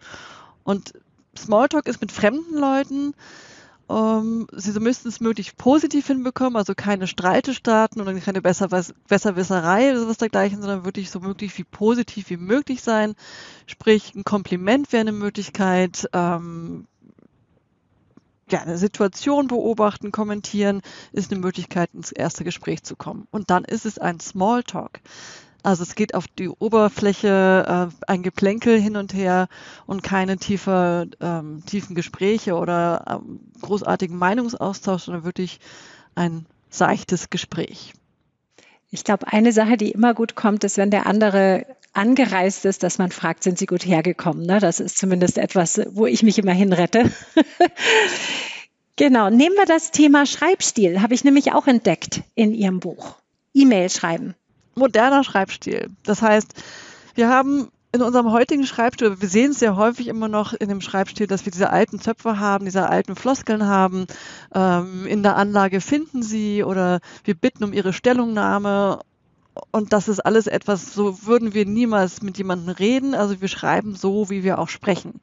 Und 0.65 0.93
Smalltalk 1.37 1.87
ist 1.87 2.01
mit 2.01 2.13
fremden 2.13 2.57
Leuten 2.57 3.15
ähm, 3.91 4.47
sie 4.53 4.79
müssten 4.79 5.09
es 5.09 5.21
möglichst 5.21 5.57
positiv 5.57 6.07
hinbekommen, 6.07 6.57
also 6.57 6.75
keine 6.75 7.07
Streite 7.07 7.55
starten 7.55 8.01
oder 8.01 8.15
keine 8.15 8.41
Besserwisserei 8.41 9.91
oder 9.91 10.01
sowas 10.01 10.19
dergleichen, 10.19 10.61
sondern 10.61 10.85
wirklich 10.85 11.11
so 11.11 11.19
möglich 11.21 11.57
wie 11.59 11.65
positiv 11.65 12.31
wie 12.31 12.37
möglich 12.37 12.83
sein. 12.83 13.15
Sprich, 13.67 14.15
ein 14.15 14.25
Kompliment 14.25 14.93
wäre 14.93 15.01
eine 15.01 15.13
Möglichkeit, 15.13 16.09
ähm, 16.13 16.87
ja, 18.51 18.61
eine 18.61 18.79
Situation 18.79 19.49
beobachten, 19.49 20.13
kommentieren, 20.13 20.83
ist 21.13 21.33
eine 21.33 21.41
Möglichkeit, 21.41 21.91
ins 21.93 22.13
erste 22.13 22.45
Gespräch 22.45 22.83
zu 22.83 22.97
kommen. 22.97 23.27
Und 23.31 23.51
dann 23.51 23.65
ist 23.65 23.87
es 23.87 23.99
ein 23.99 24.21
Smalltalk. 24.21 25.01
Also 25.63 25.83
es 25.83 25.95
geht 25.95 26.15
auf 26.15 26.27
die 26.27 26.49
Oberfläche, 26.49 27.91
äh, 27.91 28.05
ein 28.07 28.23
Geplänkel 28.23 28.81
hin 28.81 28.97
und 28.97 29.13
her 29.13 29.49
und 29.87 30.03
keine 30.03 30.39
tiefer, 30.39 31.07
ähm, 31.21 31.63
tiefen 31.67 31.95
Gespräche 31.95 32.55
oder 32.55 33.21
ähm, 33.23 33.41
großartigen 33.61 34.17
Meinungsaustausch, 34.17 35.03
sondern 35.03 35.25
wirklich 35.25 35.61
ein 36.15 36.47
seichtes 36.71 37.31
Gespräch. 37.31 37.93
Ich 38.91 39.05
glaube, 39.05 39.29
eine 39.29 39.53
Sache, 39.53 39.77
die 39.77 39.91
immer 39.91 40.15
gut 40.15 40.35
kommt, 40.35 40.65
ist, 40.65 40.77
wenn 40.77 40.91
der 40.91 41.07
andere 41.07 41.67
angereist 41.93 42.65
ist, 42.65 42.83
dass 42.83 42.99
man 42.99 43.11
fragt, 43.11 43.43
sind 43.43 43.59
Sie 43.59 43.67
gut 43.67 43.85
hergekommen? 43.85 44.47
Ne? 44.47 44.61
Das 44.61 44.81
ist 44.81 44.99
zumindest 44.99 45.39
etwas, 45.39 45.81
wo 45.91 46.07
ich 46.07 46.23
mich 46.23 46.39
immer 46.39 46.53
hinrette. 46.53 47.11
genau. 48.97 49.29
Nehmen 49.31 49.57
wir 49.57 49.67
das 49.67 49.91
Thema 49.91 50.27
Schreibstil. 50.27 51.03
Habe 51.03 51.15
ich 51.15 51.25
nämlich 51.25 51.53
auch 51.53 51.67
entdeckt 51.67 52.23
in 52.35 52.55
Ihrem 52.55 52.81
Buch. 52.81 53.17
E-Mail 53.55 53.91
schreiben. 53.91 54.35
Moderner 54.75 55.25
Schreibstil. 55.25 55.91
Das 56.05 56.23
heißt, 56.23 56.55
wir 57.15 57.29
haben 57.29 57.69
in 57.93 58.03
unserem 58.03 58.31
heutigen 58.31 58.67
Schreibstil, 58.67 59.21
wir 59.21 59.29
sehen 59.29 59.51
es 59.51 59.59
sehr 59.59 59.75
häufig 59.75 60.07
immer 60.07 60.29
noch 60.29 60.53
in 60.53 60.69
dem 60.69 60.81
Schreibstil, 60.81 61.27
dass 61.27 61.45
wir 61.45 61.51
diese 61.51 61.71
alten 61.71 62.01
Zöpfe 62.01 62.39
haben, 62.39 62.65
diese 62.65 62.89
alten 62.89 63.17
Floskeln 63.17 63.67
haben. 63.67 64.07
Ähm, 64.55 65.07
in 65.07 65.23
der 65.25 65.37
Anlage 65.37 65.81
finden 65.81 66.23
Sie 66.23 66.63
oder 66.63 67.01
wir 67.25 67.35
bitten 67.35 67.65
um 67.65 67.73
Ihre 67.73 67.93
Stellungnahme. 67.93 69.01
Und 69.73 69.93
das 69.93 70.07
ist 70.07 70.21
alles 70.21 70.47
etwas, 70.47 70.95
so 70.95 71.27
würden 71.27 71.53
wir 71.53 71.67
niemals 71.67 72.23
mit 72.23 72.39
jemandem 72.39 72.75
reden. 72.77 73.15
Also 73.15 73.41
wir 73.41 73.49
schreiben 73.49 73.97
so, 73.97 74.31
wie 74.31 74.45
wir 74.45 74.61
auch 74.61 74.69
sprechen. 74.69 75.19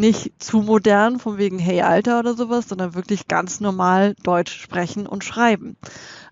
Nicht 0.00 0.42
zu 0.42 0.62
modern, 0.62 1.18
von 1.18 1.36
wegen 1.36 1.58
Hey 1.58 1.82
Alter 1.82 2.20
oder 2.20 2.32
sowas, 2.32 2.70
sondern 2.70 2.94
wirklich 2.94 3.28
ganz 3.28 3.60
normal 3.60 4.14
Deutsch 4.22 4.58
sprechen 4.58 5.06
und 5.06 5.24
schreiben. 5.24 5.76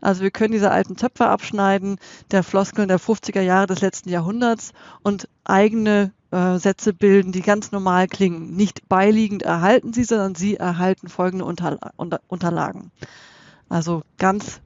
Also 0.00 0.22
wir 0.22 0.31
können 0.31 0.52
diese 0.52 0.70
alten 0.70 0.96
Töpfe 0.96 1.26
abschneiden, 1.26 1.98
der 2.31 2.42
Floskeln 2.42 2.88
der 2.88 2.98
50er 2.98 3.42
Jahre 3.42 3.66
des 3.66 3.83
letzten 3.83 4.09
Jahrhunderts 4.09 4.72
und 5.02 5.28
eigene 5.44 6.14
äh, 6.31 6.57
Sätze 6.57 6.94
bilden, 6.94 7.31
die 7.31 7.42
ganz 7.42 7.70
normal 7.70 8.09
klingen. 8.09 8.57
Nicht 8.57 8.88
beiliegend 8.88 9.42
erhalten 9.42 9.92
sie, 9.92 10.04
sondern 10.04 10.35
sie 10.35 10.57
erhalten 10.57 11.09
folgende 11.09 11.44
Unterla 11.44 11.92
Unter 11.96 12.22
Unterlagen. 12.26 12.90
Also 13.68 14.00
ganz 14.16 14.62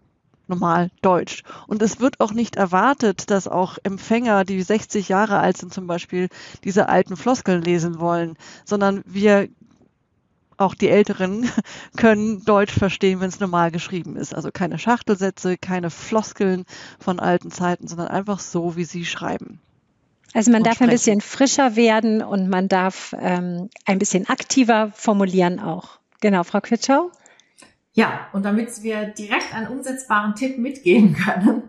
normal 0.53 0.91
Deutsch. 1.01 1.43
Und 1.67 1.83
es 1.83 2.01
wird 2.01 2.21
auch 2.21 2.33
nicht 2.33 2.57
erwartet, 2.57 3.31
dass 3.31 3.49
auch 3.49 3.79
Empfänger, 3.83 4.45
die 4.45 4.63
60 4.63 5.09
Jahre 5.09 5.39
alt 5.39 5.57
sind 5.57 5.73
zum 5.73 5.87
Beispiel, 5.87 6.29
diese 6.65 6.89
alten 6.89 7.17
Floskeln 7.17 7.63
lesen 7.63 7.99
wollen, 7.99 8.37
sondern 8.65 9.03
wir 9.07 9.49
auch 10.59 10.75
die 10.75 10.89
Älteren 10.89 11.51
können 11.97 12.45
Deutsch 12.45 12.73
verstehen, 12.73 13.21
wenn 13.21 13.29
es 13.29 13.41
normal 13.41 13.71
geschrieben 13.71 14.17
ist. 14.17 14.35
Also 14.35 14.51
keine 14.53 14.79
Schachtelsätze, 14.79 15.57
keine 15.57 15.91
Floskeln 15.91 16.65
von 16.99 17.19
alten 17.19 17.51
Zeiten, 17.51 17.89
sondern 17.89 18.09
einfach 18.09 18.39
so, 18.39 18.77
wie 18.77 18.85
sie 18.85 19.05
schreiben. 19.05 19.61
Also 20.35 20.51
man 20.51 20.63
darf 20.63 20.77
sprechen. 20.77 20.91
ein 20.91 20.95
bisschen 20.95 21.21
frischer 21.21 21.77
werden 21.77 22.23
und 22.23 22.49
man 22.49 22.69
darf 22.69 23.15
ähm, 23.19 23.69
ein 23.85 23.99
bisschen 23.99 24.29
aktiver 24.29 24.91
formulieren 24.95 25.61
auch. 25.61 25.99
Genau, 26.21 26.43
Frau 26.43 26.61
Quitschau? 26.61 27.11
Ja, 27.95 28.29
und 28.33 28.45
damit 28.45 28.83
wir 28.83 29.07
direkt 29.07 29.55
einen 29.55 29.69
umsetzbaren 29.69 30.35
Tipp 30.35 30.59
mitgeben 30.59 31.15
können, 31.25 31.69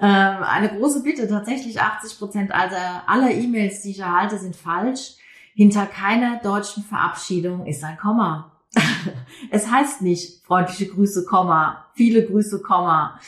ähm, 0.00 0.42
eine 0.42 0.68
große 0.68 1.02
Bitte, 1.02 1.28
tatsächlich 1.28 1.80
80 1.80 2.18
Prozent 2.18 2.52
aller, 2.52 3.02
aller 3.08 3.30
E-Mails, 3.30 3.82
die 3.82 3.90
ich 3.90 4.00
erhalte, 4.00 4.38
sind 4.38 4.54
falsch. 4.54 5.16
Hinter 5.54 5.86
keiner 5.86 6.38
deutschen 6.40 6.84
Verabschiedung 6.84 7.66
ist 7.66 7.82
ein 7.82 7.98
Komma. 7.98 8.52
es 9.50 9.68
heißt 9.68 10.02
nicht 10.02 10.44
freundliche 10.46 10.86
Grüße, 10.86 11.24
Komma, 11.24 11.86
viele 11.94 12.24
Grüße, 12.24 12.62
Komma. 12.62 13.18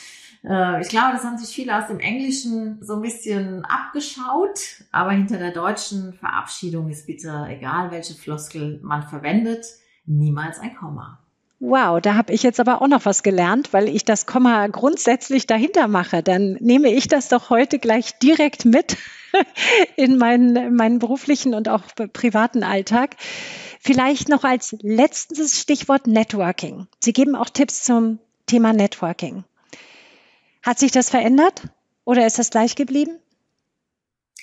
Äh, 0.43 0.81
ich 0.81 0.87
glaube, 0.87 1.11
das 1.11 1.25
haben 1.25 1.37
sich 1.37 1.53
viele 1.53 1.77
aus 1.77 1.87
dem 1.87 1.99
Englischen 1.99 2.77
so 2.81 2.95
ein 2.95 3.01
bisschen 3.01 3.65
abgeschaut, 3.65 4.85
aber 4.93 5.11
hinter 5.11 5.37
der 5.37 5.51
deutschen 5.51 6.13
Verabschiedung 6.13 6.89
ist 6.89 7.05
bitte, 7.05 7.47
egal 7.49 7.91
welche 7.91 8.13
Floskel 8.13 8.79
man 8.81 9.03
verwendet, 9.03 9.65
niemals 10.05 10.59
ein 10.59 10.73
Komma. 10.75 11.20
Wow, 11.63 12.01
da 12.01 12.15
habe 12.15 12.33
ich 12.33 12.41
jetzt 12.41 12.59
aber 12.59 12.81
auch 12.81 12.87
noch 12.87 13.05
was 13.05 13.21
gelernt, 13.21 13.71
weil 13.71 13.87
ich 13.87 14.03
das 14.03 14.25
Komma 14.25 14.65
grundsätzlich 14.65 15.45
dahinter 15.45 15.87
mache. 15.87 16.23
Dann 16.23 16.53
nehme 16.59 16.91
ich 16.91 17.07
das 17.07 17.27
doch 17.29 17.51
heute 17.51 17.77
gleich 17.77 18.17
direkt 18.17 18.65
mit 18.65 18.97
in 19.95 20.17
meinen, 20.17 20.75
meinen 20.75 20.97
beruflichen 20.97 21.53
und 21.53 21.69
auch 21.69 21.83
privaten 22.13 22.63
Alltag. 22.63 23.15
Vielleicht 23.79 24.27
noch 24.27 24.43
als 24.43 24.75
letztes 24.81 25.61
Stichwort 25.61 26.07
Networking. 26.07 26.87
Sie 26.99 27.13
geben 27.13 27.35
auch 27.35 27.49
Tipps 27.51 27.83
zum 27.83 28.17
Thema 28.47 28.73
Networking. 28.73 29.43
Hat 30.63 30.79
sich 30.79 30.91
das 30.91 31.11
verändert 31.11 31.61
oder 32.05 32.25
ist 32.25 32.39
das 32.39 32.49
gleich 32.49 32.75
geblieben? 32.75 33.19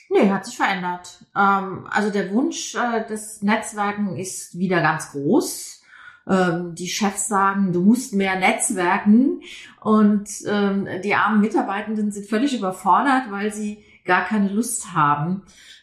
Nee, 0.09 0.31
hat 0.31 0.47
sich 0.47 0.57
verändert. 0.57 1.25
Ähm, 1.37 1.89
also 1.91 2.11
der 2.11 2.31
Wunsch 2.33 2.77
äh, 2.77 3.05
des 3.09 3.43
Netzwerken 3.43 4.17
ist 4.17 4.57
wieder 4.57 4.81
ganz 4.81 5.11
groß. 5.11 5.78
Ähm, 6.29 6.75
die 6.75 6.89
Chefs 6.89 7.29
sagen, 7.29 7.73
du 7.73 7.81
musst 7.81 8.13
mehr 8.15 8.39
netzwerken 8.39 9.41
und 9.81 10.29
ähm, 10.47 10.87
die 11.03 11.15
armen 11.15 11.41
Mitarbeitenden 11.41 12.13
sind 12.13 12.27
völlig 12.27 12.57
überfordert, 12.57 13.31
weil 13.31 13.53
sie 13.53 13.83
gar 14.05 14.25
keine 14.25 14.49
Lust 14.49 14.93
haben, 14.93 15.43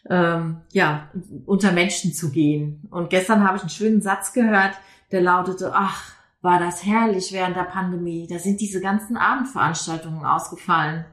ähm, 0.10 0.58
ja, 0.72 1.10
unter 1.46 1.72
Menschen 1.72 2.14
zu 2.14 2.32
gehen. 2.32 2.88
Und 2.92 3.10
gestern 3.10 3.44
habe 3.44 3.58
ich 3.58 3.64
einen 3.64 3.70
schönen 3.70 4.02
Satz 4.02 4.34
gehört, 4.34 4.74
der 5.12 5.22
lautete, 5.22 5.72
ach, 5.74 6.16
war 6.42 6.60
das 6.60 6.86
herrlich 6.86 7.32
während 7.32 7.56
der 7.56 7.64
Pandemie. 7.64 8.28
Da 8.30 8.38
sind 8.38 8.62
diese 8.62 8.82
ganzen 8.82 9.18
Abendveranstaltungen 9.18 10.26
ausgefallen. 10.26 11.06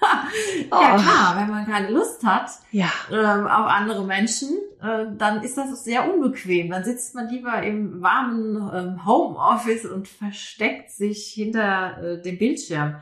ja 0.70 0.94
oh. 0.94 1.00
klar, 1.00 1.36
wenn 1.36 1.50
man 1.50 1.66
keine 1.66 1.90
Lust 1.90 2.24
hat 2.24 2.50
ja. 2.70 2.90
ähm, 3.10 3.46
auf 3.46 3.66
andere 3.66 4.04
Menschen, 4.04 4.50
äh, 4.80 5.06
dann 5.16 5.42
ist 5.42 5.56
das 5.56 5.84
sehr 5.84 6.12
unbequem. 6.12 6.70
Dann 6.70 6.84
sitzt 6.84 7.14
man 7.14 7.28
lieber 7.28 7.62
im 7.62 8.02
warmen 8.02 8.56
ähm, 8.74 9.06
Homeoffice 9.06 9.86
und 9.86 10.08
versteckt 10.08 10.90
sich 10.90 11.26
hinter 11.28 12.02
äh, 12.02 12.22
dem 12.22 12.38
Bildschirm. 12.38 12.96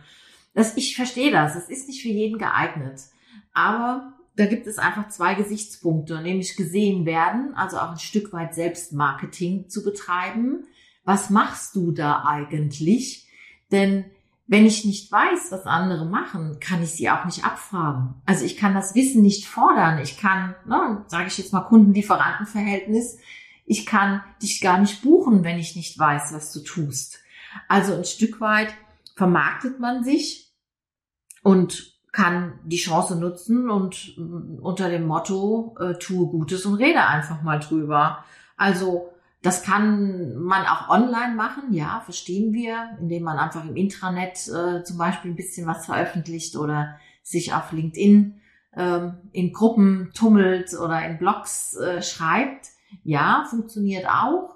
Das, 0.55 0.77
ich 0.77 0.97
verstehe 0.97 1.33
das. 1.33 1.57
Es 1.57 1.69
ist 1.69 1.89
nicht 1.89 2.03
für 2.03 2.09
jeden 2.09 2.39
geeignet. 2.39 3.01
Aber 3.53 4.13
da 4.37 4.47
gibt 4.47 4.67
es 4.67 4.79
einfach 4.79 5.09
zwei 5.09 5.35
Gesichtspunkte, 5.35 6.21
nämlich 6.21 6.57
gesehen 6.57 7.07
werden, 7.07 7.55
also 7.55 7.79
auch 7.79 7.93
ein 7.93 7.99
Stück 7.99 8.33
weit 8.33 8.55
Selbstmarketing 8.55 9.69
zu 9.69 9.85
betreiben. 9.85 10.67
Was 11.05 11.31
machst 11.31 11.77
du 11.77 11.93
da 11.93 12.25
eigentlich? 12.27 13.29
Denn 13.71 14.05
wenn 14.47 14.67
ich 14.67 14.85
nicht 14.85 15.11
weiß, 15.11 15.53
was 15.53 15.65
andere 15.65 16.05
machen, 16.05 16.59
kann 16.61 16.83
ich 16.83 16.91
sie 16.91 17.09
auch 17.09 17.25
nicht 17.25 17.45
abfragen. 17.45 18.15
Also 18.27 18.45
ich 18.45 18.57
kann 18.57 18.75
das 18.75 18.95
Wissen 18.95 19.23
nicht 19.23 19.47
fordern. 19.47 19.99
Ich 19.99 20.19
kann, 20.19 20.55
ne, 20.67 21.05
sage 21.07 21.29
ich 21.29 21.39
jetzt 21.39 21.53
mal 21.53 21.63
Kunden-Lieferanten-Verhältnis, 21.63 23.19
ich 23.65 23.87
kann 23.87 24.23
dich 24.43 24.61
gar 24.61 24.79
nicht 24.79 25.03
buchen, 25.03 25.45
wenn 25.45 25.59
ich 25.59 25.77
nicht 25.77 25.99
weiß, 25.99 26.35
was 26.35 26.53
du 26.53 26.61
tust. 26.61 27.21
Also 27.69 27.95
ein 27.95 28.05
Stück 28.05 28.41
weit 28.41 28.75
vermarktet 29.17 29.81
man 29.81 30.05
sich 30.05 30.53
und 31.43 31.95
kann 32.13 32.61
die 32.65 32.77
Chance 32.77 33.17
nutzen 33.17 33.71
und 33.71 34.17
mm, 34.19 34.59
unter 34.61 34.91
dem 34.91 35.07
Motto 35.07 35.77
äh, 35.81 35.95
tue 35.95 36.27
Gutes 36.29 36.67
und 36.67 36.75
rede 36.75 37.07
einfach 37.07 37.43
mal 37.43 37.59
drüber. 37.59 38.25
Also 38.57 39.14
das 39.45 39.63
kann 39.63 40.37
man 40.37 40.65
auch 40.65 40.89
online 40.89 41.35
machen, 41.35 41.75
ja, 41.75 42.01
verstehen 42.03 42.55
wir, 42.55 42.97
indem 42.99 43.25
man 43.25 43.37
einfach 43.37 43.63
im 43.63 43.77
Intranet 43.77 44.49
äh, 44.49 44.83
zum 44.85 44.97
Beispiel 44.97 45.33
ein 45.33 45.37
bisschen 45.37 45.67
was 45.67 45.85
veröffentlicht 45.85 46.57
oder 46.57 46.99
sich 47.23 47.53
auf 47.53 47.71
LinkedIn 47.71 48.41
ähm, 48.75 49.19
in 49.33 49.53
Gruppen 49.53 50.13
tummelt 50.15 50.73
oder 50.73 51.05
in 51.05 51.19
Blogs 51.19 51.77
äh, 51.77 52.01
schreibt. 52.01 52.69
Ja, 53.03 53.45
funktioniert 53.51 54.07
auch, 54.09 54.55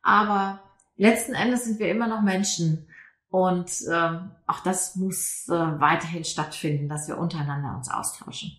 aber 0.00 0.60
letzten 0.96 1.34
Endes 1.34 1.66
sind 1.66 1.78
wir 1.78 1.90
immer 1.90 2.08
noch 2.08 2.22
Menschen 2.22 2.86
und 3.28 3.70
ähm, 3.92 4.30
auch 4.46 4.60
das 4.60 4.96
muss 4.96 5.48
äh, 5.48 5.52
weiterhin 5.52 6.24
stattfinden, 6.24 6.88
dass 6.88 7.08
wir 7.08 7.18
untereinander 7.18 7.76
uns 7.76 7.90
austauschen. 7.90 8.56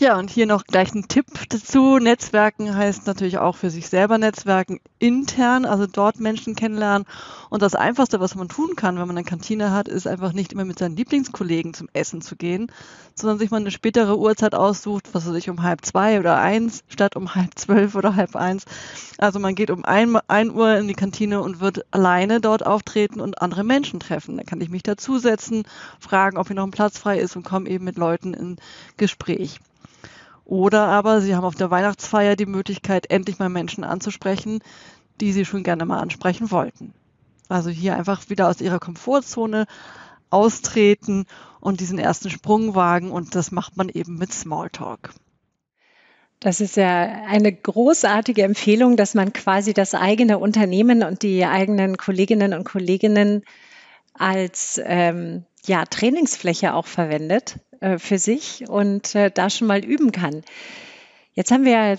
Ja, 0.00 0.18
und 0.18 0.30
hier 0.30 0.46
noch 0.46 0.64
gleich 0.64 0.94
ein 0.94 1.08
Tipp 1.08 1.26
dazu. 1.50 1.98
Netzwerken 1.98 2.74
heißt 2.74 3.06
natürlich 3.06 3.36
auch 3.36 3.54
für 3.54 3.68
sich 3.68 3.90
selber 3.90 4.16
Netzwerken 4.16 4.80
intern, 4.98 5.66
also 5.66 5.86
dort 5.86 6.20
Menschen 6.20 6.54
kennenlernen. 6.56 7.06
Und 7.50 7.60
das 7.60 7.74
Einfachste, 7.74 8.18
was 8.18 8.34
man 8.34 8.48
tun 8.48 8.76
kann, 8.76 8.98
wenn 8.98 9.06
man 9.06 9.18
eine 9.18 9.26
Kantine 9.26 9.72
hat, 9.72 9.88
ist 9.88 10.06
einfach 10.06 10.32
nicht 10.32 10.54
immer 10.54 10.64
mit 10.64 10.78
seinen 10.78 10.96
Lieblingskollegen 10.96 11.74
zum 11.74 11.90
Essen 11.92 12.22
zu 12.22 12.34
gehen, 12.36 12.72
sondern 13.14 13.38
sich 13.38 13.50
mal 13.50 13.58
eine 13.58 13.70
spätere 13.70 14.16
Uhrzeit 14.16 14.54
aussucht, 14.54 15.10
was 15.12 15.28
weiß 15.28 15.34
ich, 15.34 15.50
um 15.50 15.62
halb 15.62 15.84
zwei 15.84 16.18
oder 16.18 16.38
eins 16.38 16.82
statt 16.88 17.14
um 17.14 17.34
halb 17.34 17.58
zwölf 17.58 17.94
oder 17.94 18.16
halb 18.16 18.36
eins. 18.36 18.64
Also 19.18 19.38
man 19.38 19.54
geht 19.54 19.70
um 19.70 19.84
ein, 19.84 20.16
ein 20.28 20.50
Uhr 20.50 20.78
in 20.78 20.88
die 20.88 20.94
Kantine 20.94 21.42
und 21.42 21.60
wird 21.60 21.84
alleine 21.90 22.40
dort 22.40 22.64
auftreten 22.64 23.20
und 23.20 23.42
andere 23.42 23.64
Menschen 23.64 24.00
treffen. 24.00 24.38
Dann 24.38 24.46
kann 24.46 24.62
ich 24.62 24.70
mich 24.70 24.82
dazusetzen, 24.82 25.64
fragen, 25.98 26.38
ob 26.38 26.46
hier 26.46 26.56
noch 26.56 26.64
ein 26.64 26.70
Platz 26.70 26.96
frei 26.96 27.18
ist 27.18 27.36
und 27.36 27.42
komme 27.42 27.68
eben 27.68 27.84
mit 27.84 27.98
Leuten 27.98 28.32
in 28.32 28.56
Gespräch. 28.96 29.60
Oder 30.50 30.88
aber 30.88 31.20
Sie 31.20 31.36
haben 31.36 31.44
auf 31.44 31.54
der 31.54 31.70
Weihnachtsfeier 31.70 32.34
die 32.34 32.44
Möglichkeit, 32.44 33.08
endlich 33.08 33.38
mal 33.38 33.48
Menschen 33.48 33.84
anzusprechen, 33.84 34.58
die 35.20 35.30
Sie 35.30 35.44
schon 35.44 35.62
gerne 35.62 35.86
mal 35.86 36.00
ansprechen 36.00 36.50
wollten. 36.50 36.92
Also 37.48 37.70
hier 37.70 37.94
einfach 37.94 38.28
wieder 38.30 38.48
aus 38.48 38.60
Ihrer 38.60 38.80
Komfortzone 38.80 39.66
austreten 40.28 41.26
und 41.60 41.78
diesen 41.78 42.00
ersten 42.00 42.30
Sprung 42.30 42.74
wagen 42.74 43.12
und 43.12 43.36
das 43.36 43.52
macht 43.52 43.76
man 43.76 43.88
eben 43.88 44.18
mit 44.18 44.32
Smalltalk. 44.32 45.14
Das 46.40 46.60
ist 46.60 46.76
ja 46.76 47.02
eine 47.28 47.52
großartige 47.52 48.42
Empfehlung, 48.42 48.96
dass 48.96 49.14
man 49.14 49.32
quasi 49.32 49.72
das 49.72 49.94
eigene 49.94 50.40
Unternehmen 50.40 51.04
und 51.04 51.22
die 51.22 51.44
eigenen 51.44 51.96
Kolleginnen 51.96 52.54
und 52.54 52.64
Kolleginnen 52.64 53.44
als 54.14 54.80
ähm, 54.84 55.44
ja, 55.64 55.84
Trainingsfläche 55.84 56.74
auch 56.74 56.88
verwendet 56.88 57.60
äh, 57.80 57.98
für 57.98 58.18
sich 58.18 58.68
und 58.68 59.14
äh, 59.14 59.30
da 59.30 59.50
schon 59.50 59.66
mal 59.66 59.84
üben 59.84 60.12
kann. 60.12 60.42
Jetzt 61.34 61.50
haben 61.50 61.64
wir 61.64 61.96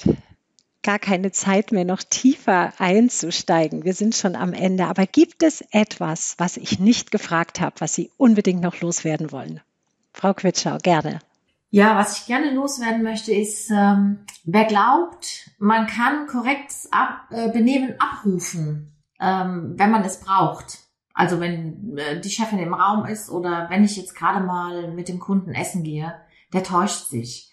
gar 0.83 0.99
keine 0.99 1.31
Zeit 1.31 1.71
mehr, 1.71 1.85
noch 1.85 2.01
tiefer 2.03 2.73
einzusteigen. 2.79 3.83
Wir 3.83 3.93
sind 3.93 4.15
schon 4.15 4.35
am 4.35 4.53
Ende. 4.53 4.85
Aber 4.85 5.05
gibt 5.05 5.43
es 5.43 5.63
etwas, 5.71 6.35
was 6.37 6.57
ich 6.57 6.79
nicht 6.79 7.11
gefragt 7.11 7.61
habe, 7.61 7.75
was 7.79 7.93
Sie 7.93 8.11
unbedingt 8.17 8.61
noch 8.61 8.81
loswerden 8.81 9.31
wollen? 9.31 9.61
Frau 10.13 10.33
Quitschau, 10.33 10.77
gerne. 10.79 11.19
Ja, 11.69 11.95
was 11.95 12.17
ich 12.17 12.25
gerne 12.25 12.53
loswerden 12.53 13.01
möchte, 13.01 13.31
ist, 13.31 13.69
ähm, 13.71 14.25
wer 14.43 14.65
glaubt, 14.65 15.49
man 15.57 15.87
kann 15.87 16.27
korrektes 16.27 16.89
Ab 16.91 17.27
äh, 17.29 17.49
Benehmen 17.49 17.95
abrufen, 17.97 18.93
ähm, 19.21 19.75
wenn 19.77 19.91
man 19.91 20.03
es 20.03 20.19
braucht. 20.19 20.79
Also 21.13 21.39
wenn 21.39 21.97
äh, 21.97 22.19
die 22.19 22.29
Chefin 22.29 22.59
im 22.59 22.73
Raum 22.73 23.05
ist 23.05 23.29
oder 23.29 23.67
wenn 23.69 23.83
ich 23.83 23.97
jetzt 23.97 24.15
gerade 24.15 24.43
mal 24.45 24.91
mit 24.91 25.09
dem 25.09 25.19
Kunden 25.19 25.53
essen 25.53 25.83
gehe, 25.83 26.13
der 26.53 26.63
täuscht 26.63 27.07
sich. 27.07 27.51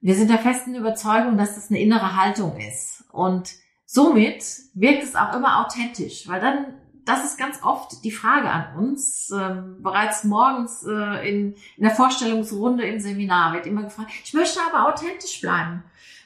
Wir 0.00 0.14
sind 0.14 0.30
der 0.30 0.38
festen 0.38 0.74
Überzeugung, 0.74 1.36
dass 1.36 1.54
das 1.54 1.70
eine 1.70 1.80
innere 1.80 2.16
Haltung 2.16 2.56
ist. 2.56 3.04
Und 3.10 3.50
somit 3.84 4.44
wirkt 4.74 5.02
es 5.02 5.16
auch 5.16 5.34
immer 5.34 5.64
authentisch, 5.64 6.28
weil 6.28 6.40
dann, 6.40 6.66
das 7.04 7.24
ist 7.24 7.38
ganz 7.38 7.62
oft 7.62 8.04
die 8.04 8.12
Frage 8.12 8.48
an 8.48 8.76
uns. 8.76 9.30
Ähm, 9.30 9.82
bereits 9.82 10.24
morgens 10.24 10.84
äh, 10.84 11.28
in, 11.28 11.54
in 11.76 11.82
der 11.82 11.94
Vorstellungsrunde 11.94 12.84
im 12.84 13.00
Seminar 13.00 13.54
wird 13.54 13.66
immer 13.66 13.82
gefragt, 13.84 14.10
ich 14.24 14.34
möchte 14.34 14.60
aber 14.60 14.88
authentisch 14.88 15.40
bleiben. 15.40 15.82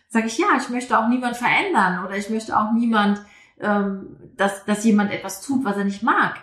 Sage 0.08 0.26
ich, 0.26 0.36
ja, 0.36 0.48
ich 0.58 0.68
möchte 0.68 0.98
auch 0.98 1.08
niemand 1.08 1.36
verändern 1.36 2.04
oder 2.04 2.16
ich 2.16 2.28
möchte 2.28 2.58
auch 2.58 2.72
niemand, 2.72 3.22
ähm, 3.60 4.16
dass, 4.36 4.66
dass 4.66 4.84
jemand 4.84 5.10
etwas 5.12 5.40
tut, 5.40 5.64
was 5.64 5.76
er 5.76 5.84
nicht 5.84 6.02
mag 6.02 6.40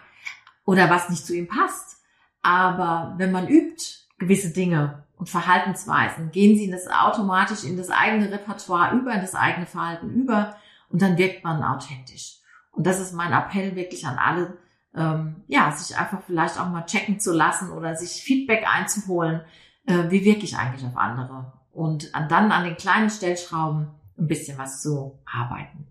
oder 0.70 0.88
was 0.88 1.10
nicht 1.10 1.26
zu 1.26 1.36
ihm 1.36 1.48
passt. 1.48 1.98
Aber 2.44 3.16
wenn 3.18 3.32
man 3.32 3.48
übt 3.48 4.06
gewisse 4.20 4.54
Dinge 4.54 5.04
und 5.18 5.28
Verhaltensweisen, 5.28 6.30
gehen 6.30 6.56
sie 6.56 6.66
in 6.66 6.72
das 6.72 6.88
automatisch 6.88 7.64
in 7.64 7.76
das 7.76 7.90
eigene 7.90 8.32
Repertoire 8.32 8.96
über, 8.96 9.12
in 9.14 9.22
das 9.22 9.34
eigene 9.34 9.66
Verhalten 9.66 10.12
über 10.12 10.56
und 10.90 11.02
dann 11.02 11.18
wirkt 11.18 11.44
man 11.44 11.64
authentisch. 11.64 12.38
Und 12.72 12.86
das 12.86 13.00
ist 13.00 13.14
mein 13.14 13.34
Appell 13.34 13.76
wirklich 13.76 14.06
an 14.06 14.20
alle, 14.20 14.60
ähm, 14.94 15.38
ja, 15.48 15.72
sich 15.72 15.98
einfach 15.98 16.22
vielleicht 16.22 16.60
auch 16.60 16.70
mal 16.70 16.86
checken 16.86 17.20
zu 17.20 17.34
lassen 17.34 17.72
oder 17.72 17.96
sich 17.96 18.22
Feedback 18.22 18.64
einzuholen, 18.72 19.42
äh, 19.88 20.12
wie 20.12 20.24
wirke 20.24 20.44
ich 20.44 20.56
eigentlich 20.56 20.86
auf 20.86 20.98
andere 20.98 21.52
und 21.74 22.12
dann 22.14 22.52
an 22.52 22.64
den 22.64 22.78
kleinen 22.78 23.10
Stellschrauben 23.10 23.88
ein 24.20 24.28
bisschen 24.28 24.60
was 24.60 24.84
zu 24.84 25.18
arbeiten. 25.26 25.88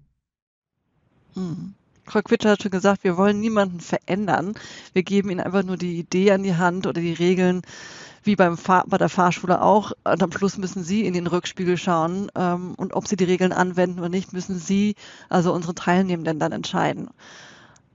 Hm. 1.34 1.74
Quitscher 2.08 2.50
hat 2.50 2.62
schon 2.62 2.70
gesagt, 2.70 3.04
wir 3.04 3.16
wollen 3.16 3.40
niemanden 3.40 3.80
verändern. 3.80 4.54
Wir 4.92 5.02
geben 5.02 5.30
ihnen 5.30 5.40
einfach 5.40 5.62
nur 5.62 5.76
die 5.76 5.98
Idee 5.98 6.32
an 6.32 6.42
die 6.42 6.56
Hand 6.56 6.86
oder 6.86 7.00
die 7.00 7.12
Regeln, 7.12 7.62
wie 8.24 8.36
beim 8.36 8.56
Fahr 8.56 8.84
bei 8.86 8.98
der 8.98 9.08
Fahrschule 9.08 9.62
auch. 9.62 9.92
Und 10.04 10.22
am 10.22 10.32
Schluss 10.32 10.58
müssen 10.58 10.82
Sie 10.82 11.04
in 11.04 11.14
den 11.14 11.26
Rückspiegel 11.26 11.76
schauen 11.76 12.30
ähm, 12.34 12.74
und 12.76 12.94
ob 12.94 13.06
Sie 13.08 13.16
die 13.16 13.24
Regeln 13.24 13.52
anwenden 13.52 13.98
oder 13.98 14.08
nicht, 14.08 14.32
müssen 14.32 14.58
Sie, 14.58 14.96
also 15.28 15.52
unsere 15.52 15.74
Teilnehmenden, 15.74 16.38
dann 16.38 16.52
entscheiden. 16.52 17.08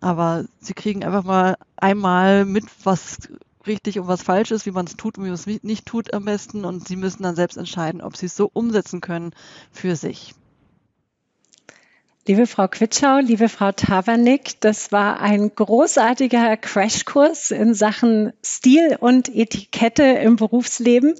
Aber 0.01 0.45
Sie 0.59 0.73
kriegen 0.73 1.03
einfach 1.03 1.23
mal 1.23 1.57
einmal 1.77 2.45
mit, 2.45 2.65
was 2.83 3.17
richtig 3.65 3.99
und 3.99 4.07
was 4.07 4.21
falsch 4.21 4.51
ist, 4.51 4.65
wie 4.65 4.71
man 4.71 4.85
es 4.85 4.97
tut 4.97 5.17
und 5.17 5.23
wie 5.23 5.29
man 5.29 5.35
es 5.35 5.47
nicht 5.63 5.85
tut 5.85 6.13
am 6.13 6.25
besten. 6.25 6.65
Und 6.65 6.87
Sie 6.87 6.95
müssen 6.95 7.23
dann 7.23 7.35
selbst 7.35 7.57
entscheiden, 7.57 8.01
ob 8.01 8.17
Sie 8.17 8.25
es 8.25 8.35
so 8.35 8.49
umsetzen 8.53 9.01
können 9.01 9.31
für 9.71 9.95
sich. 9.95 10.35
Liebe 12.25 12.47
Frau 12.47 12.69
Quitschau, 12.69 13.17
liebe 13.17 13.49
Frau 13.49 13.73
Tavernick, 13.73 14.61
das 14.61 14.93
war 14.93 15.19
ein 15.19 15.53
großartiger 15.53 16.55
Crashkurs 16.55 17.51
in 17.51 17.73
Sachen 17.73 18.31
Stil 18.41 18.95
und 18.97 19.27
Etikette 19.27 20.03
im 20.03 20.37
Berufsleben. 20.37 21.15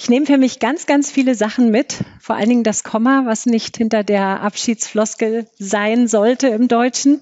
Ich 0.00 0.08
nehme 0.08 0.26
für 0.26 0.36
mich 0.36 0.58
ganz, 0.58 0.86
ganz 0.86 1.12
viele 1.12 1.36
Sachen 1.36 1.70
mit, 1.70 1.98
vor 2.20 2.34
allen 2.34 2.48
Dingen 2.48 2.64
das 2.64 2.82
Komma, 2.82 3.22
was 3.24 3.46
nicht 3.46 3.76
hinter 3.76 4.02
der 4.02 4.40
Abschiedsfloskel 4.40 5.46
sein 5.60 6.08
sollte 6.08 6.48
im 6.48 6.66
Deutschen. 6.66 7.20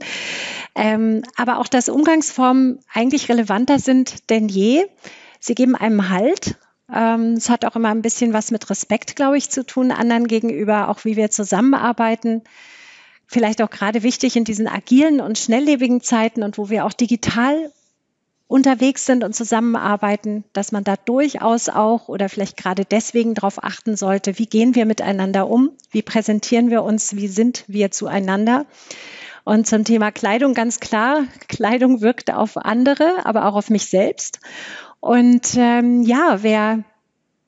Ähm, 0.74 1.20
aber 1.36 1.58
auch, 1.58 1.68
dass 1.68 1.90
Umgangsformen 1.90 2.78
eigentlich 2.90 3.28
relevanter 3.28 3.78
sind 3.78 4.30
denn 4.30 4.48
je. 4.48 4.86
Sie 5.40 5.54
geben 5.54 5.76
einem 5.76 6.08
Halt 6.08 6.56
ähm, 6.90 7.34
es 7.34 7.50
hat 7.50 7.66
auch 7.66 7.76
immer 7.76 7.90
ein 7.90 8.00
bisschen 8.00 8.32
was 8.32 8.50
mit 8.50 8.70
Respekt, 8.70 9.16
glaube 9.16 9.36
ich, 9.36 9.50
zu 9.50 9.66
tun, 9.66 9.90
anderen 9.90 10.26
gegenüber, 10.26 10.88
auch 10.88 11.04
wie 11.04 11.16
wir 11.16 11.30
zusammenarbeiten 11.30 12.42
vielleicht 13.26 13.62
auch 13.62 13.70
gerade 13.70 14.02
wichtig 14.02 14.36
in 14.36 14.44
diesen 14.44 14.68
agilen 14.68 15.20
und 15.20 15.38
schnelllebigen 15.38 16.00
Zeiten 16.00 16.42
und 16.42 16.58
wo 16.58 16.70
wir 16.70 16.84
auch 16.84 16.92
digital 16.92 17.72
unterwegs 18.48 19.04
sind 19.04 19.24
und 19.24 19.34
zusammenarbeiten, 19.34 20.44
dass 20.52 20.70
man 20.70 20.84
da 20.84 20.94
durchaus 20.96 21.68
auch 21.68 22.08
oder 22.08 22.28
vielleicht 22.28 22.56
gerade 22.56 22.84
deswegen 22.84 23.34
darauf 23.34 23.62
achten 23.64 23.96
sollte, 23.96 24.38
wie 24.38 24.46
gehen 24.46 24.74
wir 24.74 24.86
miteinander 24.86 25.48
um, 25.48 25.70
wie 25.90 26.02
präsentieren 26.02 26.70
wir 26.70 26.84
uns, 26.84 27.16
wie 27.16 27.26
sind 27.26 27.64
wir 27.66 27.90
zueinander. 27.90 28.66
Und 29.42 29.66
zum 29.66 29.84
Thema 29.84 30.12
Kleidung 30.12 30.54
ganz 30.54 30.80
klar, 30.80 31.24
Kleidung 31.48 32.00
wirkt 32.00 32.32
auf 32.32 32.56
andere, 32.56 33.24
aber 33.24 33.46
auch 33.46 33.54
auf 33.54 33.70
mich 33.70 33.88
selbst. 33.88 34.40
Und 35.00 35.54
ähm, 35.56 36.02
ja, 36.02 36.38
wer 36.42 36.84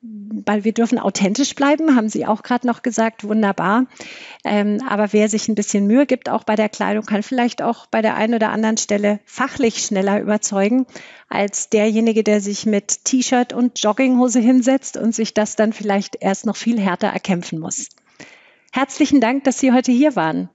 weil 0.00 0.64
wir 0.64 0.72
dürfen 0.72 0.98
authentisch 0.98 1.54
bleiben, 1.54 1.96
haben 1.96 2.08
Sie 2.08 2.24
auch 2.24 2.42
gerade 2.42 2.66
noch 2.66 2.82
gesagt, 2.82 3.24
wunderbar. 3.24 3.86
Ähm, 4.44 4.80
aber 4.88 5.12
wer 5.12 5.28
sich 5.28 5.48
ein 5.48 5.56
bisschen 5.56 5.86
Mühe 5.86 6.06
gibt, 6.06 6.28
auch 6.28 6.44
bei 6.44 6.54
der 6.54 6.68
Kleidung, 6.68 7.04
kann 7.04 7.22
vielleicht 7.22 7.62
auch 7.62 7.86
bei 7.86 8.00
der 8.00 8.14
einen 8.14 8.34
oder 8.34 8.50
anderen 8.50 8.76
Stelle 8.76 9.20
fachlich 9.24 9.84
schneller 9.84 10.20
überzeugen, 10.20 10.86
als 11.28 11.68
derjenige, 11.68 12.22
der 12.22 12.40
sich 12.40 12.64
mit 12.64 13.04
T-Shirt 13.04 13.52
und 13.52 13.82
Jogginghose 13.82 14.38
hinsetzt 14.40 14.96
und 14.96 15.14
sich 15.14 15.34
das 15.34 15.56
dann 15.56 15.72
vielleicht 15.72 16.16
erst 16.20 16.46
noch 16.46 16.56
viel 16.56 16.80
härter 16.80 17.08
erkämpfen 17.08 17.58
muss. 17.58 17.88
Herzlichen 18.72 19.20
Dank, 19.20 19.44
dass 19.44 19.58
Sie 19.58 19.72
heute 19.72 19.90
hier 19.90 20.14
waren. 20.14 20.48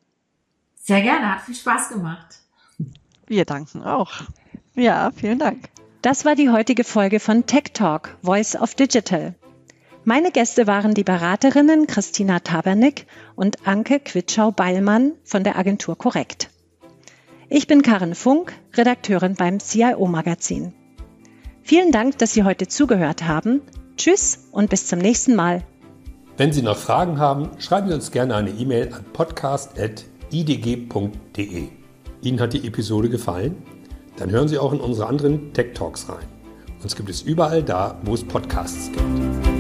Sehr 0.76 1.02
gerne, 1.02 1.36
hat 1.36 1.42
viel 1.42 1.56
Spaß 1.56 1.90
gemacht. 1.90 2.40
Wir 3.28 3.46
danken 3.46 3.84
auch. 3.84 4.12
Ja, 4.76 5.12
vielen 5.12 5.40
Dank. 5.40 5.70
Das 6.04 6.24
war 6.26 6.36
die 6.36 6.50
heutige 6.50 6.84
Folge 6.84 7.22
von 7.22 7.46
Tech 7.46 7.72
Talk, 7.74 8.18
Voice 8.22 8.58
of 8.58 8.76
Digital. 8.76 9.36
Meine 10.04 10.32
Gäste 10.32 10.68
waren 10.68 10.94
die 10.94 11.06
Beraterinnen 11.06 11.88
Christina 11.88 12.40
Tabernick 12.40 13.08
und 13.38 13.66
Anke 13.66 14.02
Quitschau-Beilmann 14.02 15.14
von 15.24 15.46
der 15.46 15.58
Agentur 15.58 15.98
Korrekt. 15.98 16.50
Ich 17.48 17.68
bin 17.68 17.84
Karin 17.84 18.16
Funk, 18.16 18.52
Redakteurin 18.74 19.36
beim 19.36 19.62
CIO-Magazin. 19.62 20.74
Vielen 21.62 21.94
Dank, 21.94 22.18
dass 22.18 22.34
Sie 22.34 22.44
heute 22.44 22.68
zugehört 22.68 23.26
haben. 23.26 23.62
Tschüss 23.96 24.50
und 24.52 24.70
bis 24.70 24.88
zum 24.88 25.00
nächsten 25.00 25.38
Mal. 25.38 25.64
Wenn 26.36 26.52
Sie 26.52 26.64
noch 26.64 26.76
Fragen 26.76 27.18
haben, 27.18 27.52
schreiben 27.60 27.88
Sie 27.88 27.94
uns 27.94 28.12
gerne 28.12 28.36
eine 28.36 28.50
E-Mail 28.50 28.94
an 28.94 29.06
podcast.idg.de. 29.14 31.70
Ihnen 32.22 32.40
hat 32.42 32.52
die 32.52 32.68
Episode 32.68 33.08
gefallen? 33.08 33.56
Dann 34.18 34.30
hören 34.30 34.48
Sie 34.48 34.58
auch 34.58 34.74
in 34.74 34.80
unsere 34.80 35.08
anderen 35.08 35.54
Tech 35.54 35.74
Talks 35.74 36.08
rein. 36.10 36.26
Uns 36.84 36.96
gibt 36.96 37.10
es 37.10 37.22
überall 37.22 37.64
da, 37.64 38.00
wo 38.04 38.14
es 38.14 38.24
Podcasts 38.24 38.92
gibt. 38.92 39.53